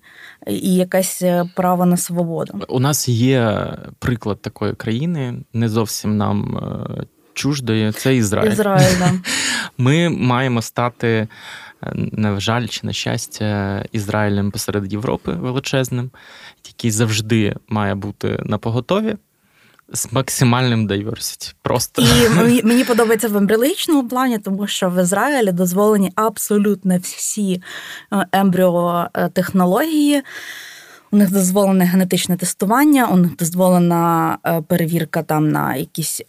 і 0.47 0.75
якесь 0.75 1.21
е, 1.21 1.49
право 1.55 1.85
на 1.85 1.97
свободу. 1.97 2.65
У 2.67 2.79
нас 2.79 3.09
є 3.09 3.73
приклад 3.99 4.41
такої 4.41 4.73
країни, 4.73 5.33
не 5.53 5.69
зовсім 5.69 6.17
нам 6.17 6.57
е, 6.57 7.03
чуждої. 7.33 7.91
Це 7.91 8.15
Ізраїль. 8.15 8.51
Ізраїль, 8.51 8.99
да. 8.99 9.11
Ми 9.77 10.09
маємо 10.09 10.61
стати, 10.61 11.07
е, 11.07 11.27
на 11.93 12.39
жаль, 12.39 12.67
чи 12.67 12.87
на 12.87 12.93
щастя, 12.93 13.83
Ізраїлем 13.91 14.51
посеред 14.51 14.93
Європи 14.93 15.31
величезним, 15.31 16.11
який 16.67 16.91
завжди 16.91 17.55
має 17.67 17.95
бути 17.95 18.39
на 18.43 18.57
поготові 18.57 19.15
з 19.93 20.11
максимальним 20.11 20.87
diversity. 20.87 21.53
Просто 21.61 22.01
і 22.01 22.63
мені 22.63 22.83
подобається 22.83 23.27
в 23.27 23.37
ембріологічному 23.37 24.07
плані, 24.07 24.37
тому 24.37 24.67
що 24.67 24.89
в 24.89 25.01
Ізраїлі 25.01 25.51
дозволені 25.51 26.11
абсолютно 26.15 26.97
всі 26.97 27.61
е, 28.13 28.25
ембріотехнології. 28.31 30.21
У 31.11 31.17
них 31.17 31.31
дозволене 31.31 31.85
генетичне 31.85 32.37
тестування, 32.37 33.07
у 33.07 33.17
них 33.17 33.35
дозволена 33.35 34.37
е, 34.45 34.61
перевірка 34.61 35.23
там 35.23 35.49
на 35.49 35.75
якісь 35.75 36.21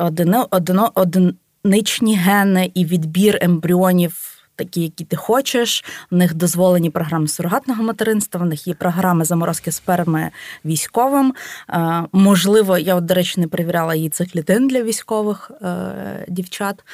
одиничні 0.95 2.17
гени 2.17 2.71
і 2.75 2.85
відбір 2.85 3.39
ембріонів 3.41 4.36
такі, 4.57 4.83
які 4.83 5.05
ти 5.05 5.17
хочеш. 5.17 5.85
У 6.11 6.17
них 6.17 6.35
дозволені 6.35 6.91
програми 6.91 7.29
сурогатного 7.29 7.83
материнства, 7.83 8.41
в 8.41 8.47
них 8.47 8.67
є 8.67 8.75
програми 8.75 9.25
заморозки 9.25 9.73
сперми 9.73 10.31
військовим. 10.65 11.35
Е, 11.71 12.03
можливо, 12.13 12.79
я, 12.79 12.95
от, 12.95 13.05
до 13.05 13.15
речі, 13.15 13.41
не 13.41 13.49
перевіряла 13.49 13.95
її 13.95 14.09
циклітин 14.09 14.69
для 14.69 14.83
військових 14.83 15.51
е, 15.63 16.25
дівчат. 16.29 16.85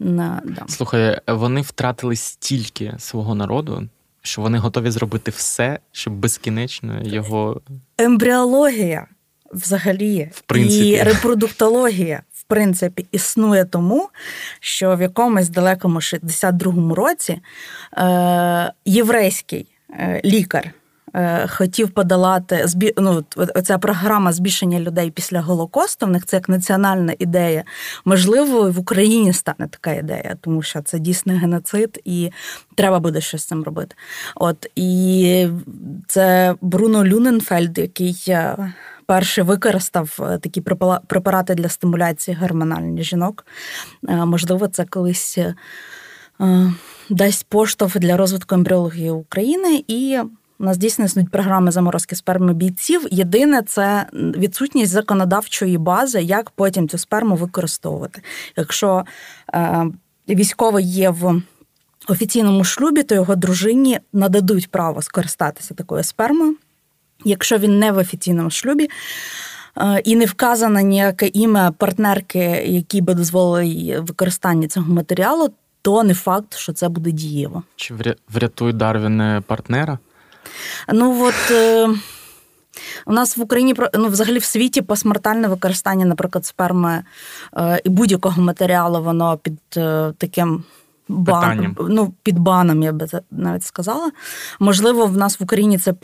Да. 0.00 0.42
Слухай, 0.68 1.20
вони 1.26 1.60
втратили 1.60 2.16
стільки 2.16 2.94
свого 2.98 3.34
народу. 3.34 3.88
Що 4.22 4.42
вони 4.42 4.58
готові 4.58 4.90
зробити 4.90 5.30
все, 5.30 5.78
щоб 5.92 6.14
безкінечно 6.14 7.00
його 7.02 7.60
ембріологія 7.98 9.06
взагалі 9.52 10.30
в 10.34 10.40
принципі. 10.40 10.88
і 10.88 11.02
репродуктологія 11.02 12.22
принципі 12.50 13.06
існує 13.12 13.64
тому, 13.64 14.08
що 14.60 14.96
в 14.96 15.00
якомусь 15.00 15.48
далекому 15.48 15.98
62-му 15.98 16.94
році 16.94 17.40
е, 17.98 18.72
єврейський 18.84 19.66
е, 19.90 20.20
лікар. 20.24 20.74
Е, 21.14 21.46
хотів 21.48 21.90
подолати 21.90 22.66
ну, 22.96 23.24
оця 23.54 23.78
програма 23.78 24.32
збільшення 24.32 24.80
людей 24.80 25.10
після 25.10 25.40
Голокосту. 25.40 26.06
В 26.06 26.10
них 26.10 26.26
це 26.26 26.36
як 26.36 26.48
національна 26.48 27.14
ідея. 27.18 27.64
Можливо, 28.04 28.70
в 28.70 28.78
Україні 28.78 29.32
стане 29.32 29.68
така 29.70 29.92
ідея, 29.92 30.36
тому 30.40 30.62
що 30.62 30.82
це 30.82 30.98
дійсний 30.98 31.36
геноцид, 31.36 32.00
і 32.04 32.30
треба 32.74 33.00
буде 33.00 33.20
щось 33.20 33.42
з 33.42 33.46
цим 33.46 33.62
робити. 33.62 33.94
От 34.34 34.66
і 34.76 35.48
це 36.06 36.54
Бруно 36.60 37.04
Люненфельд, 37.04 37.78
який 37.78 38.24
е, 38.28 38.72
вперше 39.10 39.42
використав 39.42 40.18
е, 40.20 40.38
такі 40.38 40.60
препарати 41.06 41.54
для 41.54 41.68
стимуляції 41.68 42.36
гормональних 42.40 43.04
жінок. 43.04 43.46
Е, 44.08 44.24
можливо, 44.24 44.68
це 44.68 44.84
колись 44.84 45.38
е, 45.38 45.54
дасть 47.10 47.46
поштовх 47.48 47.98
для 47.98 48.16
розвитку 48.16 48.54
ембріології 48.54 49.10
України 49.10 49.84
і. 49.88 50.18
У 50.58 50.64
нас 50.64 50.76
дійсно 50.76 51.04
існують 51.04 51.30
програми 51.30 51.70
заморозки 51.70 52.16
сперми 52.16 52.54
бійців. 52.54 53.06
Єдине 53.10 53.62
це 53.62 54.06
відсутність 54.12 54.92
законодавчої 54.92 55.78
бази, 55.78 56.22
як 56.22 56.50
потім 56.50 56.88
цю 56.88 56.98
сперму 56.98 57.36
використовувати. 57.36 58.22
Якщо 58.56 59.04
військовий 60.28 60.84
є 60.84 61.10
в 61.10 61.42
офіційному 62.08 62.64
шлюбі, 62.64 63.02
то 63.02 63.14
його 63.14 63.36
дружині 63.36 64.00
нададуть 64.12 64.70
право 64.70 65.02
скористатися 65.02 65.74
такою 65.74 66.02
спермою 66.04 66.56
якщо 67.24 67.58
він 67.58 67.78
не 67.78 67.92
в 67.92 67.98
офіційному 67.98 68.50
шлюбі. 68.50 68.90
е, 69.76 70.02
і 70.04 70.16
не 70.16 70.24
вказано 70.24 70.80
ніяке 70.80 71.26
ім'я 71.26 71.70
партнерки, 71.70 72.38
які 72.66 73.00
би 73.00 73.14
дозволили 73.14 74.00
використання 74.00 74.68
цього 74.68 74.92
матеріалу, 74.92 75.50
то 75.82 76.02
не 76.02 76.14
факт, 76.14 76.56
що 76.56 76.72
це 76.72 76.88
буде 76.88 77.10
дієво. 77.10 77.62
Чи 77.76 77.94
врятує 78.28 78.72
Дарвін 78.72 79.42
партнера? 79.46 79.98
Ну 80.92 81.24
от. 81.24 81.50
Е... 81.50 81.88
У 83.06 83.12
нас 83.12 83.36
в 83.36 83.40
Україні 83.40 83.74
ну, 83.94 84.08
взагалі 84.08 84.38
в 84.38 84.44
світі 84.44 84.82
посмертальне 84.82 85.48
використання, 85.48 86.04
наприклад, 86.04 86.46
сперми 86.46 87.02
е, 87.56 87.80
і 87.84 87.88
будь-якого 87.88 88.42
матеріалу, 88.42 89.02
воно 89.02 89.36
під 89.36 89.58
е, 89.76 90.12
таким 90.18 90.64
бан, 91.08 91.76
ну, 91.88 92.14
під 92.22 92.38
баном, 92.38 92.82
я 92.82 92.92
би 92.92 93.06
навіть 93.30 93.64
сказала. 93.64 94.10
Можливо, 94.60 95.06
в 95.06 95.16
нас 95.16 95.40
в 95.40 95.42
Україні 95.42 95.78
це 95.78 95.94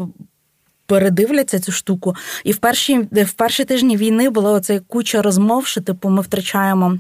передивляться 0.87 1.61
цю 1.61 1.73
штуку. 1.73 2.15
І 2.45 2.53
в 2.53 2.57
перші 2.57 2.99
в 3.13 3.33
перші 3.33 3.65
тижні 3.65 3.97
війни 3.97 4.31
була 4.31 4.51
оця 4.51 4.81
куча 4.81 5.23
розмов, 5.23 5.67
що 5.67 5.81
типу 5.81 6.09
ми 6.09 6.23
втрачаємо. 6.23 6.99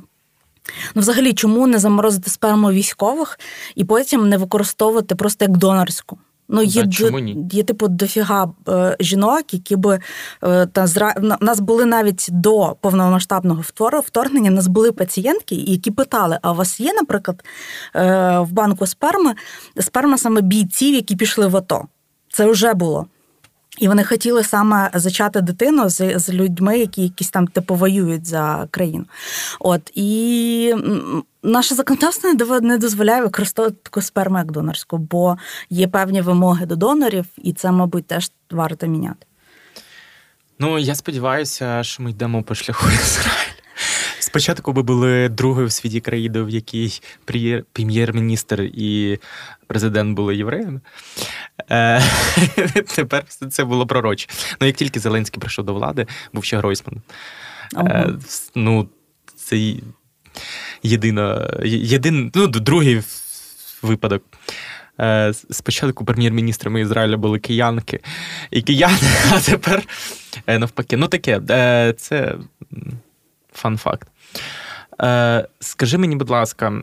Ну, 0.94 1.02
взагалі, 1.02 1.32
чому 1.32 1.66
не 1.66 1.78
заморозити 1.78 2.30
сперму 2.30 2.70
військових 2.70 3.38
і 3.74 3.84
потім 3.84 4.28
не 4.28 4.36
використовувати 4.36 5.14
просто 5.14 5.44
як 5.44 5.56
донорську? 5.56 6.18
Ну, 6.48 6.62
є 6.62 6.82
да, 6.82 6.90
чому 6.90 7.18
ні? 7.18 7.48
є 7.52 7.62
типу 7.62 7.88
дофіга 7.88 8.52
е, 8.68 8.96
жінок, 9.00 9.54
які 9.54 9.76
би 9.76 9.98
е, 10.44 10.66
та 10.66 10.86
зра... 10.86 11.14
Нас 11.40 11.60
були 11.60 11.84
навіть 11.84 12.28
до 12.28 12.76
повномасштабного 12.80 13.62
вторгнення. 14.06 14.50
Нас 14.50 14.66
були 14.66 14.92
пацієнтки, 14.92 15.54
які 15.54 15.90
питали: 15.90 16.38
а 16.42 16.52
у 16.52 16.54
вас 16.54 16.80
є, 16.80 16.92
наприклад, 16.92 17.44
е, 17.96 18.38
в 18.38 18.52
банку 18.52 18.86
сперми 18.86 19.34
сперма 19.80 20.18
саме 20.18 20.40
бійців, 20.40 20.94
які 20.94 21.16
пішли 21.16 21.46
в 21.46 21.56
АТО? 21.56 21.84
Це 22.28 22.46
вже 22.46 22.74
було. 22.74 23.06
І 23.78 23.88
вони 23.88 24.04
хотіли 24.04 24.44
саме 24.44 24.90
зачати 24.94 25.40
дитину 25.40 25.88
з 25.88 26.18
з 26.18 26.30
людьми, 26.30 26.78
які 26.78 27.02
якісь 27.02 27.30
там 27.30 27.46
типу 27.46 27.74
воюють 27.74 28.26
за 28.26 28.68
країну. 28.70 29.04
От 29.60 29.90
і 29.94 30.74
наше 31.42 31.74
законодавство 31.74 32.32
не 32.60 32.78
дозволяє 32.78 33.22
використовувати 33.22 33.78
таку 33.82 34.02
сперму 34.02 34.38
як 34.38 34.52
донорську, 34.52 34.98
бо 34.98 35.36
є 35.70 35.88
певні 35.88 36.20
вимоги 36.20 36.66
до 36.66 36.76
донорів, 36.76 37.26
і 37.38 37.52
це, 37.52 37.72
мабуть, 37.72 38.06
теж 38.06 38.30
варто 38.50 38.86
міняти. 38.86 39.26
Ну 40.58 40.78
я 40.78 40.94
сподіваюся, 40.94 41.82
що 41.82 42.02
ми 42.02 42.10
йдемо 42.10 42.42
по 42.42 42.54
шляху 42.54 42.86
Ізраїль. 42.94 43.45
Спочатку 44.26 44.72
би 44.72 44.82
були 44.82 45.28
другою 45.28 45.66
в 45.66 45.72
світі 45.72 46.00
країною, 46.00 46.46
в 46.46 46.50
якій 46.50 47.00
прем'єр-міністр 47.72 48.60
і 48.62 49.18
президент 49.66 50.16
були 50.16 50.36
євреями. 50.36 50.80
Е, 51.70 52.02
Тепер 52.94 53.24
це 53.24 53.64
було 53.64 53.86
пророче. 53.86 54.28
Ну, 54.60 54.66
як 54.66 54.76
тільки 54.76 55.00
Зеленський 55.00 55.40
прийшов 55.40 55.64
до 55.64 55.74
влади, 55.74 56.06
був 56.32 56.44
ще 56.44 56.56
Гройсман. 56.58 57.02
Е, 57.76 58.08
ну, 58.54 58.88
це 59.36 59.74
єдина, 60.82 61.50
єдин, 61.64 62.32
ну, 62.34 62.46
другий 62.46 63.02
випадок. 63.82 64.22
Е, 65.00 65.32
спочатку 65.50 66.04
прем'єр-міністрами 66.04 66.80
Ізраїля 66.80 67.16
були 67.16 67.38
киянки 67.38 68.00
і 68.50 68.62
кияни, 68.62 69.08
а 69.32 69.40
тепер 69.40 69.82
е, 70.46 70.58
навпаки. 70.58 70.96
Ну 70.96 71.08
таке, 71.08 71.40
е, 71.50 71.94
це 71.98 72.34
фан-факт. 73.56 74.08
Скажи 75.60 75.98
мені, 75.98 76.16
будь 76.16 76.30
ласка, 76.30 76.82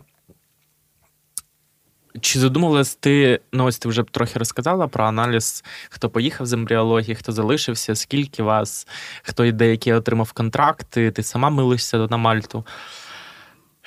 чи 2.20 2.38
задумувалась 2.38 2.94
ти, 2.94 3.40
ну 3.52 3.64
ось 3.64 3.78
ти 3.78 3.88
вже 3.88 4.02
трохи 4.02 4.38
розказала 4.38 4.88
про 4.88 5.04
аналіз, 5.04 5.64
хто 5.90 6.10
поїхав 6.10 6.46
з 6.46 6.52
ембріології, 6.52 7.14
хто 7.14 7.32
залишився, 7.32 7.94
скільки 7.94 8.42
вас, 8.42 8.86
хто 9.22 9.50
деякі 9.50 9.92
отримав 9.92 10.32
контракти, 10.32 11.10
ти 11.10 11.22
сама 11.22 11.50
милишся 11.50 11.98
на 11.98 12.16
Мальту. 12.16 12.64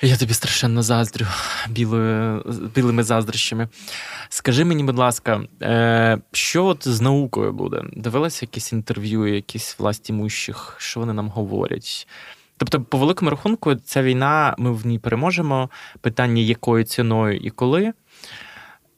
Я 0.02 0.16
тобі 0.16 0.34
страшенно 0.34 0.82
заздрю 0.82 1.26
білою, 1.68 2.44
білими 2.74 3.02
заздрощами. 3.02 3.68
Скажи 4.28 4.64
мені, 4.64 4.84
будь 4.84 4.98
ласка, 4.98 5.42
е, 5.62 6.18
що 6.32 6.64
от 6.64 6.88
з 6.88 7.00
наукою 7.00 7.52
буде? 7.52 7.82
Дивилася 7.92 8.38
якісь 8.44 8.72
інтерв'ю, 8.72 9.34
якісь 9.34 9.78
власті 9.78 10.12
мущих, 10.12 10.76
що 10.78 11.00
вони 11.00 11.12
нам 11.12 11.28
говорять? 11.28 12.08
Тобто, 12.58 12.80
по 12.80 12.98
великому 12.98 13.30
рахунку, 13.30 13.74
ця 13.74 14.02
війна, 14.02 14.54
ми 14.58 14.72
в 14.72 14.86
ній 14.86 14.98
переможемо. 14.98 15.70
Питання, 16.00 16.42
якою 16.42 16.84
ціною 16.84 17.36
і 17.36 17.50
коли. 17.50 17.92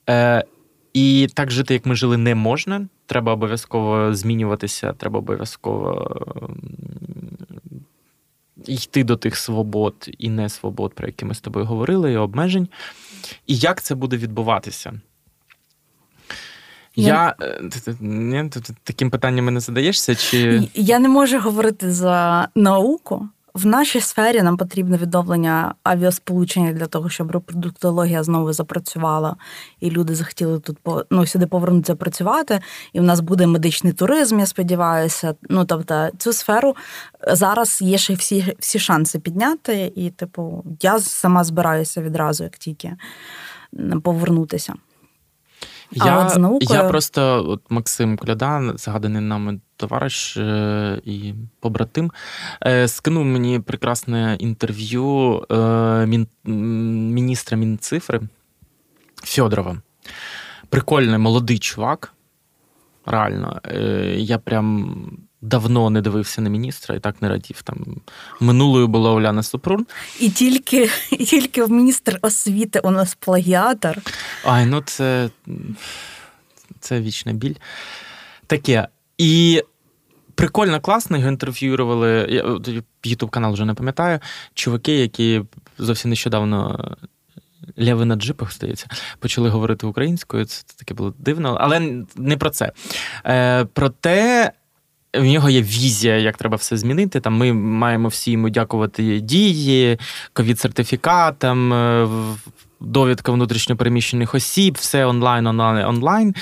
Е, 0.09 0.45
І 0.93 1.29
так 1.35 1.51
жити, 1.51 1.75
як 1.75 1.87
ми 1.87 1.95
жили, 1.95 2.17
не 2.17 2.35
можна. 2.35 2.89
Треба 3.07 3.33
обов'язково 3.33 4.15
змінюватися, 4.15 4.93
треба 4.93 5.19
обов'язково 5.19 6.11
йти 8.67 9.05
до 9.05 9.17
тих 9.17 9.37
свобод 9.37 10.11
і 10.19 10.31
не 10.31 10.49
свобод, 10.49 10.95
про 10.95 11.07
які 11.07 11.25
ми 11.25 11.35
з 11.35 11.41
тобою 11.41 11.67
говорили, 11.67 12.13
і 12.13 12.17
обмежень. 12.17 12.69
І 13.47 13.57
як 13.57 13.83
це 13.83 13.95
буде 13.95 14.17
відбуватися? 14.17 15.01
Я, 16.97 17.35
Я... 17.41 17.49
Е, 18.43 18.51
таким 18.85 19.11
питанням 19.11 19.55
не 19.55 19.61
задаєшся? 19.61 20.15
Чи... 20.15 20.69
Я 20.75 20.99
не 20.99 21.09
можу 21.09 21.39
говорити 21.39 21.91
за 21.91 22.49
науку. 22.55 23.29
В 23.55 23.67
нашій 23.67 24.01
сфері 24.01 24.43
нам 24.43 24.57
потрібне 24.57 24.97
відновлення 24.97 25.75
авіасполучення 25.83 26.73
для 26.73 26.87
того, 26.87 27.09
щоб 27.09 27.31
репродуктологія 27.31 28.23
знову 28.23 28.53
запрацювала, 28.53 29.37
і 29.81 29.91
люди 29.91 30.15
захотіли 30.15 30.61
тут 30.61 30.79
ну, 31.11 31.27
сюди 31.27 31.47
повернутися 31.47 31.95
працювати. 31.95 32.61
І 32.93 33.01
в 33.01 33.03
нас 33.03 33.21
буде 33.21 33.47
медичний 33.47 33.93
туризм, 33.93 34.39
я 34.39 34.47
сподіваюся. 34.47 35.35
Ну 35.49 35.65
тобто, 35.65 36.09
цю 36.19 36.33
сферу 36.33 36.77
зараз 37.33 37.83
є 37.83 37.99
ще 37.99 38.15
всі 38.15 38.57
всі 38.59 38.79
шанси 38.79 39.19
підняти. 39.19 39.93
І, 39.95 40.11
типу, 40.11 40.65
я 40.83 41.01
сама 41.01 41.45
збираюся 41.45 42.03
відразу, 42.03 42.45
як 42.45 42.59
тільки 42.59 42.97
повернутися. 44.03 44.75
Я 45.93 46.05
а 46.05 46.25
от 46.25 46.31
з 46.31 46.37
наукою... 46.37 46.81
я 46.81 46.89
просто, 46.89 47.45
от 47.49 47.61
Максим 47.69 48.17
Клядан, 48.17 48.73
згаданий 48.79 49.23
нами 49.23 49.61
товариш 49.77 50.37
е, 50.37 51.01
і 51.05 51.35
побратим, 51.61 52.11
е, 52.67 52.89
скинув 52.89 53.25
мені 53.25 53.61
прекрасне 53.61 54.37
інтерв'ю 54.41 55.43
е, 55.51 56.07
мін, 56.07 56.27
міністра 57.15 57.57
Мінцифри 57.57 58.21
Фьодорова. 59.25 59.77
Прикольний 60.69 61.19
молодий 61.19 61.59
чувак. 61.59 62.13
Реально, 63.07 63.61
я 64.17 64.39
прям 64.39 64.97
давно 65.43 65.91
не 65.91 66.01
дивився 66.01 66.41
на 66.43 66.51
міністра 66.51 66.95
і 66.95 67.01
так 67.01 67.23
не 67.23 67.29
радів. 67.29 67.63
Там 67.63 68.01
минулою 68.41 68.89
була 68.89 69.11
Оляна 69.11 69.43
Супрун. 69.43 69.87
І 70.21 70.31
тільки 70.31 70.91
і 71.11 71.25
тільки 71.25 71.65
в 71.65 71.71
міністр 71.71 72.19
освіти 72.23 72.81
у 72.81 72.91
нас 72.91 73.15
плагіатор. 73.15 73.99
Ай, 74.45 74.67
ну 74.67 74.81
це, 74.81 75.31
це 76.81 77.01
вічна 77.01 77.33
біль. 77.33 77.55
Таке. 78.47 78.89
І 79.19 79.63
прикольно, 80.35 80.81
класно, 80.81 81.17
його 81.17 81.29
інтерв'ювали. 81.29 82.27
Я 82.31 82.59
Ютуб 83.05 83.31
канал 83.31 83.53
вже 83.53 83.65
не 83.65 83.75
пам'ятаю. 83.75 84.19
Чуваки, 84.55 84.93
які 84.93 85.43
зовсім 85.79 86.11
нещодавно. 86.11 86.97
Ляви 87.79 88.05
на 88.05 88.17
джипах, 88.17 88.53
здається, 88.53 88.87
почали 89.19 89.49
говорити 89.49 89.87
українською. 89.87 90.45
Це 90.45 90.63
таке 90.77 90.95
було 90.95 91.15
дивно, 91.19 91.57
але 91.61 92.05
не 92.17 92.37
про 92.37 92.51
це. 92.51 92.73
Е, 93.27 93.65
Про 93.65 93.89
те, 93.89 94.53
в 95.15 95.25
нього 95.25 95.51
є 95.51 95.63
візія, 95.63 96.17
як 96.17 96.37
треба 96.37 96.57
все 96.57 96.77
змінити. 96.77 97.21
Там 97.21 97.35
Ми 97.35 97.53
маємо 97.53 98.09
всі 98.09 98.33
йому 98.33 98.51
дякувати 98.51 99.21
дії, 99.21 99.99
ковід-сертифікатам, 100.35 101.75
е, 101.75 102.09
довідка 102.81 103.33
внутрішньопереміщених 103.33 104.35
осіб, 104.35 104.77
все 104.81 105.07
онлайн, 105.07 105.47
онлайн, 105.47 105.87
онлайн. 105.87 106.35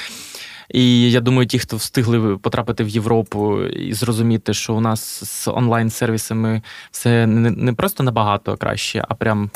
І 0.70 1.10
я 1.10 1.20
думаю, 1.20 1.46
ті, 1.46 1.58
хто 1.58 1.76
встигли 1.76 2.36
потрапити 2.36 2.84
в 2.84 2.88
Європу 2.88 3.62
і 3.62 3.92
зрозуміти, 3.92 4.54
що 4.54 4.74
у 4.74 4.80
нас 4.80 5.24
з 5.24 5.48
онлайн-сервісами 5.48 6.62
все 6.90 7.26
не 7.26 7.72
просто 7.72 8.02
набагато 8.02 8.56
краще, 8.56 9.04
а 9.08 9.14
прям 9.14 9.50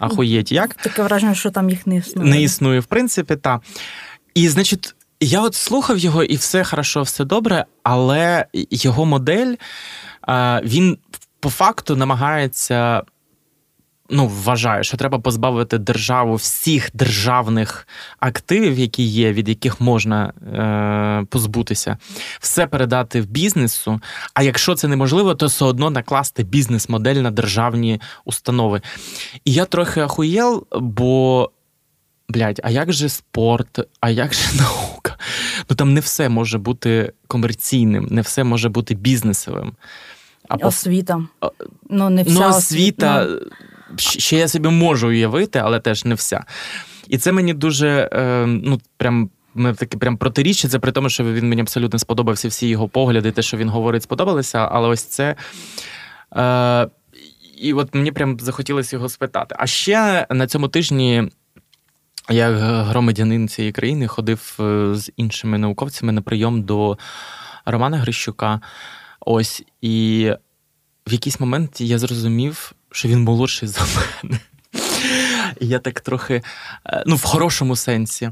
ахуєть 0.00 0.52
як. 0.52 0.74
Таке 0.74 1.02
враження, 1.02 1.34
що 1.34 1.50
там 1.50 1.70
їх 1.70 1.86
не 1.86 1.96
існує. 1.96 2.30
Не 2.30 2.42
існує, 2.42 2.80
в 2.80 2.84
принципі, 2.84 3.36
так. 3.36 3.60
І, 4.34 4.48
значить, 4.48 4.94
я 5.20 5.40
от 5.40 5.54
слухав 5.54 5.98
його, 5.98 6.24
і 6.24 6.36
все 6.36 6.64
хорошо, 6.64 7.02
все 7.02 7.24
добре, 7.24 7.64
але 7.82 8.46
його 8.70 9.04
модель 9.04 9.54
він 10.62 10.98
по 11.40 11.50
факту 11.50 11.96
намагається. 11.96 13.02
Ну, 14.10 14.28
вважаю, 14.28 14.84
що 14.84 14.96
треба 14.96 15.18
позбавити 15.18 15.78
державу 15.78 16.34
всіх 16.34 16.90
державних 16.94 17.88
активів, 18.20 18.78
які 18.78 19.02
є, 19.02 19.32
від 19.32 19.48
яких 19.48 19.80
можна 19.80 20.26
е, 20.26 21.26
позбутися, 21.30 21.98
все 22.40 22.66
передати 22.66 23.20
в 23.20 23.26
бізнесу. 23.26 24.00
А 24.34 24.42
якщо 24.42 24.74
це 24.74 24.88
неможливо, 24.88 25.34
то 25.34 25.46
все 25.46 25.64
одно 25.64 25.90
накласти 25.90 26.42
бізнес-модель 26.42 27.14
на 27.14 27.30
державні 27.30 28.00
установи. 28.24 28.82
І 29.44 29.52
я 29.52 29.64
трохи 29.64 30.00
ахуєл, 30.00 30.66
бо 30.80 31.50
блядь, 32.28 32.60
а 32.64 32.70
як 32.70 32.92
же 32.92 33.08
спорт, 33.08 33.80
а 34.00 34.10
як 34.10 34.34
же 34.34 34.56
наука? 34.56 34.95
Ну 35.70 35.76
там 35.76 35.94
не 35.94 36.00
все 36.00 36.28
може 36.28 36.58
бути 36.58 37.12
комерційним, 37.28 38.08
не 38.10 38.20
все 38.20 38.44
може 38.44 38.68
бути 38.68 38.94
бізнесовим. 38.94 39.72
А 40.48 40.54
Освіта. 40.56 41.22
А- 41.40 41.50
Ну, 41.90 42.10
не 42.10 42.22
вся 42.22 42.32
ну, 42.40 42.48
освіта. 42.48 43.22
освіта 43.24 43.46
щ- 43.96 44.18
ще 44.20 44.36
я 44.36 44.48
собі 44.48 44.68
можу 44.68 45.08
уявити, 45.08 45.58
але 45.58 45.80
теж 45.80 46.04
не 46.04 46.14
вся. 46.14 46.44
І 47.08 47.18
це 47.18 47.32
мені 47.32 47.54
дуже 47.54 48.10
е, 48.12 48.46
ну, 48.46 48.80
прям. 48.96 49.30
Ми 49.58 49.74
таки 49.74 49.98
прям 49.98 50.16
протирічиться, 50.16 50.78
при 50.78 50.92
тому, 50.92 51.08
що 51.08 51.24
він 51.24 51.48
мені 51.48 51.60
абсолютно 51.60 51.98
сподобався, 51.98 52.48
всі 52.48 52.68
його 52.68 52.88
погляди, 52.88 53.30
те, 53.30 53.42
що 53.42 53.56
він 53.56 53.68
говорить, 53.68 54.02
сподобалося. 54.02 54.58
Але 54.58 54.88
ось 54.88 55.02
це. 55.02 55.36
Е, 56.36 56.88
і 57.58 57.72
от 57.72 57.94
мені 57.94 58.12
прям 58.12 58.40
захотілося 58.40 58.96
його 58.96 59.08
спитати. 59.08 59.56
А 59.58 59.66
ще 59.66 60.26
на 60.30 60.46
цьому 60.46 60.68
тижні 60.68 61.30
я 62.30 62.50
громадянин 62.82 63.48
цієї 63.48 63.72
країни 63.72 64.06
ходив 64.06 64.56
е, 64.60 64.94
з 64.94 65.12
іншими 65.16 65.58
науковцями 65.58 66.12
на 66.12 66.22
прийом 66.22 66.62
до 66.62 66.98
Романа 67.64 67.98
Грищука. 67.98 68.60
Ось, 69.20 69.64
і 69.80 70.30
в 71.06 71.12
якийсь 71.12 71.40
момент 71.40 71.80
я 71.80 71.98
зрозумів, 71.98 72.72
що 72.90 73.08
він 73.08 73.22
молодший 73.22 73.68
за 73.68 73.80
мене. 73.80 74.40
Я 75.60 75.78
так 75.78 76.00
трохи, 76.00 76.42
е, 76.86 77.04
ну, 77.06 77.16
в 77.16 77.22
хорошому 77.22 77.76
сенсі. 77.76 78.30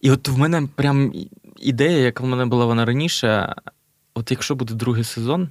І 0.00 0.10
от 0.10 0.28
в 0.28 0.38
мене 0.38 0.68
прям 0.74 1.12
ідея, 1.58 1.98
яка 1.98 2.24
в 2.24 2.26
мене 2.26 2.46
була 2.46 2.64
вона 2.64 2.84
раніше, 2.84 3.54
от 4.14 4.30
якщо 4.30 4.54
буде 4.54 4.74
другий 4.74 5.04
сезон, 5.04 5.50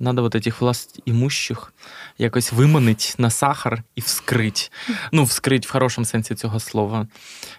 треба 0.00 0.22
от 0.22 0.34
этих 0.34 0.60
власть 0.60 1.00
імущих 1.04 1.72
якось 2.18 2.52
виманить 2.52 3.14
на 3.18 3.30
сахар 3.30 3.82
і 3.94 4.00
вскрить. 4.00 4.72
Ну, 5.12 5.24
вскрить 5.24 5.66
в 5.66 5.72
хорошому 5.72 6.04
сенсі 6.04 6.34
цього 6.34 6.60
слова. 6.60 7.06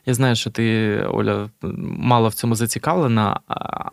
Я 0.05 0.13
знаю, 0.13 0.36
що 0.36 0.49
ти, 0.49 0.97
Оля, 1.11 1.49
мало 1.81 2.29
в 2.29 2.33
цьому 2.33 2.55
зацікавлена, 2.55 3.39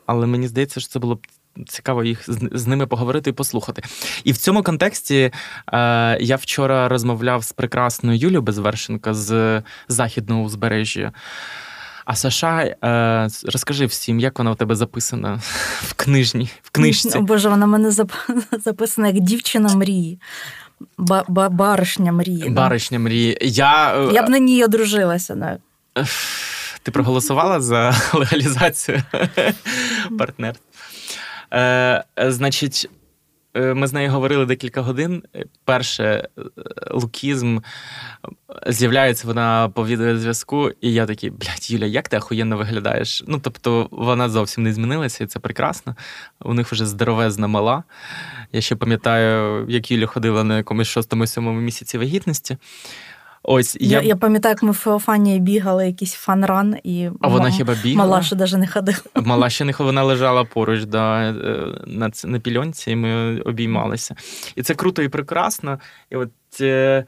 але 0.07 0.27
мені 0.27 0.49
здається, 0.49 0.81
що 0.81 0.89
це 0.89 0.99
було 0.99 1.15
б 1.15 1.27
цікаво 1.69 2.05
їх 2.05 2.25
з 2.53 2.67
ними 2.67 2.87
поговорити 2.87 3.31
і 3.31 3.33
послухати. 3.33 3.83
І 4.25 4.33
в 4.33 4.37
цьому 4.37 4.63
контексті 4.63 5.33
е, 5.73 6.19
я 6.21 6.37
вчора 6.37 6.89
розмовляв 6.89 7.45
з 7.45 7.53
прекрасною 7.53 8.19
Юлією 8.19 8.43
Безвершенко 8.43 9.15
з 9.15 9.63
західного 9.89 10.43
узбережжя. 10.43 11.13
А 12.05 12.15
Саша, 12.17 12.61
е, 12.85 13.29
розкажи 13.53 13.87
всім, 13.87 14.21
як 14.21 14.39
вона 14.39 14.51
у 14.51 14.55
тебе 14.55 14.75
записана 14.75 15.35
в 15.83 15.93
книжні, 15.95 16.51
в 16.63 16.71
книжці. 16.71 17.19
О, 17.19 17.23
Боже, 17.23 17.49
вона 17.49 17.67
в 17.67 17.69
мене 17.69 17.91
записана 18.65 19.07
як 19.09 19.21
дівчина 19.21 19.75
мрії. 19.77 20.21
Ба- 20.99 21.25
ба- 21.29 21.49
Баришня 21.49 22.13
мрії. 22.13 22.51
Баришня 22.51 22.99
мрії. 22.99 23.39
Я, 23.41 23.95
е, 23.97 24.13
Я 24.13 24.23
б 24.23 24.29
на 24.29 24.39
ній 24.39 24.65
одружилася. 24.65 25.35
Да. 25.35 25.59
Ти 26.83 26.91
проголосувала 26.91 27.61
за 27.61 27.95
легалізацію 28.15 29.03
партнерств? 30.19 30.63
Е, 31.55 32.05
значить, 32.19 32.91
ми 33.55 33.87
з 33.87 33.93
нею 33.93 34.11
говорили 34.11 34.47
декілька 34.47 34.81
годин. 34.81 35.23
Е, 35.37 35.45
Перше, 35.65 36.05
е, 36.05 36.43
лукізм. 36.91 37.59
З'являється 38.67 39.27
вона 39.27 39.69
по 39.69 39.87
відеозв'язку, 39.87 40.71
і 40.81 40.93
я 40.93 41.07
такий, 41.07 41.31
блядь, 41.31 41.71
Юля, 41.71 41.87
як 41.87 42.09
ти 42.09 42.17
ахуєнно 42.17 42.57
виглядаєш? 42.57 43.25
Ну, 43.27 43.39
тобто, 43.43 43.89
вона 43.91 44.29
зовсім 44.29 44.65
не 44.65 44.73
змінилася, 44.73 45.25
і 45.25 45.27
це 45.27 45.39
прекрасно. 45.39 45.97
У 46.41 46.55
них 46.55 46.73
вже 46.73 46.87
здоровезна 46.87 47.47
мала. 47.47 47.85
Я 48.53 48.61
ще 48.61 48.77
пам'ятаю, 48.77 49.67
як 49.69 49.91
Юля 49.91 50.07
ходила 50.07 50.45
на 50.45 50.57
якомусь 50.57 50.89
шостому-сьомому 50.89 51.61
місяці 51.61 51.99
вагітності. 51.99 52.57
Ось 53.43 53.77
Я, 53.81 54.01
я, 54.01 54.09
я 54.09 54.17
пам'ятаю, 54.17 54.53
як 54.53 54.63
ми 54.63 54.71
в 54.71 54.75
Феофанії 54.75 55.41
бігали 55.41 55.87
якийсь 55.87 56.13
фанран, 56.13 56.77
і 56.85 57.11
А 57.21 57.29
вона 57.29 57.51
хіба 57.51 57.75
бігала? 57.83 58.09
мала 58.09 58.23
ще 58.23 58.37
навіть 58.37 58.53
не 58.53 58.67
ходила. 58.67 58.99
Мала 59.15 59.51
ще 59.51 59.65
не 59.65 59.75
вона 59.79 60.03
лежала 60.03 60.45
поруч 60.45 60.85
да, 60.85 61.23
е, 61.23 61.35
на, 61.87 62.11
на 62.25 62.39
пільонці, 62.39 62.91
і 62.91 62.97
ми 62.97 63.41
обіймалися. 63.41 64.17
І 64.57 64.63
це 64.63 64.75
круто 64.75 65.03
і 65.03 65.09
прекрасно. 65.09 65.79
І 66.11 66.17
от 66.17 66.31
е, 66.61 67.05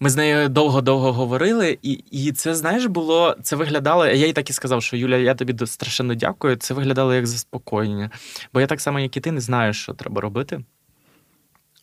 ми 0.00 0.10
з 0.10 0.16
нею 0.16 0.48
довго-довго 0.48 1.12
говорили, 1.12 1.78
і, 1.82 1.92
і 1.92 2.32
це, 2.32 2.54
знаєш, 2.54 2.86
було, 2.86 3.36
це 3.42 3.56
виглядало. 3.56 4.06
Я 4.06 4.26
їй 4.26 4.32
так 4.32 4.50
і 4.50 4.52
сказав, 4.52 4.82
що 4.82 4.96
Юля, 4.96 5.16
я 5.16 5.34
тобі 5.34 5.66
страшенно 5.66 6.14
дякую. 6.14 6.56
Це 6.56 6.74
виглядало 6.74 7.14
як 7.14 7.26
заспокоєння. 7.26 8.10
Бо 8.54 8.60
я 8.60 8.66
так 8.66 8.80
само, 8.80 9.00
як 9.00 9.16
і 9.16 9.20
ти, 9.20 9.32
не 9.32 9.40
знаю, 9.40 9.72
що 9.72 9.94
треба 9.94 10.20
робити. 10.20 10.60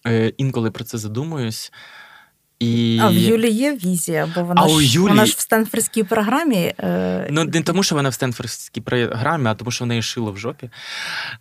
Е, 0.07 0.34
інколи 0.38 0.72
про 0.72 0.84
це 0.84 0.97
задумуюсь. 0.97 1.72
І... 2.60 2.99
А 3.01 3.08
в 3.08 3.14
Юлі 3.14 3.49
є 3.49 3.76
візія, 3.76 4.32
бо 4.36 4.43
вона, 4.43 4.62
А 4.62 4.68
ж, 4.70 4.76
Юлі- 4.76 5.08
вона 5.08 5.26
ж 5.26 5.36
в 5.38 5.39
Стенфордській 5.39 6.03
програмі. 6.03 6.74
Е, 6.80 7.28
Ну, 7.32 7.43
не 7.45 7.62
тому, 7.62 7.84
що 7.84 7.95
вона 7.95 8.10
в 8.10 8.14
Стенфордській 8.14 8.82
програмі, 8.82 9.47
а 9.49 9.55
тому, 9.55 9.72
що 9.72 9.86
в 9.86 9.88
неї 9.88 10.01
шило 10.01 10.32
в 10.32 10.38
жопі. 10.38 10.70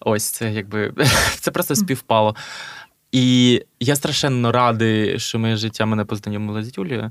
Ось 0.00 0.24
це 0.24 0.52
якби 0.52 0.92
це 1.40 1.50
просто 1.50 1.74
співпало. 1.76 2.36
І 3.12 3.62
я 3.80 3.96
страшенно 3.96 4.52
радий, 4.52 5.18
що 5.18 5.38
моє 5.38 5.56
життя 5.56 5.86
мене 5.86 6.04
познайомило 6.04 6.62
з 6.62 6.78
Юлією. 6.78 7.10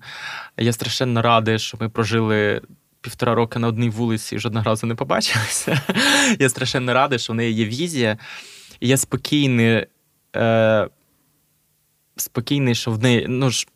Я 0.57 0.73
страшенно 0.73 1.21
радий, 1.21 1.59
що 1.59 1.77
ми 1.81 1.89
прожили 1.89 2.61
півтора 3.01 3.35
роки 3.35 3.59
на 3.59 3.67
одній 3.67 3.89
вулиці 3.89 4.35
і 4.35 4.39
жодного 4.39 4.65
разу 4.65 4.87
не 4.87 4.95
побачилися. 4.95 5.81
Я 6.39 6.49
страшенно 6.49 6.93
радий, 6.93 7.19
що 7.19 7.33
в 7.33 7.35
неї 7.35 7.53
є 7.53 7.65
візія. 7.65 8.17
І 8.79 8.87
я 8.87 8.97
спокійний, 8.97 9.85
е, 10.35 10.87
спокійний, 12.15 12.75
що 12.75 12.91
в 12.91 12.99
неї. 13.03 13.25
ну 13.29 13.49
ж, 13.49 13.67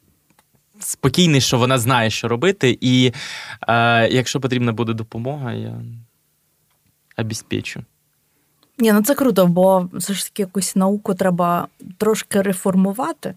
Спокійний, 0.79 1.41
що 1.41 1.57
вона 1.57 1.79
знає, 1.79 2.09
що 2.09 2.27
робити, 2.27 2.77
і 2.81 3.11
е, 3.67 4.07
якщо 4.07 4.39
потрібна 4.39 4.71
буде 4.71 4.93
допомога, 4.93 5.53
я 5.53 5.81
обезпечу. 7.17 7.83
Ні, 8.79 8.91
ну 8.93 9.01
це 9.01 9.15
круто, 9.15 9.47
бо 9.47 9.89
все 9.93 10.13
ж 10.13 10.25
таки 10.25 10.41
якусь 10.41 10.75
науку 10.75 11.13
треба 11.13 11.67
трошки 11.97 12.41
реформувати. 12.41 13.33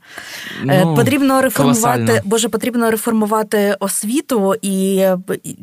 Е, 0.68 0.84
Ну, 0.84 0.94
потрібно 0.94 1.42
реформувати, 1.42 2.04
колосально. 2.04 2.20
боже, 2.24 2.48
потрібно 2.48 2.90
реформувати 2.90 3.76
освіту, 3.80 4.54
і, 4.62 4.94
і 5.42 5.56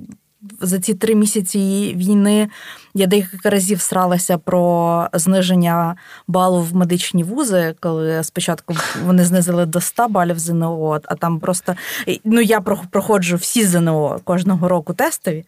за 0.61 0.79
ці 0.79 0.93
три 0.93 1.15
місяці 1.15 1.93
війни 1.97 2.49
я 2.93 3.07
декілька 3.07 3.49
разів 3.49 3.81
сралася 3.81 4.37
про 4.37 5.07
зниження 5.13 5.95
балу 6.27 6.61
в 6.61 6.75
медичні 6.75 7.23
вузи, 7.23 7.75
коли 7.79 8.23
спочатку 8.23 8.75
вони 9.05 9.25
знизили 9.25 9.65
до 9.65 9.81
100 9.81 10.07
балів 10.07 10.39
ЗНО, 10.39 10.99
а 11.05 11.15
там 11.15 11.39
просто 11.39 11.75
ну 12.23 12.41
я 12.41 12.61
проходжу 12.61 13.35
всі 13.35 13.65
ЗНО 13.65 14.19
кожного 14.23 14.67
року 14.67 14.93
тестові, 14.93 15.45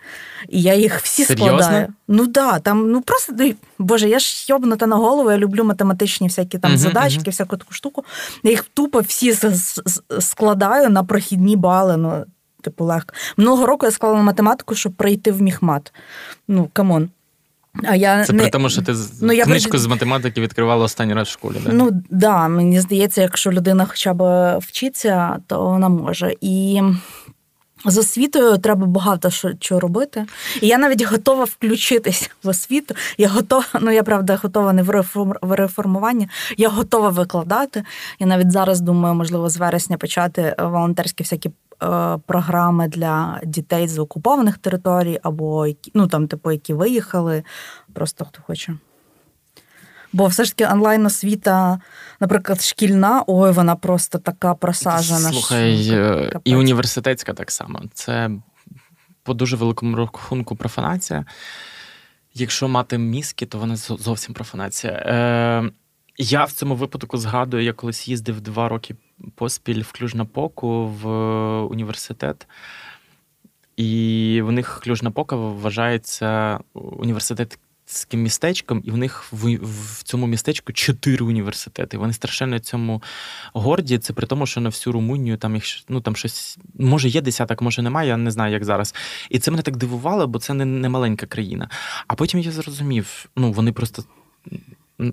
і 0.49 0.61
я 0.61 0.73
їх 0.73 0.99
всі 0.99 1.25
Серйозно? 1.25 1.57
складаю. 1.57 1.87
Ну 2.07 2.25
да, 2.25 2.59
там 2.59 2.91
ну 2.91 3.01
просто 3.01 3.33
ну, 3.39 3.53
боже, 3.79 4.09
я 4.09 4.19
ж 4.19 4.45
йобнута 4.49 4.87
на 4.87 4.95
голову, 4.95 5.31
я 5.31 5.37
люблю 5.37 5.63
математичні 5.63 6.27
всякі 6.27 6.57
там 6.59 6.71
Мгм, 6.71 6.79
задачки, 6.79 7.21
мгм. 7.21 7.31
всяку 7.31 7.57
таку 7.57 7.73
штуку. 7.73 8.03
Я 8.43 8.51
їх 8.51 8.63
тупо 8.73 8.99
всі 8.99 9.35
складаю 10.19 10.89
на 10.89 11.03
прохідні 11.03 11.55
бали. 11.55 11.97
Ну, 11.97 12.25
типу, 12.61 12.85
легко. 12.85 13.13
Минулого 13.37 13.65
року 13.65 13.85
я 13.85 13.91
склала 13.91 14.21
математику, 14.21 14.75
щоб 14.75 14.93
пройти 14.93 15.31
в 15.31 15.41
міхмат. 15.41 15.93
Ну, 16.47 16.69
come 16.73 16.94
on. 16.94 17.09
А 17.83 17.95
я 17.95 18.25
Це 18.25 18.33
не... 18.33 18.41
при 18.41 18.51
тому, 18.51 18.69
що 18.69 18.81
ти 18.81 18.93
Ну, 19.21 19.33
я 19.33 19.43
книжку 19.43 19.69
при- 19.69 19.79
з 19.79 19.85
математики 19.85 20.41
відкривала 20.41 20.85
останній 20.85 21.13
раз 21.13 21.27
в 21.27 21.31
школі. 21.31 21.55
Да? 21.65 21.71
Ну 21.73 22.03
да, 22.09 22.47
мені 22.47 22.79
здається, 22.79 23.21
якщо 23.21 23.51
людина 23.51 23.85
хоча 23.85 24.13
б 24.13 24.23
вчиться, 24.57 25.39
то 25.47 25.65
вона 25.65 25.89
може. 25.89 26.35
І 26.41 26.81
з 27.85 27.97
освітою 27.97 28.57
треба 28.57 28.85
багато 28.85 29.29
що, 29.29 29.53
чого 29.53 29.81
робити. 29.81 30.25
І 30.61 30.67
я 30.67 30.77
навіть 30.77 31.03
готова 31.03 31.43
включитись 31.43 32.31
в 32.43 32.47
освіту. 32.47 32.95
Я 33.17 33.27
готова, 33.27 33.65
ну 33.81 33.91
я 33.91 34.03
правда 34.03 34.39
готова 34.43 34.73
не 34.73 34.83
в 34.83 34.89
реформ, 34.89 35.33
в 35.41 35.55
реформуванні, 35.55 36.29
я 36.57 36.69
готова 36.69 37.09
викладати. 37.09 37.83
Я 38.19 38.27
навіть 38.27 38.51
зараз 38.51 38.81
думаю, 38.81 39.15
можливо, 39.15 39.49
з 39.49 39.57
вересня 39.57 39.97
почати 39.97 40.55
волонтерські 40.59 41.23
всякі. 41.23 41.51
Е, 41.83 42.17
Програми 42.25 42.87
для 42.87 43.39
дітей 43.43 43.87
з 43.87 43.99
окупованих 43.99 44.57
територій, 44.57 45.19
або 45.23 45.67
ну 45.93 46.07
там, 46.07 46.27
типу, 46.27 46.51
які 46.51 46.73
виїхали, 46.73 47.43
просто 47.93 48.25
хто 48.25 48.41
хоче. 48.41 48.73
Бо 50.13 50.27
все 50.27 50.43
ж 50.43 50.55
таки 50.55 50.73
онлайн 50.73 51.05
освіта, 51.05 51.79
наприклад, 52.19 52.61
шкільна, 52.61 53.23
ой, 53.27 53.51
вона 53.51 53.75
просто 53.75 54.17
така 54.17 54.53
просажена. 54.53 55.31
Слухай, 55.31 55.83
що, 55.83 55.95
е, 55.95 56.39
і 56.43 56.55
університетська 56.55 57.33
так 57.33 57.51
само. 57.51 57.81
Це 57.93 58.29
по 59.23 59.33
дуже 59.33 59.55
великому 59.55 59.97
рахунку 59.97 60.55
профанація. 60.55 61.25
Якщо 62.33 62.67
мати 62.67 62.97
мізки, 62.97 63.45
то 63.45 63.57
вона 63.57 63.75
зовсім 63.75 64.33
профанація. 64.33 64.93
Е, 64.93 65.71
я 66.17 66.45
в 66.45 66.51
цьому 66.51 66.75
випадку 66.75 67.17
згадую, 67.17 67.63
я 67.63 67.73
колись 67.73 68.07
їздив 68.07 68.41
два 68.41 68.69
роки 68.69 68.95
поспіль 69.35 69.81
в 69.81 69.91
Клюжнапоку 69.91 70.87
в 70.87 71.07
університет. 71.61 72.47
І 73.77 74.41
в 74.43 74.51
них 74.51 74.81
Клюжнапока 74.83 75.35
вважається 75.35 76.59
університетським 76.73 78.21
містечком, 78.21 78.81
і 78.85 78.91
в 78.91 78.97
них 78.97 79.25
в, 79.31 79.55
в 79.61 80.03
цьому 80.03 80.27
містечку 80.27 80.73
чотири 80.73 81.25
університети. 81.25 81.97
Вони 81.97 82.13
страшенно 82.13 82.59
цьому 82.59 83.03
горді. 83.53 83.97
Це 83.97 84.13
при 84.13 84.27
тому, 84.27 84.45
що 84.45 84.61
на 84.61 84.69
всю 84.69 84.93
Румунію 84.93 85.37
там 85.37 85.55
їх 85.55 85.65
ну 85.89 86.01
там 86.01 86.15
щось 86.15 86.57
може 86.79 87.09
є 87.09 87.21
десяток, 87.21 87.61
може 87.61 87.81
немає. 87.81 88.09
Я 88.09 88.17
не 88.17 88.31
знаю, 88.31 88.53
як 88.53 88.65
зараз. 88.65 88.95
І 89.29 89.39
це 89.39 89.51
мене 89.51 89.63
так 89.63 89.77
дивувало, 89.77 90.27
бо 90.27 90.39
це 90.39 90.53
не, 90.53 90.65
не 90.65 90.89
маленька 90.89 91.25
країна. 91.25 91.69
А 92.07 92.15
потім 92.15 92.39
я 92.39 92.51
зрозумів, 92.51 93.25
ну 93.35 93.51
вони 93.51 93.71
просто 93.71 94.03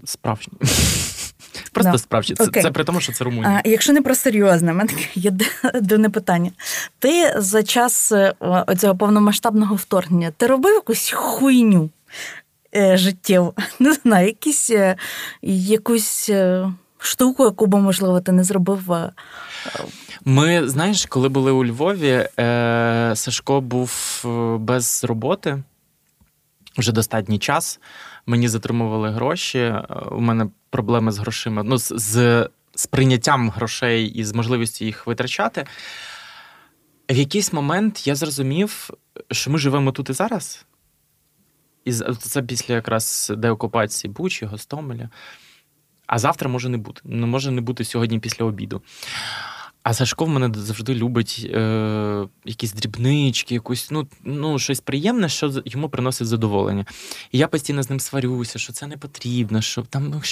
справжні. 0.04 0.52
Просто 1.72 1.92
Да. 1.92 1.98
справді. 1.98 2.34
Це, 2.34 2.44
Окей. 2.44 2.62
це 2.62 2.70
при 2.70 2.84
тому, 2.84 3.00
що 3.00 3.12
це 3.12 3.24
Румунія. 3.24 3.62
А, 3.64 3.68
якщо 3.68 3.92
не 3.92 4.02
про 4.02 4.14
серйозне, 4.14 4.72
в 4.72 4.74
мене 4.74 4.88
таке 4.90 5.06
є 5.14 5.30
дивне 5.80 6.10
питання. 6.10 6.50
Ти 6.98 7.34
за 7.36 7.62
час 7.62 8.12
е, 8.12 8.34
цього 8.78 8.96
повномасштабного 8.96 9.74
вторгнення 9.74 10.30
ти 10.36 10.46
робив 10.46 10.74
якусь 10.74 11.10
хуйню 11.14 11.90
е, 12.76 12.96
життєву? 12.96 13.54
Не 13.78 13.92
знаю, 13.92 14.26
якісь, 14.26 14.70
е, 14.70 14.96
якусь 15.42 16.28
е, 16.30 16.72
штуку, 16.98 17.44
яку 17.44 17.66
би, 17.66 17.78
можливо, 17.80 18.20
ти 18.20 18.32
не 18.32 18.44
зробив. 18.44 18.92
е, 18.92 19.12
Ми, 20.24 20.68
знаєш, 20.68 21.06
коли 21.06 21.28
були 21.28 21.52
у 21.52 21.64
Львові, 21.64 22.28
е, 22.40 23.12
Сашко 23.14 23.60
був 23.60 24.22
без 24.60 25.04
роботи 25.04 25.62
вже 26.78 26.92
достатній 26.92 27.38
час. 27.38 27.80
Мені 28.26 28.48
затримували 28.48 29.10
гроші. 29.10 29.58
е, 29.58 29.84
У 30.10 30.20
мене 30.20 30.46
проблеми 30.70 31.12
з 31.12 31.18
грошима. 31.18 31.62
Ну, 31.62 31.78
з, 31.78 31.92
з, 32.74 32.86
прийняттям 32.86 33.50
грошей 33.50 34.06
і 34.06 34.24
з 34.24 34.32
можливістю 34.34 34.84
їх 34.84 35.06
витрачати. 35.06 35.66
В 37.10 37.16
якийсь 37.16 37.52
момент 37.52 38.06
я 38.06 38.14
зрозумів, 38.14 38.90
що 39.30 39.50
ми 39.50 39.58
живемо 39.58 39.92
тут 39.92 40.10
і 40.10 40.12
зараз. 40.12 40.64
І 41.84 41.92
це 42.18 42.42
після 42.42 42.74
якраз 42.74 43.32
деокупації 43.36 44.12
Бучі, 44.12 44.46
Гостомеля. 44.46 45.08
А 46.06 46.18
завтра 46.18 46.48
може 46.50 46.68
не 46.68 46.78
бути. 46.78 47.00
Ну, 47.04 47.26
може 47.26 47.50
не 47.50 47.60
бути 47.60 47.84
сьогодні 47.84 48.18
після 48.18 48.44
обіду. 48.44 48.82
А 49.88 49.94
Сашко 49.94 50.24
в 50.24 50.28
мене 50.28 50.50
завжди 50.54 50.94
любить 50.94 51.46
е, 51.50 52.28
якісь 52.44 52.72
дрібнички, 52.72 53.54
якусь, 53.54 53.90
ну, 53.90 54.08
ну, 54.24 54.58
щось 54.58 54.80
приємне, 54.80 55.28
що 55.28 55.62
йому 55.64 55.88
приносить 55.88 56.26
задоволення. 56.26 56.86
І 57.32 57.38
я 57.38 57.48
постійно 57.48 57.82
з 57.82 57.90
ним 57.90 58.00
сварюся, 58.00 58.58
що 58.58 58.72
це 58.72 58.86
не 58.86 58.96
потрібно, 58.96 59.60
що 59.60 59.82
там. 59.82 60.08
Ну. 60.08 60.22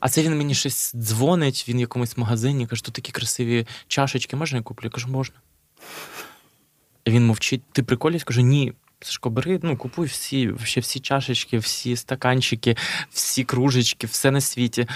А 0.00 0.08
це 0.08 0.22
він 0.22 0.38
мені 0.38 0.54
щось 0.54 0.92
дзвонить, 0.96 1.64
він 1.68 1.76
в 1.76 1.80
якомусь 1.80 2.16
магазині, 2.16 2.66
каже, 2.66 2.84
тут 2.84 2.94
такі 2.94 3.12
красиві 3.12 3.66
чашечки, 3.88 4.36
можна 4.36 4.58
я 4.58 4.62
куплю? 4.62 4.84
Я 4.86 4.90
кажу, 4.90 5.08
можна. 5.08 5.36
Він 7.06 7.26
мовчить, 7.26 7.62
ти 7.72 7.82
приколюсь? 7.82 8.24
Кажу, 8.24 8.40
ні. 8.40 8.72
Сашко, 9.04 9.30
бери, 9.30 9.60
ну, 9.62 9.76
купуй 9.76 10.06
всі, 10.06 10.52
ще 10.64 10.80
всі 10.80 11.00
чашечки, 11.00 11.58
всі 11.58 11.96
стаканчики, 11.96 12.76
всі 13.10 13.44
кружечки, 13.44 14.06
все 14.06 14.30
на 14.30 14.40
світі. 14.40 14.86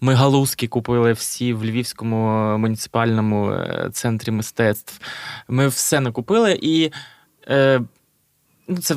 Ми 0.00 0.14
галузки 0.14 0.68
купили 0.68 1.12
всі 1.12 1.52
в 1.52 1.64
Львівському 1.64 2.58
муніципальному 2.58 3.50
е, 3.50 3.90
центрі 3.92 4.30
мистецтв. 4.30 5.00
Ми 5.48 5.68
все 5.68 6.00
накупили, 6.00 6.58
і 6.62 6.90
е, 7.48 7.80
ну, 8.68 8.76
це 8.76 8.96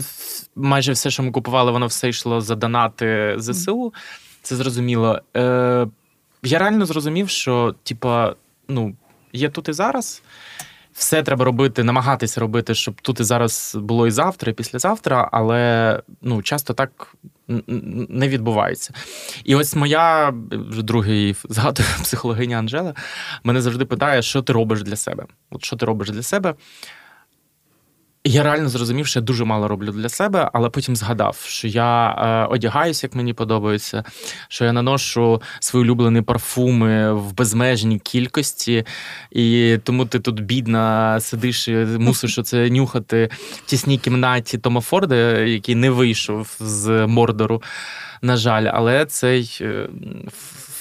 майже 0.55 0.91
все, 0.91 1.09
що 1.09 1.23
ми 1.23 1.31
купували, 1.31 1.71
воно 1.71 1.87
все 1.87 2.09
йшло 2.09 2.41
за 2.41 2.55
донати 2.55 3.35
ЗСУ. 3.37 3.93
Це 4.41 4.55
зрозуміло. 4.55 5.21
Е, 5.35 5.87
я 6.43 6.59
реально 6.59 6.85
зрозумів, 6.85 7.29
що, 7.29 7.75
типа, 7.83 8.35
ну, 8.67 8.95
є 9.33 9.49
тут 9.49 9.69
і 9.69 9.73
зараз. 9.73 10.21
Все 10.97 11.23
треба 11.23 11.45
робити, 11.45 11.83
намагатися 11.83 12.41
робити, 12.41 12.75
щоб 12.75 13.01
тут 13.01 13.19
і 13.19 13.23
зараз 13.23 13.77
було 13.81 14.07
і 14.07 14.11
завтра, 14.11 14.51
і 14.51 14.55
післязавтра, 14.55 15.29
але 15.31 16.01
ну, 16.21 16.41
часто 16.41 16.73
так 16.73 17.15
не 17.47 18.27
відбувається. 18.27 18.93
І 19.43 19.55
ось 19.55 19.75
моя 19.75 20.33
вже 20.51 20.81
другий 20.81 21.35
згадую 21.49 21.87
психологиня 22.03 22.57
Анжела, 22.57 22.93
мене 23.43 23.61
завжди 23.61 23.85
питає, 23.85 24.21
що 24.21 24.41
ти 24.41 24.53
робиш 24.53 24.83
для 24.83 24.95
себе. 24.95 25.25
От 25.49 25.65
що 25.65 25.75
ти 25.75 25.85
робиш 25.85 26.09
для 26.09 26.23
себе? 26.23 26.55
Я 28.27 28.43
реально 28.43 28.69
зрозумів, 28.69 29.07
що 29.07 29.19
я 29.19 29.23
дуже 29.23 29.45
мало 29.45 29.67
роблю 29.67 29.91
для 29.91 30.09
себе, 30.09 30.49
але 30.53 30.69
потім 30.69 30.95
згадав, 30.95 31.37
що 31.47 31.67
я 31.67 32.09
е, 32.09 32.53
одягаюся, 32.53 33.07
як 33.07 33.15
мені 33.15 33.33
подобається, 33.33 34.03
що 34.49 34.65
я 34.65 34.73
наношу 34.73 35.41
свої 35.59 35.85
улюблені 35.85 36.21
парфуми 36.21 37.13
в 37.13 37.33
безмежній 37.33 37.99
кількості, 37.99 38.85
і 39.31 39.77
тому 39.83 40.05
ти 40.05 40.19
тут 40.19 40.43
бідна 40.43 41.19
сидиш 41.19 41.67
і 41.67 41.73
мусиш 41.75 42.37
оце 42.39 42.69
нюхати 42.69 43.29
в 43.33 43.65
тісній 43.65 43.97
кімнаті 43.97 44.57
Тома 44.57 44.81
Форда, 44.81 45.15
який 45.39 45.75
не 45.75 45.89
вийшов 45.89 46.55
з 46.59 47.07
Мордору, 47.07 47.61
на 48.21 48.37
жаль, 48.37 48.69
але 48.73 49.05
цей 49.05 49.57
е, 49.61 49.87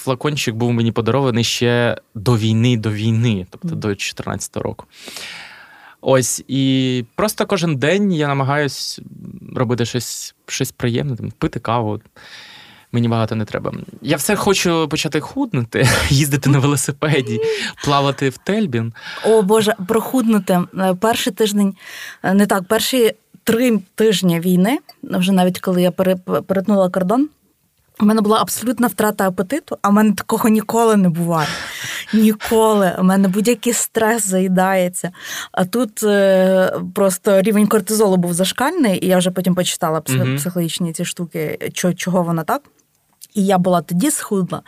флакончик 0.03 0.55
був 0.55 0.73
мені 0.73 0.91
подарований 0.91 1.43
ще 1.43 1.97
до 2.15 2.37
війни, 2.37 2.77
до 2.77 2.91
війни, 2.91 3.47
тобто 3.49 3.67
до 3.67 3.87
2014 3.87 4.57
року. 4.57 4.85
Ось, 6.09 6.43
і 6.47 7.05
просто 7.15 7.45
кожен 7.45 7.75
день 7.75 8.13
я 8.13 8.27
намагаюсь 8.27 8.99
робити 9.55 9.85
щось, 9.85 10.35
щось 10.47 10.71
приємне, 10.71 11.15
там, 11.15 11.31
пити 11.31 11.59
каву. 11.59 12.01
Мені 12.91 13.07
багато 13.07 13.35
не 13.35 13.45
треба. 13.45 13.73
Я 14.01 14.17
все 14.17 14.35
хочу 14.35 14.87
почати 14.87 15.19
худнути, 15.19 15.87
їздити 16.09 16.49
на 16.49 16.59
велосипеді, 16.59 17.39
плавати 17.83 18.29
в 18.29 18.37
Тельбін. 18.37 18.93
О 19.25 19.41
Боже, 19.41 19.75
прохуднути 19.87 20.59
Е, 20.79 20.93
перший 21.01 21.33
тиждень, 21.33 21.75
е, 22.23 22.33
не 22.33 22.45
так, 22.45 22.63
перші 22.63 23.11
три 23.43 23.79
тижні 23.95 24.39
війни, 24.39 24.77
вже 25.03 25.31
навіть 25.31 25.59
коли 25.59 25.81
я 25.81 25.91
пере- 25.91 26.41
перетнула 26.47 26.89
кордон. 26.89 27.29
У 27.99 28.05
мене 28.05 28.21
була 28.21 28.41
абсолютна 28.41 28.87
втрата 28.87 29.27
апетиту, 29.27 29.77
а 29.81 29.89
в 29.89 29.93
мене 29.93 30.13
такого 30.13 30.49
ніколи 30.49 30.95
не 30.95 31.09
буває. 31.09 31.47
Ніколи. 32.13 32.95
У 32.99 33.03
мене 33.03 33.27
будь-який 33.27 33.73
стрес 33.73 34.27
заїдається. 34.27 35.11
А 35.51 35.65
тут 35.65 36.03
е, 36.03 36.73
просто 36.95 37.41
рівень 37.41 37.67
кортизолу 37.67 38.17
був 38.17 38.33
зашкальний, 38.33 39.05
і 39.05 39.07
я 39.07 39.17
вже 39.17 39.31
потім 39.31 39.55
почитала 39.55 39.99
псих- 39.99 40.35
психологічні 40.37 40.93
ці 40.93 41.05
штуки, 41.05 41.71
чо- 41.73 41.93
чого 41.93 42.23
воно 42.23 42.43
так. 42.43 42.61
І 43.33 43.45
я 43.45 43.57
була 43.57 43.81
тоді 43.81 44.11
схудла. 44.11 44.61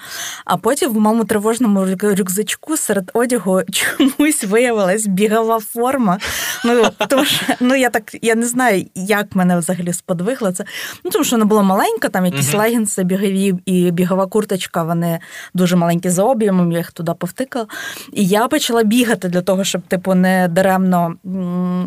А 0.45 0.57
потім 0.57 0.91
в 0.93 0.99
моєму 0.99 1.25
тривожному 1.25 1.87
рюкзачку 2.01 2.77
серед 2.77 3.11
одягу 3.13 3.61
чомусь 3.71 4.43
виявилась 4.43 5.05
бігова 5.07 5.59
форма. 5.59 6.19
Ну, 6.65 6.83
тому 7.07 7.25
що, 7.25 7.45
ну 7.59 7.75
я 7.75 7.89
так 7.89 8.15
я 8.21 8.35
не 8.35 8.45
знаю, 8.45 8.85
як 8.95 9.35
мене 9.35 9.59
взагалі 9.59 9.93
сподвигло 9.93 10.51
це. 10.51 10.65
Ну, 11.03 11.11
тому 11.11 11.23
що 11.25 11.35
вона 11.35 11.45
була 11.45 11.61
маленька, 11.61 12.09
там 12.09 12.25
якісь 12.25 12.49
Мгм. 12.49 12.59
легінси 12.59 13.03
бігові 13.03 13.53
і 13.65 13.91
бігова 13.91 14.25
курточка, 14.25 14.83
вони 14.83 15.19
дуже 15.53 15.75
маленькі 15.75 16.09
за 16.09 16.23
об'ємом, 16.23 16.71
я 16.71 16.77
їх 16.77 16.91
туди 16.91 17.11
повтикала. 17.19 17.67
І 18.13 18.25
я 18.25 18.47
почала 18.47 18.83
бігати 18.83 19.29
для 19.29 19.41
того, 19.41 19.63
щоб, 19.63 19.81
типу, 19.81 20.13
не 20.13 20.47
даремно 20.47 21.15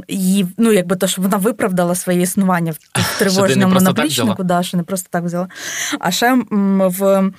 її, 0.08 0.46
ну, 0.58 0.72
якби 0.72 0.96
то, 0.96 1.06
щоб 1.06 1.24
вона 1.24 1.36
виправдала 1.36 1.94
своє 1.94 2.20
існування 2.22 2.72
в, 2.72 3.18
тривожному 3.18 3.80
наплічнику, 3.80 4.42
да, 4.44 4.62
що 4.62 4.76
не 4.76 4.82
просто 4.82 5.08
так 5.10 5.24
взяла. 5.24 5.48
А 6.00 6.10
ще 6.10 6.38
в. 6.88 7.30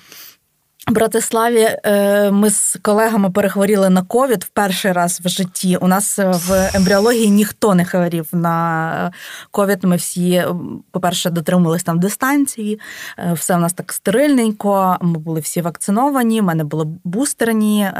Братиславі 0.87 1.69
е, 1.85 2.31
ми 2.31 2.49
з 2.49 2.77
колегами 2.81 3.31
перехворіли 3.31 3.89
на 3.89 4.01
ковід 4.01 4.43
в 4.43 4.47
перший 4.49 4.91
раз 4.91 5.21
в 5.23 5.29
житті. 5.29 5.77
У 5.77 5.87
нас 5.87 6.19
е, 6.19 6.31
в 6.33 6.71
ембріології 6.73 7.29
ніхто 7.29 7.75
не 7.75 7.85
хворів 7.85 8.27
на 8.31 9.11
ковід. 9.51 9.83
Ми 9.83 9.95
всі, 9.95 10.43
по-перше, 10.91 11.29
дотримувалися 11.29 11.85
там 11.85 11.99
дистанції. 11.99 12.79
Е, 13.17 13.33
Все 13.33 13.55
у 13.55 13.59
нас 13.59 13.73
так 13.73 13.93
стерильненько. 13.93 14.97
Ми 15.01 15.19
були 15.19 15.39
всі 15.39 15.61
вакциновані. 15.61 16.41
У 16.41 16.43
мене 16.43 16.63
були 16.63 16.87
бустерні. 17.03 17.91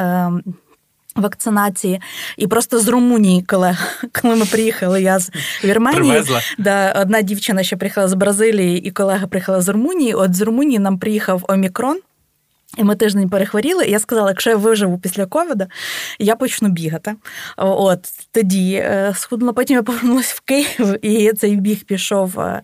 Вакцинації, 1.16 2.02
і 2.38 2.48
просто 2.48 2.80
з 2.80 2.88
Румунії, 2.88 3.46
коли, 3.48 3.78
коли 4.22 4.36
ми 4.36 4.46
приїхали, 4.46 5.02
я 5.02 5.20
з 5.20 5.32
Вірменії, 5.64 6.02
Привезла. 6.02 6.42
Да, 6.58 6.92
одна 7.02 7.22
дівчина 7.22 7.64
ще 7.64 7.76
приїхала 7.76 8.08
з 8.08 8.14
Бразилії, 8.14 8.80
і 8.80 8.92
колега 8.92 9.28
приїхала 9.28 9.62
з 9.62 9.70
Румунії. 9.70 10.14
От 10.14 10.36
з 10.36 10.42
Румунії 10.42 10.80
нам 10.80 11.00
приїхав 11.00 11.46
Омікрон. 11.48 11.98
І 12.78 12.84
ми 12.84 12.96
тиждень 12.96 13.30
перехворіли, 13.30 13.86
і 13.86 13.92
я 13.92 14.00
сказала, 14.00 14.30
якщо 14.30 14.50
я 14.50 14.56
виживу 14.56 14.98
після 14.98 15.26
ковіду, 15.26 15.66
я 16.20 16.36
почну 16.36 16.70
бігати. 16.70 17.16
От 17.58 18.00
тоді 18.32 18.74
е, 18.74 19.14
схудла. 19.16 19.54
Потім 19.54 19.76
я 19.76 19.84
повернулася 19.84 20.34
в 20.38 20.40
Київ, 20.40 21.06
і 21.06 21.34
цей 21.34 21.56
біг 21.56 21.84
пішов 21.84 22.40
е, 22.40 22.62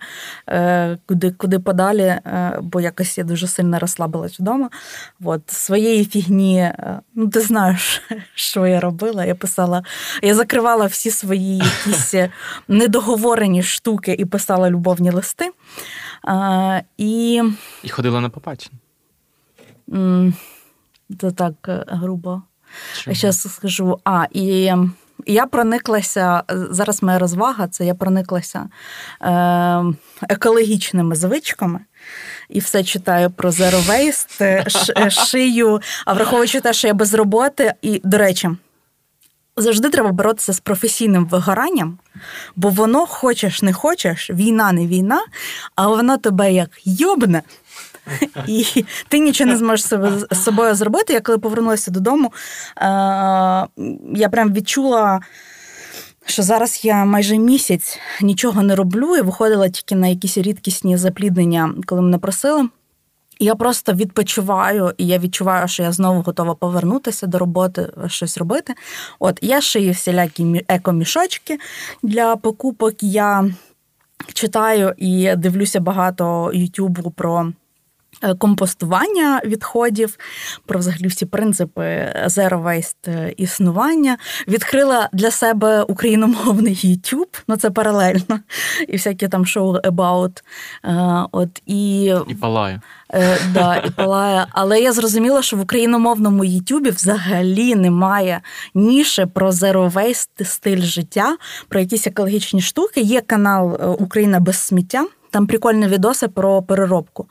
е, 0.48 0.98
куди, 1.06 1.32
куди 1.32 1.60
подалі, 1.60 2.16
бо 2.62 2.82
якось 2.82 3.18
я 3.18 3.24
дуже 3.24 3.48
сильно 3.48 3.80
розслабилась 3.80 4.40
вдома. 4.40 4.70
От 5.24 5.42
своєї 5.48 6.06
фігні, 6.06 6.72
ну 7.16 7.28
ти 7.28 7.42
знаєш, 7.42 8.02
що 8.36 8.68
я 8.68 8.80
робила. 8.80 9.26
Я 9.26 9.36
писала, 9.36 9.84
я 10.22 10.36
закривала 10.36 10.86
всі 10.86 11.12
свої 11.12 11.58
якісь 11.58 12.16
недоговорені 12.68 13.64
штуки 13.64 14.16
і 14.20 14.26
писала 14.26 14.70
любовні 14.70 15.12
листи. 15.12 15.52
І 16.98 17.44
І 17.84 17.90
ходила 17.90 18.22
на 18.22 18.30
побачення. 18.30 18.79
Це 21.22 21.32
так 21.32 21.54
е, 21.68 21.86
грубо. 21.88 22.42
Чому? 23.04 23.16
Зараз 23.16 23.54
скажу. 23.54 24.00
А, 24.04 24.26
і 24.32 24.66
ем, 24.66 24.94
я 25.26 25.46
прониклася, 25.46 26.44
зараз 26.50 27.04
моя 27.04 27.20
розвага, 27.20 27.68
це 27.68 27.86
я 27.86 27.96
прониклася 27.96 28.70
е, 29.22 29.84
екологічними 30.30 31.16
звичками. 31.16 31.80
І 32.50 32.60
все 32.60 32.84
читаю 32.84 33.30
про 33.32 33.50
Zero 33.50 33.84
Waste, 33.86 34.44
е, 34.44 34.70
ш- 34.70 34.94
е, 34.98 35.10
шию, 35.28 35.80
а 36.06 36.14
враховуючи 36.14 36.62
те, 36.62 36.74
що 36.74 36.88
я 36.88 36.94
без 36.94 37.14
роботи, 37.14 37.74
і, 37.82 38.02
до 38.04 38.18
речі, 38.18 38.50
завжди 39.58 39.90
треба 39.90 40.12
боротися 40.12 40.54
з 40.54 40.60
професійним 40.60 41.26
вигоранням, 41.26 41.98
бо 42.56 42.70
воно, 42.70 43.06
хочеш 43.06 43.62
не 43.62 43.74
хочеш, 43.74 44.30
війна 44.30 44.72
не 44.72 44.88
війна, 44.88 45.22
а 45.76 45.88
воно 45.88 46.18
тебе 46.18 46.54
як 46.54 46.70
йобне. 46.86 47.42
І 48.48 48.86
ти 49.08 49.20
нічого 49.20 49.50
не 49.50 49.58
зможеш 49.58 49.86
з 50.32 50.44
собою 50.44 50.76
зробити. 50.76 51.14
Я 51.14 51.22
коли 51.22 51.38
повернулася 51.38 51.92
додому, 51.92 52.34
е, 52.78 52.82
я 54.16 54.30
прям 54.32 54.54
відчула. 54.54 55.20
Що 56.26 56.44
зараз 56.44 56.86
я 56.86 57.06
майже 57.06 57.38
місяць 57.38 58.00
нічого 58.22 58.64
не 58.64 58.76
роблю 58.76 59.16
і 59.16 59.22
виходила 59.22 59.70
тільки 59.70 59.96
на 59.96 60.08
якісь 60.08 60.38
рідкісні 60.38 60.98
запліднення, 60.98 61.74
коли 61.86 62.02
мене 62.02 62.18
просили. 62.18 62.70
Я 63.42 63.56
просто 63.56 63.94
відпочиваю, 63.94 64.94
і 64.98 65.08
я 65.08 65.20
відчуваю, 65.20 65.68
що 65.68 65.84
я 65.84 65.92
знову 65.92 66.22
готова 66.22 66.56
повернутися 66.56 67.28
до 67.28 67.40
роботи, 67.40 67.92
щось 68.08 68.38
робити. 68.38 68.74
От 69.20 69.40
я 69.42 69.62
шию 69.62 69.92
всілякі 69.92 70.66
екомішочки 70.68 71.60
для 72.04 72.36
покупок. 72.36 73.04
Я 73.04 73.52
читаю 74.34 74.94
і 74.98 75.36
дивлюся 75.36 75.80
багато 75.80 76.52
Ютубу 76.54 77.12
про. 77.12 77.52
Е, 78.22 78.36
компостування 78.36 79.42
відходів, 79.46 80.18
про 80.66 80.80
взагалі 80.80 81.08
всі 81.08 81.26
принципи 81.26 81.82
Zero 82.26 82.64
Waste 82.64 83.34
існування. 83.38 84.18
Відкрила 84.48 85.10
для 85.14 85.32
себе 85.32 85.84
україномовний 85.84 86.74
YouTube, 86.74 87.44
ну 87.48 87.58
це 87.58 87.70
паралельно, 87.70 88.40
і 88.88 88.92
всякі 88.92 89.28
там 89.28 89.46
шоу 89.46 89.74
About. 89.78 90.42
Е, 90.86 91.26
от, 91.32 91.62
І 91.66 92.04
і 92.28 92.36
палає. 92.36 92.82
Е, 93.14 93.38
да, 93.54 93.76
і 93.76 93.90
палає. 93.90 94.46
Але 94.52 94.82
я 94.82 94.94
зрозуміла, 94.94 95.42
що 95.42 95.58
в 95.58 95.62
україномовному 95.62 96.46
Ютубі 96.46 96.90
взагалі 96.90 97.76
немає 97.76 98.42
ніші 98.74 99.26
про 99.26 99.50
Zero 99.50 99.92
Waste 99.92 100.46
стиль 100.46 100.82
життя, 100.82 101.38
про 101.70 101.80
якісь 101.80 102.08
екологічні 102.08 102.62
штуки. 102.62 103.02
Є 103.02 103.22
канал 103.22 103.96
Україна 104.00 104.40
без 104.40 104.58
сміття. 104.58 105.06
Там 105.32 105.48
прикольні 105.48 105.88
відоси 105.88 106.28
про 106.28 106.62
переробку. 106.62 107.30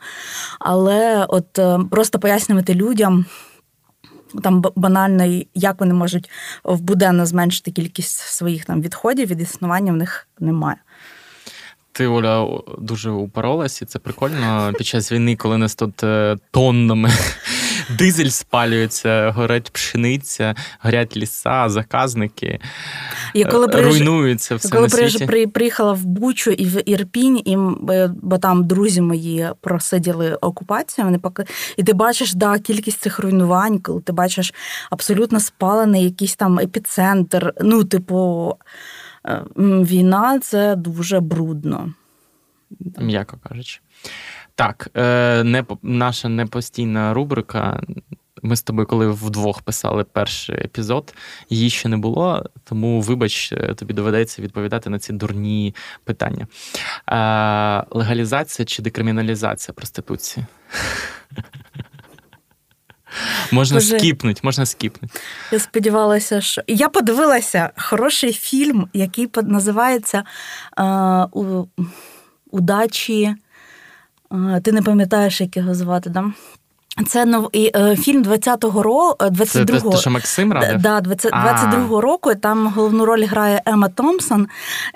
Але 0.59 1.25
от 1.25 1.59
е, 1.59 1.79
просто 1.91 2.19
пояснювати 2.19 2.73
людям. 2.73 3.25
Там 4.43 4.63
банально, 4.75 5.41
як 5.55 5.79
вони 5.79 5.93
можуть 5.93 6.29
в 6.63 6.81
буденно 6.81 7.25
зменшити 7.25 7.71
кількість 7.71 8.17
своїх 8.17 8.65
там 8.65 8.81
відходів 8.81 9.27
від 9.27 9.41
існування 9.41 9.91
в 9.91 9.95
них 9.95 10.27
немає. 10.39 10.77
Ти, 11.91 12.07
Оля, 12.07 12.61
дуже 12.77 13.11
упоролась, 13.11 13.81
і 13.81 13.85
це 13.85 13.99
прикольно 13.99 14.73
під 14.77 14.87
час 14.87 15.11
війни, 15.11 15.35
коли 15.35 15.57
нас 15.57 15.75
тут 15.75 16.03
е, 16.03 16.35
тоннами 16.51 17.09
дизель 17.97 18.29
спалюється, 18.29 19.31
горять 19.31 19.71
пшениця, 19.71 20.55
горять 20.79 21.17
ліса, 21.17 21.69
заказники. 21.69 22.59
І 23.33 23.45
коли 23.45 23.65
е, 23.65 23.69
приїж... 23.69 23.87
руйнується 23.87 24.55
все 24.55 24.69
коли 24.69 24.83
на 24.83 24.89
світі. 24.89 25.25
Коли 25.25 25.47
приїхала 25.47 25.93
в 25.93 26.05
Бучу 26.05 26.51
і 26.51 26.65
в 26.65 26.89
Ірпінь, 26.89 27.37
і, 27.37 27.57
бо 28.21 28.37
там 28.37 28.67
друзі 28.67 29.01
мої 29.01 29.49
просиділи 29.61 30.35
окупацію, 30.35 31.05
вони 31.05 31.19
поки... 31.19 31.45
і 31.77 31.83
ти 31.83 31.93
бачиш 31.93 32.33
да, 32.33 32.59
кількість 32.59 32.99
цих 32.99 33.19
руйнувань, 33.19 33.79
коли 33.79 34.01
ти 34.01 34.11
бачиш 34.11 34.53
абсолютно 34.89 35.39
спалений 35.39 36.03
якийсь 36.03 36.35
там 36.35 36.59
епіцентр. 36.59 37.53
Ну, 37.61 37.83
типу, 37.83 38.55
е, 39.25 39.43
війна 39.57 40.39
це 40.39 40.75
дуже 40.75 41.19
брудно. 41.19 41.93
М'яко 42.97 43.37
кажучи. 43.49 43.79
Так, 44.59 44.89
е, 44.97 45.43
не 45.43 45.63
наша 45.83 46.29
непостійна 46.29 47.13
рубрика. 47.13 47.81
Ми 48.43 48.55
з 48.55 48.61
тобою, 48.63 48.87
коли 48.87 49.07
вдвох 49.07 49.61
писали 49.61 50.03
перший 50.03 50.55
епізод, 50.55 51.13
її 51.49 51.69
ще 51.69 51.89
не 51.89 51.97
було, 51.97 52.45
тому, 52.63 53.01
вибач, 53.01 53.51
е, 53.51 53.73
тобі 53.73 53.93
доведеться 53.93 54.41
відповідати 54.41 54.89
на 54.89 54.99
ці 54.99 55.13
дурні 55.13 55.75
питання. 56.03 56.47
Е, 57.07 57.83
легалізація 57.91 58.65
чи 58.65 58.81
декриміналізація 58.81 59.73
проституції? 59.73 60.45
Можна 63.51 63.77
Боже, 63.77 63.99
скіпнуть, 63.99 64.43
можна 64.43 64.65
скіпнути. 64.65 65.19
Я 65.51 65.59
сподівалася, 65.59 66.41
що 66.41 66.61
я 66.67 66.89
подивилася 66.89 67.69
хороший 67.77 68.33
фільм, 68.33 68.89
який 68.93 69.29
називається 69.43 70.23
е, 70.79 71.27
Удачі. 72.51 73.35
Ти 74.63 74.71
не 74.71 74.81
пам'ятаєш, 74.81 75.41
як 75.41 75.57
його 75.57 75.73
звати, 75.73 76.09
да? 76.09 76.31
Це 77.07 77.25
нов 77.25 77.49
і, 77.53 77.71
е, 77.75 77.95
фільм 77.95 78.23
20-го 78.23 78.83
року, 78.83 79.25
22-го. 79.25 79.91
Це 79.91 79.97
що 79.97 80.09
Максим 80.09 80.53
радив? 80.53 80.81
Да, 80.81 81.01
20, 81.01 81.33
22-го 81.33 82.01
року. 82.01 82.35
Там 82.35 82.67
головну 82.67 83.05
роль 83.05 83.25
грає 83.25 83.61
Ема 83.65 83.89
Томпсон. 83.89 84.47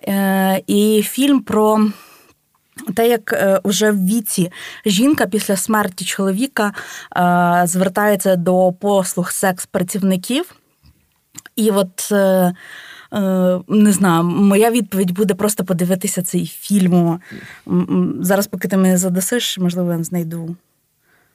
Е, 0.07 0.61
і 0.67 1.03
фільм 1.03 1.39
про 1.39 1.87
те, 2.95 3.09
як 3.09 3.33
е, 3.33 3.59
уже 3.63 3.91
в 3.91 4.05
віці 4.05 4.51
жінка 4.85 5.25
після 5.25 5.55
смерті 5.55 6.05
чоловіка 6.05 6.73
е, 7.17 7.67
звертається 7.67 8.35
до 8.35 8.73
послуг 8.79 9.31
секс-працівників. 9.31 10.43
І 11.55 11.71
от. 11.71 12.11
Е, 12.11 12.53
не 13.67 13.91
знаю, 13.91 14.23
моя 14.23 14.71
відповідь 14.71 15.11
буде 15.11 15.33
просто 15.33 15.65
подивитися 15.65 16.21
цей 16.23 16.45
фільм. 16.45 17.19
Зараз, 18.19 18.47
поки 18.47 18.67
ти 18.67 18.77
мене 18.77 18.97
задасиш, 18.97 19.57
можливо, 19.57 19.91
я 19.91 20.03
знайду. 20.03 20.55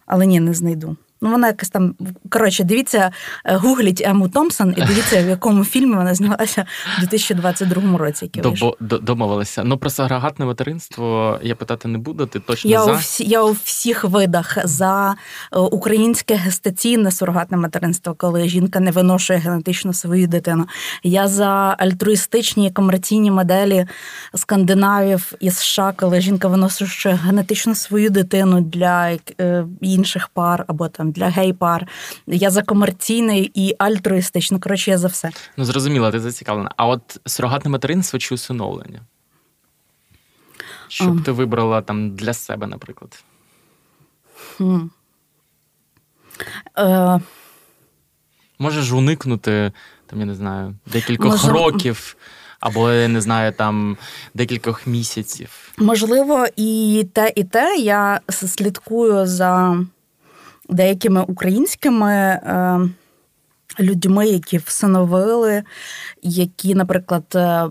Але 0.06 0.26
ні, 0.26 0.40
не 0.40 0.54
знайду. 0.54 0.96
Ну, 1.20 1.30
вона 1.30 1.46
якась 1.46 1.68
там. 1.68 1.94
Коротше, 2.30 2.64
дивіться, 2.64 3.10
е, 3.44 3.56
гугліть 3.56 4.00
Ему 4.00 4.28
Томпсон 4.28 4.74
і 4.76 4.82
дивіться, 4.82 5.22
в 5.22 5.28
якому 5.28 5.64
фільмі 5.64 5.94
вона 5.94 6.14
знялася 6.14 6.66
у 6.98 7.00
2022 7.00 7.98
році. 7.98 8.24
Який 8.24 8.42
Домовилися. 8.80 9.64
Ну 9.64 9.78
про 9.78 9.90
сурогатне 9.90 10.44
материнство 10.44 11.38
я 11.42 11.54
питати 11.54 11.88
не 11.88 11.98
буду. 11.98 12.26
Ти 12.26 12.40
точно 12.40 12.70
я 12.70 12.84
за? 12.84 12.92
у 12.92 12.96
всі, 12.96 13.24
я 13.24 13.42
у 13.42 13.52
всіх 13.52 14.04
видах 14.04 14.58
за 14.64 15.14
е, 15.52 15.58
українське 15.58 16.34
гестаційне 16.34 17.10
сурогатне 17.10 17.56
материнство, 17.56 18.14
коли 18.14 18.48
жінка 18.48 18.80
не 18.80 18.90
виношує 18.90 19.38
генетично 19.38 19.92
свою 19.92 20.26
дитину. 20.26 20.66
Я 21.02 21.28
за 21.28 21.76
альтруїстичні 21.78 22.70
комерційні 22.70 23.30
моделі 23.30 23.86
скандинавів 24.34 25.32
і 25.40 25.50
США, 25.50 25.92
коли 25.96 26.20
жінка 26.20 26.48
виношує 26.48 27.14
генетично 27.24 27.74
свою 27.74 28.10
дитину 28.10 28.60
для 28.60 29.16
е, 29.40 29.64
інших 29.80 30.28
пар 30.28 30.64
або 30.68 30.88
там 30.88 31.07
для 31.12 31.28
гей-пар. 31.28 31.88
Я 32.26 32.50
за 32.50 32.62
комерційний 32.62 33.50
і 33.54 33.74
альтруїстичний. 33.78 34.60
Коротше, 34.60 34.90
я 34.90 34.98
за 34.98 35.08
все. 35.08 35.30
Ну 35.56 35.64
зрозуміло, 35.64 36.10
ти 36.10 36.20
зацікавлена. 36.20 36.70
А 36.76 36.86
от 36.86 37.20
сурогатне 37.26 37.70
материнство 37.70 38.18
чи 38.18 38.34
усиновлення? 38.34 39.00
Щоб 40.88 41.08
um. 41.08 41.22
ти 41.22 41.32
вибрала 41.32 41.82
там 41.82 42.10
для 42.16 42.34
себе, 42.34 42.66
наприклад. 42.66 43.24
Hmm. 44.58 44.88
Uh. 46.76 47.20
Можеш 48.58 48.92
уникнути, 48.92 49.72
там, 50.06 50.20
я 50.20 50.26
не 50.26 50.34
знаю, 50.34 50.74
декількох 50.86 51.32
Може... 51.32 51.52
років. 51.52 52.16
Або 52.60 52.90
я 52.90 53.08
не 53.08 53.20
знаю, 53.20 53.52
там 53.52 53.96
декількох 54.34 54.86
місяців. 54.86 55.72
Можливо, 55.78 56.46
і 56.56 57.06
те, 57.12 57.32
і 57.36 57.44
те. 57.44 57.76
Я 57.76 58.20
слідкую 58.28 59.26
за 59.26 59.78
деякими 60.68 61.22
українськими 61.22 62.12
е, 62.12 62.80
людьми, 63.80 64.28
які 64.28 64.58
всиновили, 64.58 65.62
які, 66.22 66.74
наприклад, 66.74 67.24
е, 67.34 67.64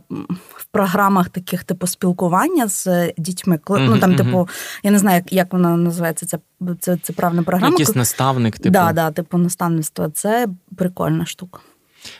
в 0.49 0.65
програмах 0.71 1.29
таких 1.29 1.63
типу 1.63 1.87
спілкування 1.87 2.67
з 2.67 3.13
дітьми, 3.17 3.59
коли 3.63 3.79
mm-hmm, 3.79 3.89
ну 3.89 3.99
там, 3.99 4.15
типу, 4.15 4.49
я 4.83 4.91
не 4.91 4.99
знаю, 4.99 5.23
як 5.29 5.53
вона 5.53 5.77
називається, 5.77 6.25
це 6.25 6.39
це, 6.79 6.97
це 6.97 7.13
правна 7.13 7.43
програма. 7.43 7.71
Якийсь 7.71 7.95
наставник, 7.95 8.59
типу. 8.59 8.69
Да, 8.69 8.93
да, 8.93 9.11
типу 9.11 9.37
наставництво. 9.37 10.09
Це 10.09 10.47
прикольна 10.75 11.25
штука. 11.25 11.59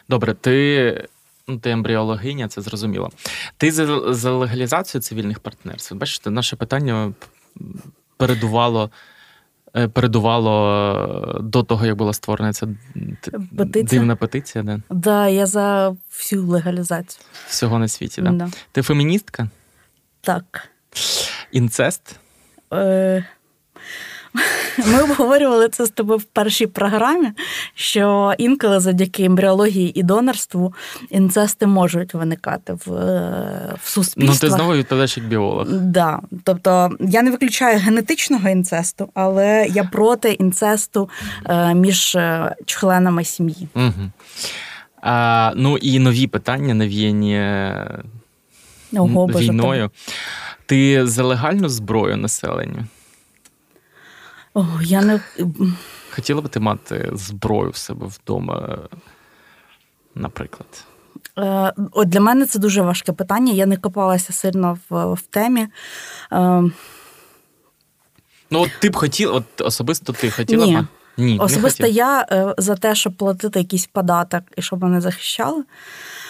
Добре, 0.10 0.34
ти. 0.34 1.08
Ну, 1.50 1.60
ти 1.60 1.72
ембріологиня, 1.72 2.48
це 2.48 2.62
зрозуміло. 2.62 3.12
Ти 3.58 3.72
за, 3.72 4.14
за 4.14 4.32
легалізацію 4.32 5.02
цивільних 5.02 5.40
партнерств. 5.40 5.96
Бачите, 5.96 6.30
наше 6.30 6.56
питання 6.56 7.14
передувало 8.18 8.90
передувало 9.74 11.34
е, 11.38 11.41
до 11.41 11.63
того, 11.63 11.86
як 11.86 11.95
була 11.95 12.13
створена 12.13 12.53
ця 12.53 12.68
петиція. 13.57 13.84
дивна 13.84 14.15
петиція. 14.15 14.63
Да? 14.63 14.82
Да, 14.89 15.28
я 15.28 15.45
за 15.45 15.95
всю 16.11 16.45
легалізацію. 16.47 17.24
Всього 17.47 17.80
на 17.80 17.88
світі, 17.88 18.22
да? 18.22 18.32
да. 18.32 18.49
Ти 18.72 18.82
феміністка? 18.82 19.49
Так. 20.22 20.70
Інцест? 21.51 22.20
Е, 22.74 23.26
ми 24.92 25.04
обговорювали 25.04 25.70
це 25.70 25.86
з 25.86 25.90
тобою 25.90 26.20
в 26.20 26.24
першій 26.24 26.68
програмі, 26.68 27.32
що 27.76 28.34
інколи 28.38 28.80
завдяки 28.80 29.24
ембріології 29.24 30.00
і 30.00 30.04
донорству 30.04 30.74
інцести 31.10 31.68
можуть 31.68 32.14
виникати 32.14 32.74
в 32.74 32.92
в 33.84 33.90
суспільстві. 33.90 34.48
Ну, 34.48 34.50
ти 34.50 34.56
знову 34.56 34.74
відповідаєш 34.74 35.18
як 35.18 35.28
біолог. 35.28 35.68
Да. 35.70 36.20
Тобто 36.44 36.92
я 37.00 37.22
не 37.22 37.32
виключаю 37.32 37.80
генетичного 37.80 38.50
інцесту, 38.50 39.10
але 39.14 39.68
я 39.70 39.84
проти 39.84 40.32
інцесту 40.32 41.10
е, 41.46 41.74
між 41.74 42.16
е, 42.16 42.56
членами 42.66 43.24
сім'ї. 43.24 43.68
Угу. 43.76 44.12
А, 45.02 45.54
Ну 45.56 45.78
і 45.78 46.00
нові 46.00 46.28
питання 46.28 46.74
навіяні 46.74 47.42
Ого, 48.94 49.26
війною. 49.26 49.84
Боже, 49.84 49.90
Ти 50.66 51.08
за 51.08 51.24
легальну 51.24 51.70
зброю 51.70 52.18
населення? 52.18 52.86
О, 54.58 54.66
я 54.82 55.01
не 55.01 55.20
Хотіла 56.12 56.41
б 56.41 56.49
ти 56.49 56.60
мати 56.60 57.10
зброю 57.14 57.70
в 57.72 57.76
себе 57.76 58.08
вдома, 58.08 58.78
наприклад? 60.16 60.86
Е, 61.39 61.74
От 61.91 62.10
для 62.10 62.20
мене 62.20 62.45
це 62.45 62.60
дуже 62.60 62.82
важке 62.82 63.12
питання. 63.12 63.53
Я 63.53 63.66
не 63.66 63.78
копалася 63.78 64.34
сильно 64.34 64.78
в, 64.89 65.14
в 65.14 65.22
темі. 65.22 65.68
Е, 66.32 66.64
Ну, 68.51 68.62
от 68.62 68.70
ти 68.80 68.89
б 68.89 68.95
хотіла, 68.95 69.34
от 69.34 69.62
особисто 69.62 70.14
ти 70.14 70.32
хотіла 70.32 70.66
Ні. 70.66 70.72
б 70.72 70.76
мати? 70.76 70.88
Ні, 71.18 71.39
Особисто 71.39 71.84
хотіла. 71.84 72.26
я 72.32 72.49
е, 72.49 72.55
за 72.58 72.76
те, 72.76 72.95
щоб 72.95 73.14
платити 73.14 73.60
якийсь 73.60 73.88
податок 73.88 74.43
і 74.58 74.62
щоб 74.62 74.84
мене 74.84 75.01
захищали. 75.01 75.64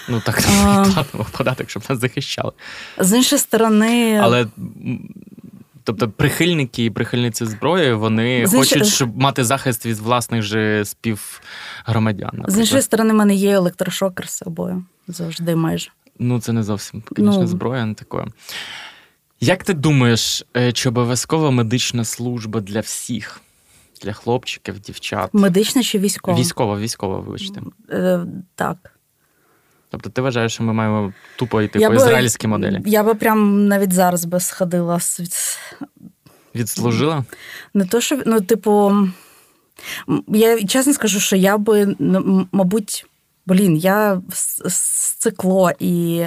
Ну 0.09 0.21
так 0.25 0.43
А. 0.65 0.86
платимо 0.93 1.25
податок, 1.32 1.69
щоб 1.69 1.84
нас 1.89 1.99
захищали. 1.99 2.51
З 2.97 3.17
іншої 3.17 3.39
сторони, 3.39 4.19
Але 4.23 4.47
тобто 5.88 6.09
прихильники 6.09 6.85
і 6.85 6.89
прихильниці 6.89 7.45
зброї 7.45 7.93
вони 7.93 8.47
З 8.47 8.53
іншої- 8.53 8.59
хочуть, 8.81 8.93
щоб 8.93 9.17
мати 9.17 9.43
захист 9.43 9.85
від 9.85 9.97
власних 9.97 10.41
же 10.41 10.85
співгромадян. 10.85 12.45
з 12.47 12.57
іншої 12.57 12.81
сторони, 12.81 13.13
в 13.13 13.15
мене 13.15 13.35
є 13.35 13.51
електрошокер 13.51 14.29
з 14.29 14.38
собою 14.38 14.85
завжди 15.07 15.55
майже. 15.55 15.89
Ну, 16.19 16.39
це 16.41 16.53
не 16.53 16.63
зовсім, 16.63 17.03
звісно, 17.17 17.41
Ну. 17.41 17.47
зброя, 17.47 17.85
не 17.85 17.93
таке. 17.93 18.25
Як 19.39 19.63
ти 19.63 19.73
думаєш, 19.73 20.43
е, 20.57 20.71
чи 20.71 20.89
обов'язкова 20.89 21.51
медична 21.51 22.03
служба 22.05 22.59
для 22.61 22.79
всіх? 22.79 23.41
Для 24.03 24.13
хлопчиків, 24.13 24.79
дівчат? 24.79 25.29
Медична 25.33 25.83
чи 25.83 25.99
військова? 25.99 26.38
Військова, 26.39 26.77
військова, 26.79 27.19
вибачте. 27.19 27.61
Е, 27.89 28.25
так. 28.55 28.97
Тобто 29.89 30.09
ти 30.09 30.21
вважаєш, 30.21 30.53
що 30.53 30.63
ми 30.63 30.73
маємо 30.73 31.13
тупо 31.35 31.61
йти 31.61 31.79
Я 31.79 31.89
по 31.89 31.95
ізраїльській 31.95 32.47
моделі? 32.47 32.81
Я 32.85 33.03
би 33.03 33.15
прям 33.15 33.67
навіть 33.67 33.93
зараз 33.93 34.25
би 34.25 34.39
сходила 34.39 34.99
з 34.99 35.21
з- 35.31 35.57
Відслужила? 36.55 37.23
Не 37.73 37.85
то, 37.85 38.01
що 38.01 38.21
ну, 38.25 38.41
типу, 38.41 38.93
я 40.27 40.63
чесно 40.63 40.93
скажу, 40.93 41.19
що 41.19 41.35
я 41.35 41.57
би, 41.57 41.95
мабуть, 42.51 43.05
блін, 43.45 43.77
я 43.77 44.21
с- 44.31 45.15
цикло, 45.19 45.71
і 45.79 46.25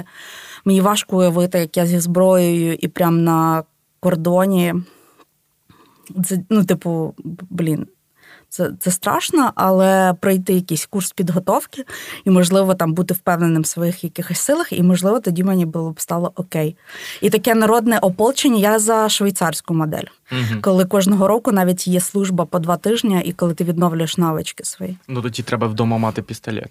мені 0.65 0.81
важко 0.81 1.17
уявити, 1.17 1.59
як 1.59 1.77
я 1.77 1.85
зі 1.87 1.99
зброєю 1.99 2.73
і 2.73 2.87
прям 2.87 3.23
на 3.23 3.63
кордоні. 3.99 4.73
Це, 6.25 6.39
ну, 6.49 6.65
типу, 6.65 7.13
блін. 7.49 7.87
Це, 8.53 8.71
це 8.79 8.91
страшно, 8.91 9.51
але 9.55 10.13
пройти 10.19 10.53
якийсь 10.53 10.85
курс 10.85 11.11
підготовки 11.11 11.85
і, 12.25 12.29
можливо, 12.29 12.73
там 12.73 12.93
бути 12.93 13.13
впевненим 13.13 13.61
в 13.61 13.65
своїх 13.65 14.03
якихось 14.03 14.39
силах, 14.39 14.73
і, 14.73 14.83
можливо, 14.83 15.19
тоді 15.19 15.43
мені 15.43 15.65
було 15.65 15.91
б 15.91 16.01
стало 16.01 16.31
окей. 16.35 16.75
І 17.21 17.29
таке 17.29 17.55
народне 17.55 17.99
ополчення 17.99 18.59
я 18.59 18.79
за 18.79 19.09
швейцарську 19.09 19.73
модель 19.73 20.05
Угу. 20.31 20.61
коли 20.61 20.85
кожного 20.85 21.27
року 21.27 21.51
навіть 21.51 21.87
є 21.87 21.99
служба 21.99 22.45
по 22.45 22.59
два 22.59 22.77
тижні, 22.77 23.21
і 23.25 23.31
коли 23.33 23.53
ти 23.53 23.63
відновлюєш 23.63 24.17
навички 24.17 24.63
свої. 24.63 24.97
Ну 25.07 25.21
тоді 25.21 25.43
треба 25.43 25.67
вдома 25.67 25.97
мати 25.97 26.21
пістолет 26.21 26.69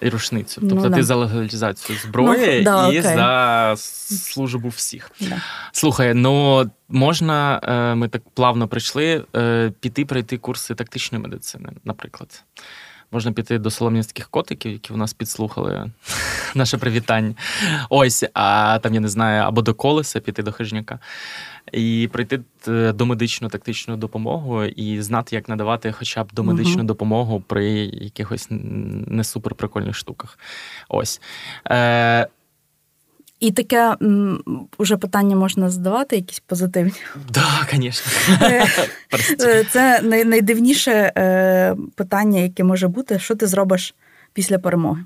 рушницю. 0.00 0.60
Ну, 0.64 0.68
Тобто 0.68 0.88
да. 0.88 0.96
ти 0.96 1.02
за 1.02 1.14
легалізацію 1.14 1.98
зброї 1.98 2.58
Ну, 2.58 2.64
да, 2.64 2.86
і 2.86 2.88
окей. 2.88 3.02
за 3.02 3.74
службу 3.76 4.68
всіх. 4.68 5.10
Да. 5.20 5.42
Слухай, 5.72 6.14
ну 6.14 6.64
можна, 6.88 7.60
е, 7.62 7.94
ми 7.94 8.08
так 8.08 8.22
плавно 8.34 8.68
прийшли, 8.68 9.24
е, 9.36 9.72
піти 9.80 10.04
пройти 10.04 10.38
курси 10.38 10.74
тактичної 10.74 11.24
медицини, 11.24 11.68
наприклад. 11.84 12.42
Можна 13.12 13.32
піти 13.32 13.58
до 13.58 13.70
солом'янських 13.70 14.28
котиків, 14.28 14.72
які 14.72 14.92
в 14.92 14.96
нас 14.96 15.12
підслухали 15.12 15.90
наше 16.54 16.78
привітання. 16.78 17.34
Ось, 17.90 18.24
а 18.34 18.78
там 18.82 18.94
я 18.94 19.00
не 19.00 19.08
знаю, 19.08 19.42
або 19.42 19.62
до 19.62 19.74
колеса 19.74 20.20
піти 20.20 20.42
до 20.42 20.52
хижняка. 20.52 20.98
І 21.72 22.08
прийти 22.12 22.40
е, 22.68 22.92
до 22.92 23.06
медичну 23.06 23.48
тактичну 23.48 23.96
допомогу 23.96 24.64
і 24.64 25.02
знати, 25.02 25.36
як 25.36 25.48
надавати 25.48 25.92
хоча 25.92 26.24
б 26.24 26.28
домедичну 26.32 26.76
Мгм. 26.76 26.86
допомогу 26.86 27.40
при 27.40 27.70
якихось 27.92 28.46
не 28.50 29.24
супер 29.24 29.54
прикольних 29.54 29.96
штуках. 29.96 30.38
Ось. 30.88 31.20
Е, 31.70 32.28
І 33.40 33.50
таке 33.50 33.96
м, 34.02 34.42
уже 34.78 34.96
питання 34.96 35.36
можна 35.36 35.70
задавати, 35.70 36.16
якісь 36.16 36.40
позитивні. 36.40 36.92
да, 37.30 37.66
звісно. 37.72 38.12
Е. 38.42 38.66
Е, 39.40 39.64
Це 39.64 40.00
найдивніше 40.02 41.12
е, 41.16 41.76
питання, 41.94 42.40
яке 42.40 42.64
може 42.64 42.88
бути: 42.88 43.18
що 43.18 43.34
ти 43.34 43.46
зробиш 43.46 43.94
після 44.32 44.58
перемоги? 44.58 45.04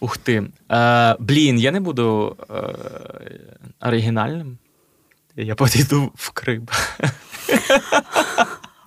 Ух 0.00 0.16
ти. 0.18 0.44
Е, 0.72 1.16
блін, 1.18 1.58
я 1.58 1.72
не 1.72 1.80
буду 1.80 2.36
е, 2.50 2.54
оригінальним. 3.80 4.58
Я 5.36 5.54
підійду 5.54 6.12
в 6.14 6.30
Крим. 6.30 6.68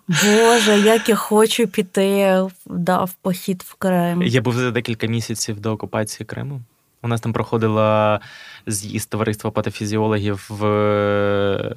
Боже, 0.07 0.79
як 0.79 1.09
я 1.09 1.15
хочу 1.15 1.67
піти 1.67 2.39
да, 2.65 3.03
в 3.03 3.13
похід 3.13 3.63
в 3.67 3.73
Крим. 3.73 4.21
Я 4.23 4.41
був 4.41 4.53
за 4.53 4.71
декілька 4.71 5.07
місяців 5.07 5.59
до 5.59 5.71
окупації 5.71 6.27
Криму. 6.27 6.61
У 7.01 7.07
нас 7.07 7.21
там 7.21 7.33
проходила 7.33 8.19
з'їзд 8.67 9.09
товариства 9.09 9.51
патофізіологів 9.51 10.45
в. 10.49 11.75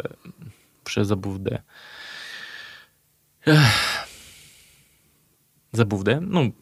Вже 0.84 1.04
забув 1.04 1.38
де. 1.38 1.62
Забув 5.72 6.04
де? 6.04 6.20
Ну, 6.20 6.52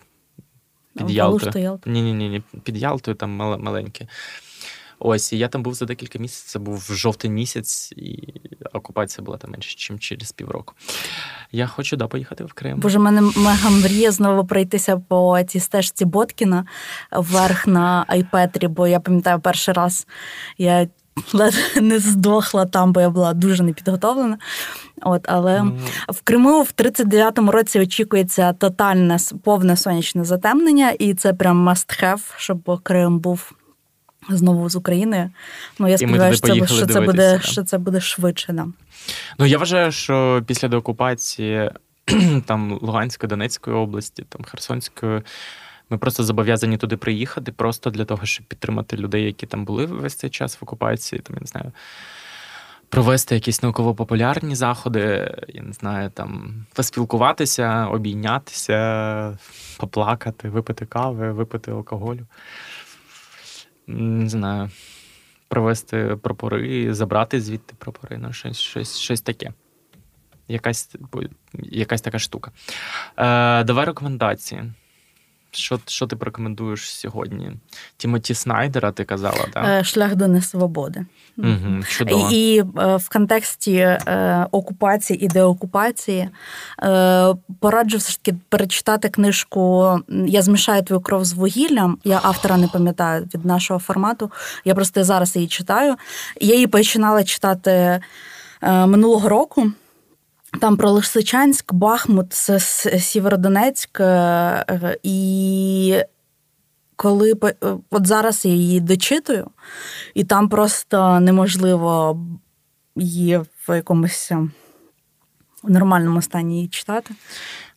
під 0.97 1.11
Ялтою. 1.11 1.41
Ні, 1.87 2.03
ні, 2.03 2.13
ні, 2.13 2.29
ні, 2.29 2.43
під 2.63 2.77
Ялтою 2.77 3.15
там 3.15 3.31
маленьке. 3.37 4.07
Ось, 5.01 5.33
і 5.33 5.39
я 5.39 5.49
там 5.49 5.63
був 5.63 5.75
за 5.75 5.85
декілька 5.85 6.19
місяців. 6.19 6.49
Це 6.49 6.59
був 6.59 6.89
жовтий 6.91 7.31
місяць, 7.31 7.93
і 7.97 8.35
окупація 8.73 9.25
була 9.25 9.39
там 9.39 9.51
менше, 9.51 9.93
ніж 9.93 10.01
через 10.01 10.33
півроку. 10.33 10.75
Я 11.53 11.67
хочу 11.67 11.97
да, 11.97 12.07
поїхати 12.07 12.45
в 12.45 12.53
Крим. 12.53 12.81
Боже, 12.81 12.99
мене 12.99 13.21
мега 13.21 13.71
мрія 13.71 14.11
знову 14.11 14.47
пройтися 14.47 14.97
по 14.97 15.43
цій 15.49 15.61
стежці 15.61 16.05
Боткіна 16.05 16.67
вверх 17.13 17.67
на 17.67 18.05
Айпетрі, 18.09 18.69
бо 18.69 18.87
я 18.87 19.01
пам'ятаю 19.01 19.41
перший 19.41 19.75
раз 19.75 20.07
я 20.59 20.89
не 21.81 21.99
здохла 21.99 22.67
там, 22.67 22.93
бо 22.93 23.01
я 23.01 23.11
була 23.11 23.35
дуже 23.35 23.63
непідготовлена. 23.63 24.39
От, 25.03 25.25
але 25.29 25.63
Ну, 25.63 25.79
в 26.09 26.21
Криму 26.21 26.63
в 26.63 26.73
39-му 26.77 27.51
році 27.51 27.81
очікується 27.81 28.53
тотальне 28.53 29.19
повне 29.45 29.77
сонячне 29.77 30.25
затемнення, 30.25 30.91
і 30.91 31.15
це 31.15 31.33
прям 31.33 31.69
must 31.69 32.05
have, 32.05 32.21
щоб 32.37 32.81
Крим 32.83 33.19
був. 33.19 33.53
Знову 34.29 34.69
з 34.69 34.77
України. 34.77 35.31
Ну, 35.79 35.89
я 35.89 35.99
сподіваюся, 35.99 36.47
що, 36.47 36.67
це- 36.67 36.77
що, 36.77 36.87
це 36.87 37.01
буде, 37.01 37.33
да. 37.33 37.41
що 37.41 37.63
це 37.65 37.79
буде 37.79 38.01
швидше. 38.01 38.53
Да. 38.53 38.67
Ну, 39.39 39.47
я 39.47 39.59
вважаю, 39.59 39.93
що 39.93 40.43
після 40.47 40.69
деокупації 40.69 41.71
там 42.47 42.79
Луганської, 42.83 43.29
Донецької 43.29 43.77
області, 43.77 44.25
там 44.29 44.45
Херсонської, 44.45 45.23
ми 45.91 45.99
просто 45.99 46.25
зобов'язані 46.25 46.77
туди 46.77 46.97
приїхати, 46.97 47.53
просто 47.53 47.91
для 47.91 48.05
того, 48.05 48.27
щоб 48.27 48.47
підтримати 48.47 48.97
людей, 48.97 49.25
які 49.25 49.47
там 49.47 49.65
були 49.65 49.87
весь 49.87 50.15
цей 50.15 50.31
час 50.31 50.55
в 50.61 50.65
окупації, 50.65 51.21
там, 51.21 51.37
я 51.37 51.41
не 51.41 51.47
знаю, 51.47 51.73
провести 52.89 53.35
якісь 53.35 53.63
науково-популярні 53.63 54.55
заходи, 54.55 55.35
я 55.49 55.63
не 55.63 55.73
знаю, 55.73 56.11
там 56.11 56.55
поспілкуватися, 56.73 57.87
обійнятися, 57.87 59.39
поплакати, 59.79 60.49
випити 60.49 60.87
кави, 60.87 61.33
випити 61.33 61.71
алкоголю. 61.71 62.27
Не 63.91 64.29
знаю. 64.29 64.71
Провести 65.49 66.17
прапори, 66.23 66.95
забрати 66.95 67.41
звідти 67.41 67.75
прапори, 67.79 68.19
ну, 68.19 68.33
щось, 68.33 68.59
щось, 68.59 68.99
щось 68.99 69.21
таке. 69.21 69.53
Якась, 70.49 70.87
типу, 70.87 71.23
якась 71.55 72.01
така 72.01 72.19
штука. 72.19 72.51
Е, 73.17 73.65
давай 73.65 73.85
рекомендації. 73.85 74.73
Що, 75.51 75.81
що 75.87 76.07
ти 76.07 76.17
порекомендуєш 76.17 76.95
сьогодні? 76.95 77.53
Тімоті 77.97 78.35
Снайдера, 78.35 78.93
ти 78.93 79.05
казала, 79.05 79.47
так? 79.53 79.65
Е, 79.69 79.85
Шлях 79.85 80.15
до 80.15 80.29
несвободи. 80.29 81.07
Угу, 81.39 81.83
чудово. 81.89 82.29
І 82.33 82.59
е, 82.59 82.97
в 82.97 83.09
контексті 83.09 83.75
е, 83.77 84.47
окупації 84.51 85.25
і 85.25 85.29
деокупації 85.29 86.29
е, 86.83 87.35
пораджу 87.61 87.97
все 87.99 88.11
ж 88.11 88.23
таки 88.23 88.39
перечитати 88.49 89.09
книжку 89.09 89.99
Я 90.09 90.43
змішаю 90.43 90.83
твою 90.83 91.01
кров 91.01 91.25
з 91.25 91.33
вугіллям. 91.33 91.99
Я 92.05 92.21
автора 92.23 92.57
не 92.57 92.69
пам'ятаю 92.69 93.29
від 93.35 93.45
нашого 93.45 93.81
формату. 93.81 94.31
Я 94.65 94.75
просто 94.75 95.05
зараз 95.05 95.37
її 95.37 95.49
читаю. 95.49 95.97
Я 96.41 96.55
її 96.55 96.67
починала 96.67 97.25
читати 97.25 97.71
е, 97.71 98.01
минулого 98.87 99.29
року. 99.29 99.73
Там 100.59 100.77
про 100.77 100.91
Лисичанськ, 100.91 101.73
Бахмут, 101.73 102.33
Сєвєродонецьк. 102.99 104.01
е, 104.01 104.05
е, 104.71 104.97
І 105.03 106.03
коли 106.97 107.33
е, 107.45 107.55
от 107.91 108.07
зараз 108.07 108.45
я 108.45 108.53
її 108.53 108.81
дочитую, 108.81 109.51
і 110.15 110.25
там 110.25 110.49
просто 110.49 111.21
неможливо 111.21 112.21
її 112.97 113.39
в 113.39 113.77
якомусь 113.77 114.33
нормальному 115.65 116.23
стані 116.23 116.55
її 116.57 116.69
читати. 116.69 117.15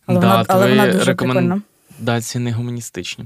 Але, 0.06 0.20
Да, 0.20 0.26
вона, 0.30 0.44
але 0.48 0.68
вона 0.68 0.86
дуже 0.92 1.12
рекомен- 1.12 1.16
прикольна. 1.16 1.62
Да, 1.98 2.20
ці 2.20 2.38
не 2.38 2.52
гуманістичні. 2.52 3.24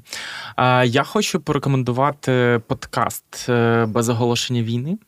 Я 0.84 1.04
хочу 1.06 1.40
порекомендувати 1.40 2.60
подкаст 2.66 3.50
без 3.86 4.08
оголошення 4.08 4.62
війни. 4.62 4.98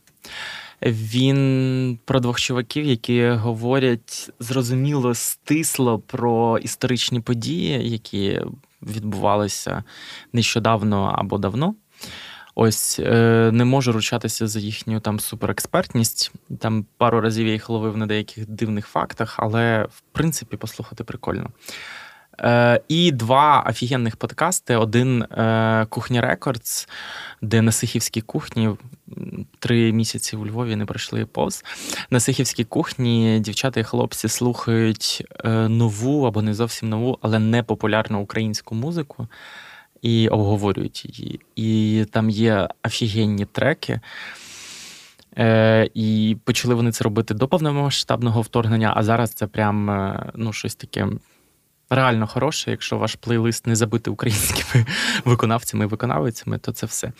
Він 0.82 1.98
про 2.04 2.20
двох 2.20 2.40
чуваків, 2.40 2.84
які 2.84 3.28
говорять 3.28 4.30
зрозуміло, 4.38 5.14
стисло 5.14 5.98
про 5.98 6.58
історичні 6.58 7.20
події, 7.20 7.90
які 7.90 8.40
відбувалися 8.82 9.84
нещодавно 10.32 11.14
або 11.18 11.38
давно. 11.38 11.74
Ось 12.54 12.98
е, 12.98 13.50
не 13.52 13.64
можу 13.64 13.92
ручатися 13.92 14.46
за 14.46 14.60
їхню 14.60 15.00
там 15.00 15.20
суперекспертність. 15.20 16.32
Там 16.58 16.86
пару 16.96 17.20
разів 17.20 17.46
я 17.46 17.52
їх 17.52 17.70
ловив 17.70 17.96
на 17.96 18.06
деяких 18.06 18.48
дивних 18.48 18.86
фактах, 18.86 19.34
але 19.38 19.86
в 19.90 20.02
принципі 20.12 20.56
послухати 20.56 21.04
прикольно. 21.04 21.50
Е, 22.42 22.80
І 22.88 23.12
два 23.12 23.64
офігенних 23.68 24.16
подкасти: 24.16 24.76
один 24.76 25.22
е, 25.22 25.86
Кухня 25.88 26.20
Рекордс, 26.20 26.88
де 27.42 27.62
на 27.62 27.72
Сихівській 27.72 28.20
кухні 28.20 28.70
три 29.58 29.92
місяці 29.92 30.36
у 30.36 30.46
Львові 30.46 30.76
не 30.76 30.86
пройшли 30.86 31.26
повз. 31.26 31.64
На 32.10 32.20
Сихівській 32.20 32.64
кухні 32.64 33.40
дівчата 33.40 33.80
і 33.80 33.84
хлопці 33.84 34.28
слухають 34.28 35.26
е, 35.44 35.48
нову 35.68 36.24
або 36.24 36.42
не 36.42 36.54
зовсім 36.54 36.88
нову, 36.88 37.18
але 37.22 37.38
не 37.38 37.62
популярну 37.62 38.20
українську 38.20 38.74
музику 38.74 39.28
і 40.02 40.28
обговорюють 40.28 41.18
її. 41.18 41.40
І 41.56 42.04
там 42.10 42.30
є 42.30 42.68
офігенні 42.84 43.44
треки. 43.44 44.00
Е, 45.38 45.90
І 45.94 46.36
почали 46.44 46.74
вони 46.74 46.92
це 46.92 47.04
робити 47.04 47.34
до 47.34 47.48
повномасштабного 47.48 48.42
вторгнення, 48.42 48.92
а 48.96 49.02
зараз 49.02 49.30
це 49.30 49.46
прям 49.46 49.90
е, 49.90 50.30
ну, 50.34 50.52
щось 50.52 50.74
таке 50.74 51.08
реально 51.90 52.26
хороше. 52.26 52.70
Якщо 52.70 52.98
ваш 52.98 53.14
плейлист 53.14 53.66
не 53.66 53.76
забитий 53.76 54.12
українськими 54.12 54.86
виконавцями 55.24 55.84
і 55.84 55.88
виконавицями, 55.88 56.58
то 56.58 56.72
це 56.72 56.86
все. 56.86 57.12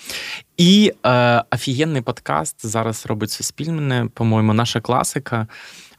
І 0.57 0.93
е, 1.07 1.45
офігенний 1.51 2.03
подкаст 2.03 2.67
зараз 2.67 3.07
робить 3.07 3.31
Суспільне, 3.31 4.09
по-моєму, 4.15 4.55
наша 4.55 4.81
класика. 4.81 5.47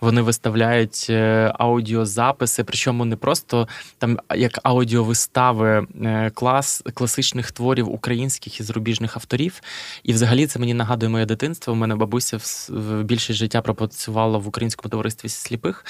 Вони 0.01 0.21
виставляють 0.21 1.07
е, 1.09 1.53
аудіозаписи, 1.59 2.63
причому 2.63 3.05
не 3.05 3.15
просто 3.15 3.67
там 3.97 4.19
як 4.35 4.59
аудіовистави 4.63 5.87
е, 6.03 6.31
клас 6.33 6.83
класичних 6.93 7.51
творів 7.51 7.89
українських 7.89 8.59
і 8.59 8.63
зарубіжних 8.63 9.17
авторів. 9.17 9.61
І 10.03 10.13
взагалі 10.13 10.47
це 10.47 10.59
мені 10.59 10.73
нагадує 10.73 11.09
моє 11.09 11.25
дитинство. 11.25 11.73
У 11.73 11.75
мене 11.75 11.95
бабуся 11.95 12.37
в 12.69 13.03
більшість 13.03 13.39
життя 13.39 13.61
пропрацювала 13.61 14.37
в 14.37 14.47
українському 14.47 14.89
товаристві 14.89 15.29
сліпих. 15.29 15.85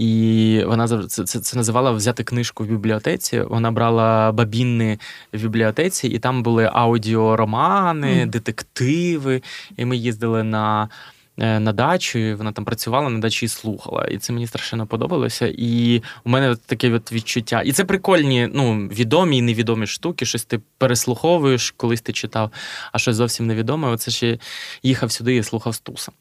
І 0.00 0.64
вона 0.66 0.88
це, 0.88 1.24
це 1.24 1.40
це, 1.40 1.56
називала 1.56 1.90
взяти 1.90 2.24
книжку 2.24 2.64
в 2.64 2.66
бібліотеці. 2.66 3.40
Вона 3.40 3.70
брала 3.70 4.32
бабінни 4.32 4.98
в 5.32 5.42
бібліотеці, 5.42 6.08
і 6.08 6.18
там 6.18 6.42
були 6.42 6.70
аудіоромани, 6.72 8.24
mm. 8.24 8.26
детективи. 8.26 9.42
І 9.76 9.84
ми 9.84 9.96
їздили 9.96 10.42
на 10.42 10.88
на 11.36 11.72
дачу, 11.72 12.18
і 12.18 12.34
вона 12.34 12.52
там 12.52 12.64
працювала 12.64 13.10
на 13.10 13.18
дачі 13.18 13.46
і 13.46 13.48
слухала. 13.48 14.04
І 14.04 14.18
це 14.18 14.32
мені 14.32 14.46
страшенно 14.46 14.86
подобалося. 14.86 15.54
І 15.58 16.02
у 16.24 16.30
мене 16.30 16.56
таке 16.66 16.90
от 16.90 17.12
відчуття. 17.12 17.62
І 17.64 17.72
це 17.72 17.84
прикольні, 17.84 18.48
ну, 18.54 18.88
відомі 18.88 19.38
і 19.38 19.42
невідомі 19.42 19.86
штуки. 19.86 20.26
Щось 20.26 20.44
ти 20.44 20.60
переслуховуєш, 20.78 21.74
колись 21.76 22.00
ти 22.00 22.12
читав, 22.12 22.50
а 22.92 22.98
щось 22.98 23.16
зовсім 23.16 23.46
невідоме. 23.46 23.88
Оце 23.88 24.10
ще 24.10 24.38
їхав 24.82 25.12
сюди 25.12 25.36
і 25.36 25.42
слухав 25.42 25.74
Стуса. 25.74 26.12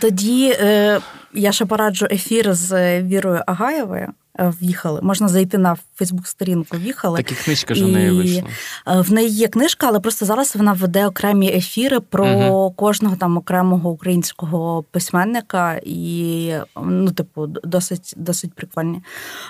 Тоді 0.00 0.56
е, 0.60 1.00
я 1.34 1.52
ще 1.52 1.66
пораджу 1.66 2.06
ефір 2.10 2.54
з 2.54 3.02
Вірою 3.02 3.42
Агаєвою. 3.46 4.12
Е, 4.40 4.52
в'їхали. 4.60 5.00
Можна 5.02 5.28
зайти 5.28 5.58
на 5.58 5.76
Фейсбук-сторінку 5.96 6.76
в'їхали. 6.76 7.16
Так 7.16 7.32
і 7.32 7.34
книжка 7.34 7.74
ж 7.74 7.84
в 7.84 7.88
неї 7.88 8.10
вийшла. 8.10 8.42
Е, 8.86 9.00
в 9.00 9.12
неї 9.12 9.28
є 9.28 9.48
книжка, 9.48 9.86
але 9.88 10.00
просто 10.00 10.26
зараз 10.26 10.56
вона 10.56 10.72
веде 10.72 11.06
окремі 11.06 11.52
ефіри 11.52 12.00
про 12.00 12.26
угу. 12.26 12.70
кожного 12.76 13.16
там 13.16 13.36
окремого 13.36 13.90
українського 13.90 14.84
письменника, 14.90 15.80
і 15.82 16.52
ну, 16.82 17.10
типу, 17.10 17.46
досить 17.46 18.14
досить 18.16 18.54
прикольні. 18.54 19.02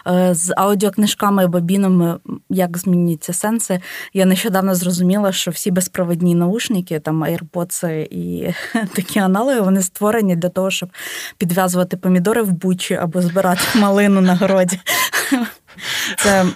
Е, 0.07 0.35
з 0.35 0.55
аудіокнижками 0.57 1.45
і 1.45 1.47
бабінами, 1.47 2.19
як 2.51 2.79
змінюються 2.79 3.33
сенси. 3.33 3.81
Я 4.15 4.25
нещодавно 4.25 4.75
зрозуміла, 4.75 5.33
що 5.33 5.51
всі 5.51 5.71
безпровідні 5.71 6.35
наушники, 6.35 7.01
там 7.01 7.25
AirPods 7.25 7.89
і 8.11 8.55
такі 8.95 9.19
аналоги, 9.19 9.61
вони 9.61 9.83
створені 9.83 10.37
для 10.37 10.49
того, 10.49 10.71
щоб 10.71 10.89
підв'язувати 11.39 11.97
помідори 11.97 12.43
в 12.43 12.53
бучі 12.53 12.95
або 12.95 13.23
збирати 13.23 13.79
малину 13.79 14.21
на 14.21 14.37
городі. 14.37 14.78
Це 16.19 16.47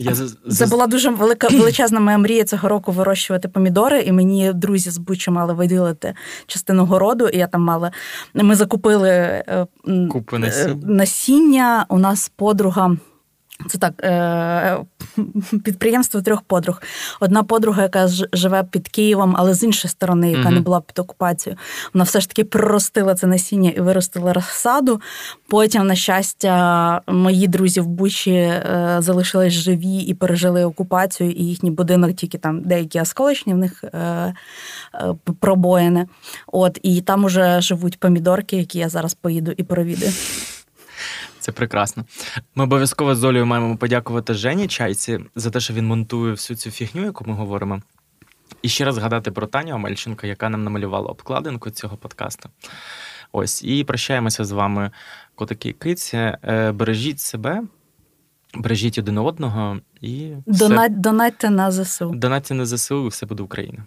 я 0.00 0.12
Це 0.50 0.66
була 0.66 0.86
дуже 0.86 1.10
велика 1.10 1.48
величезна 1.48 2.00
моя 2.00 2.18
мрія 2.18 2.44
цього 2.44 2.68
року 2.68 2.92
вирощувати 2.92 3.48
помідори, 3.48 4.00
і 4.00 4.12
мені 4.12 4.52
друзі 4.52 4.90
з 4.90 4.98
Бучі 4.98 5.30
мали 5.30 5.54
виділити 5.54 6.14
частину 6.46 6.84
городу, 6.84 7.28
і 7.28 7.38
я 7.38 7.46
там 7.46 7.62
мала. 7.62 7.92
Ми 8.34 8.54
закупили 8.54 9.10
е, 9.10 9.66
Купи 10.10 10.38
насіння. 10.38 10.76
насіння. 10.86 11.86
У 11.88 11.98
нас 11.98 12.32
подруга. 12.36 12.96
Це 13.68 13.78
так, 13.78 13.94
е, 14.02 14.78
підприємство 15.64 16.22
трьох 16.22 16.42
подруг. 16.42 16.82
Одна 17.20 17.42
подруга, 17.42 17.82
яка 17.82 18.08
живе 18.32 18.64
під 18.70 18.88
Києвом, 18.88 19.34
але 19.38 19.54
з 19.54 19.62
іншої 19.62 19.90
сторони, 19.90 20.30
яка 20.30 20.48
mm-hmm. 20.48 20.54
не 20.54 20.60
була 20.60 20.80
під 20.80 20.98
окупацією, 20.98 21.58
вона 21.94 22.04
все 22.04 22.20
ж 22.20 22.28
таки 22.28 22.44
проростила 22.44 23.14
це 23.14 23.26
насіння 23.26 23.70
і 23.70 23.80
виростила 23.80 24.32
розсаду. 24.32 25.00
Потім, 25.48 25.86
на 25.86 25.94
щастя, 25.94 27.00
мої 27.06 27.48
друзі 27.48 27.80
в 27.80 27.86
Бучі 27.86 28.30
е, 28.30 28.96
залишились 28.98 29.52
живі 29.52 29.98
і 29.98 30.14
пережили 30.14 30.64
окупацію, 30.64 31.30
і 31.30 31.44
їхній 31.44 31.70
будинок 31.70 32.12
тільки 32.12 32.38
там 32.38 32.62
деякі 32.62 33.00
осколочні 33.00 33.54
в 33.54 33.56
них 33.56 33.84
е, 33.84 34.34
пробоїни. 35.40 36.06
От 36.46 36.78
і 36.82 37.00
там 37.00 37.24
уже 37.24 37.60
живуть 37.60 38.00
помідорки, 38.00 38.56
які 38.56 38.78
я 38.78 38.88
зараз 38.88 39.14
поїду 39.14 39.52
і 39.56 39.62
провідаю. 39.62 40.12
Це 41.40 41.52
прекрасно. 41.52 42.04
Ми 42.54 42.64
обов'язково 42.64 43.14
з 43.14 43.24
Олею 43.24 43.46
маємо 43.46 43.76
подякувати 43.76 44.34
Жені 44.34 44.68
Чайці 44.68 45.20
за 45.34 45.50
те, 45.50 45.60
що 45.60 45.74
він 45.74 45.86
монтує 45.86 46.32
всю 46.32 46.56
цю 46.56 46.70
фігню, 46.70 47.04
яку 47.04 47.24
ми 47.24 47.34
говоримо. 47.34 47.82
І 48.62 48.68
ще 48.68 48.84
раз 48.84 48.94
згадати 48.94 49.30
про 49.30 49.46
Таню 49.46 49.74
Омельченко, 49.74 50.26
яка 50.26 50.48
нам 50.48 50.64
намалювала 50.64 51.06
обкладинку 51.06 51.70
цього 51.70 51.96
подкасту. 51.96 52.48
Ось, 53.32 53.64
і 53.64 53.84
прощаємося 53.84 54.44
з 54.44 54.50
вами, 54.50 54.90
котики 55.34 55.68
і 55.68 55.72
киці. 55.72 56.16
Е, 56.16 56.72
бережіть 56.72 57.20
себе, 57.20 57.62
бережіть 58.54 58.98
один 58.98 59.18
одного 59.18 59.78
і. 60.00 60.32
Донать, 60.46 60.92
все... 60.92 61.00
Донатьте 61.00 61.50
на 61.50 61.70
ЗСУ. 61.70 62.10
Донатьте 62.14 62.54
на 62.54 62.66
ЗСУ, 62.66 63.04
і 63.04 63.08
все 63.08 63.26
буде 63.26 63.42
Україна. 63.42 63.86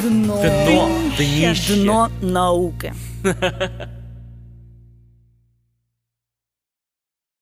Дно. 0.00 0.42
Дно. 1.18 1.54
Дно 1.68 2.08
науки. 2.22 2.92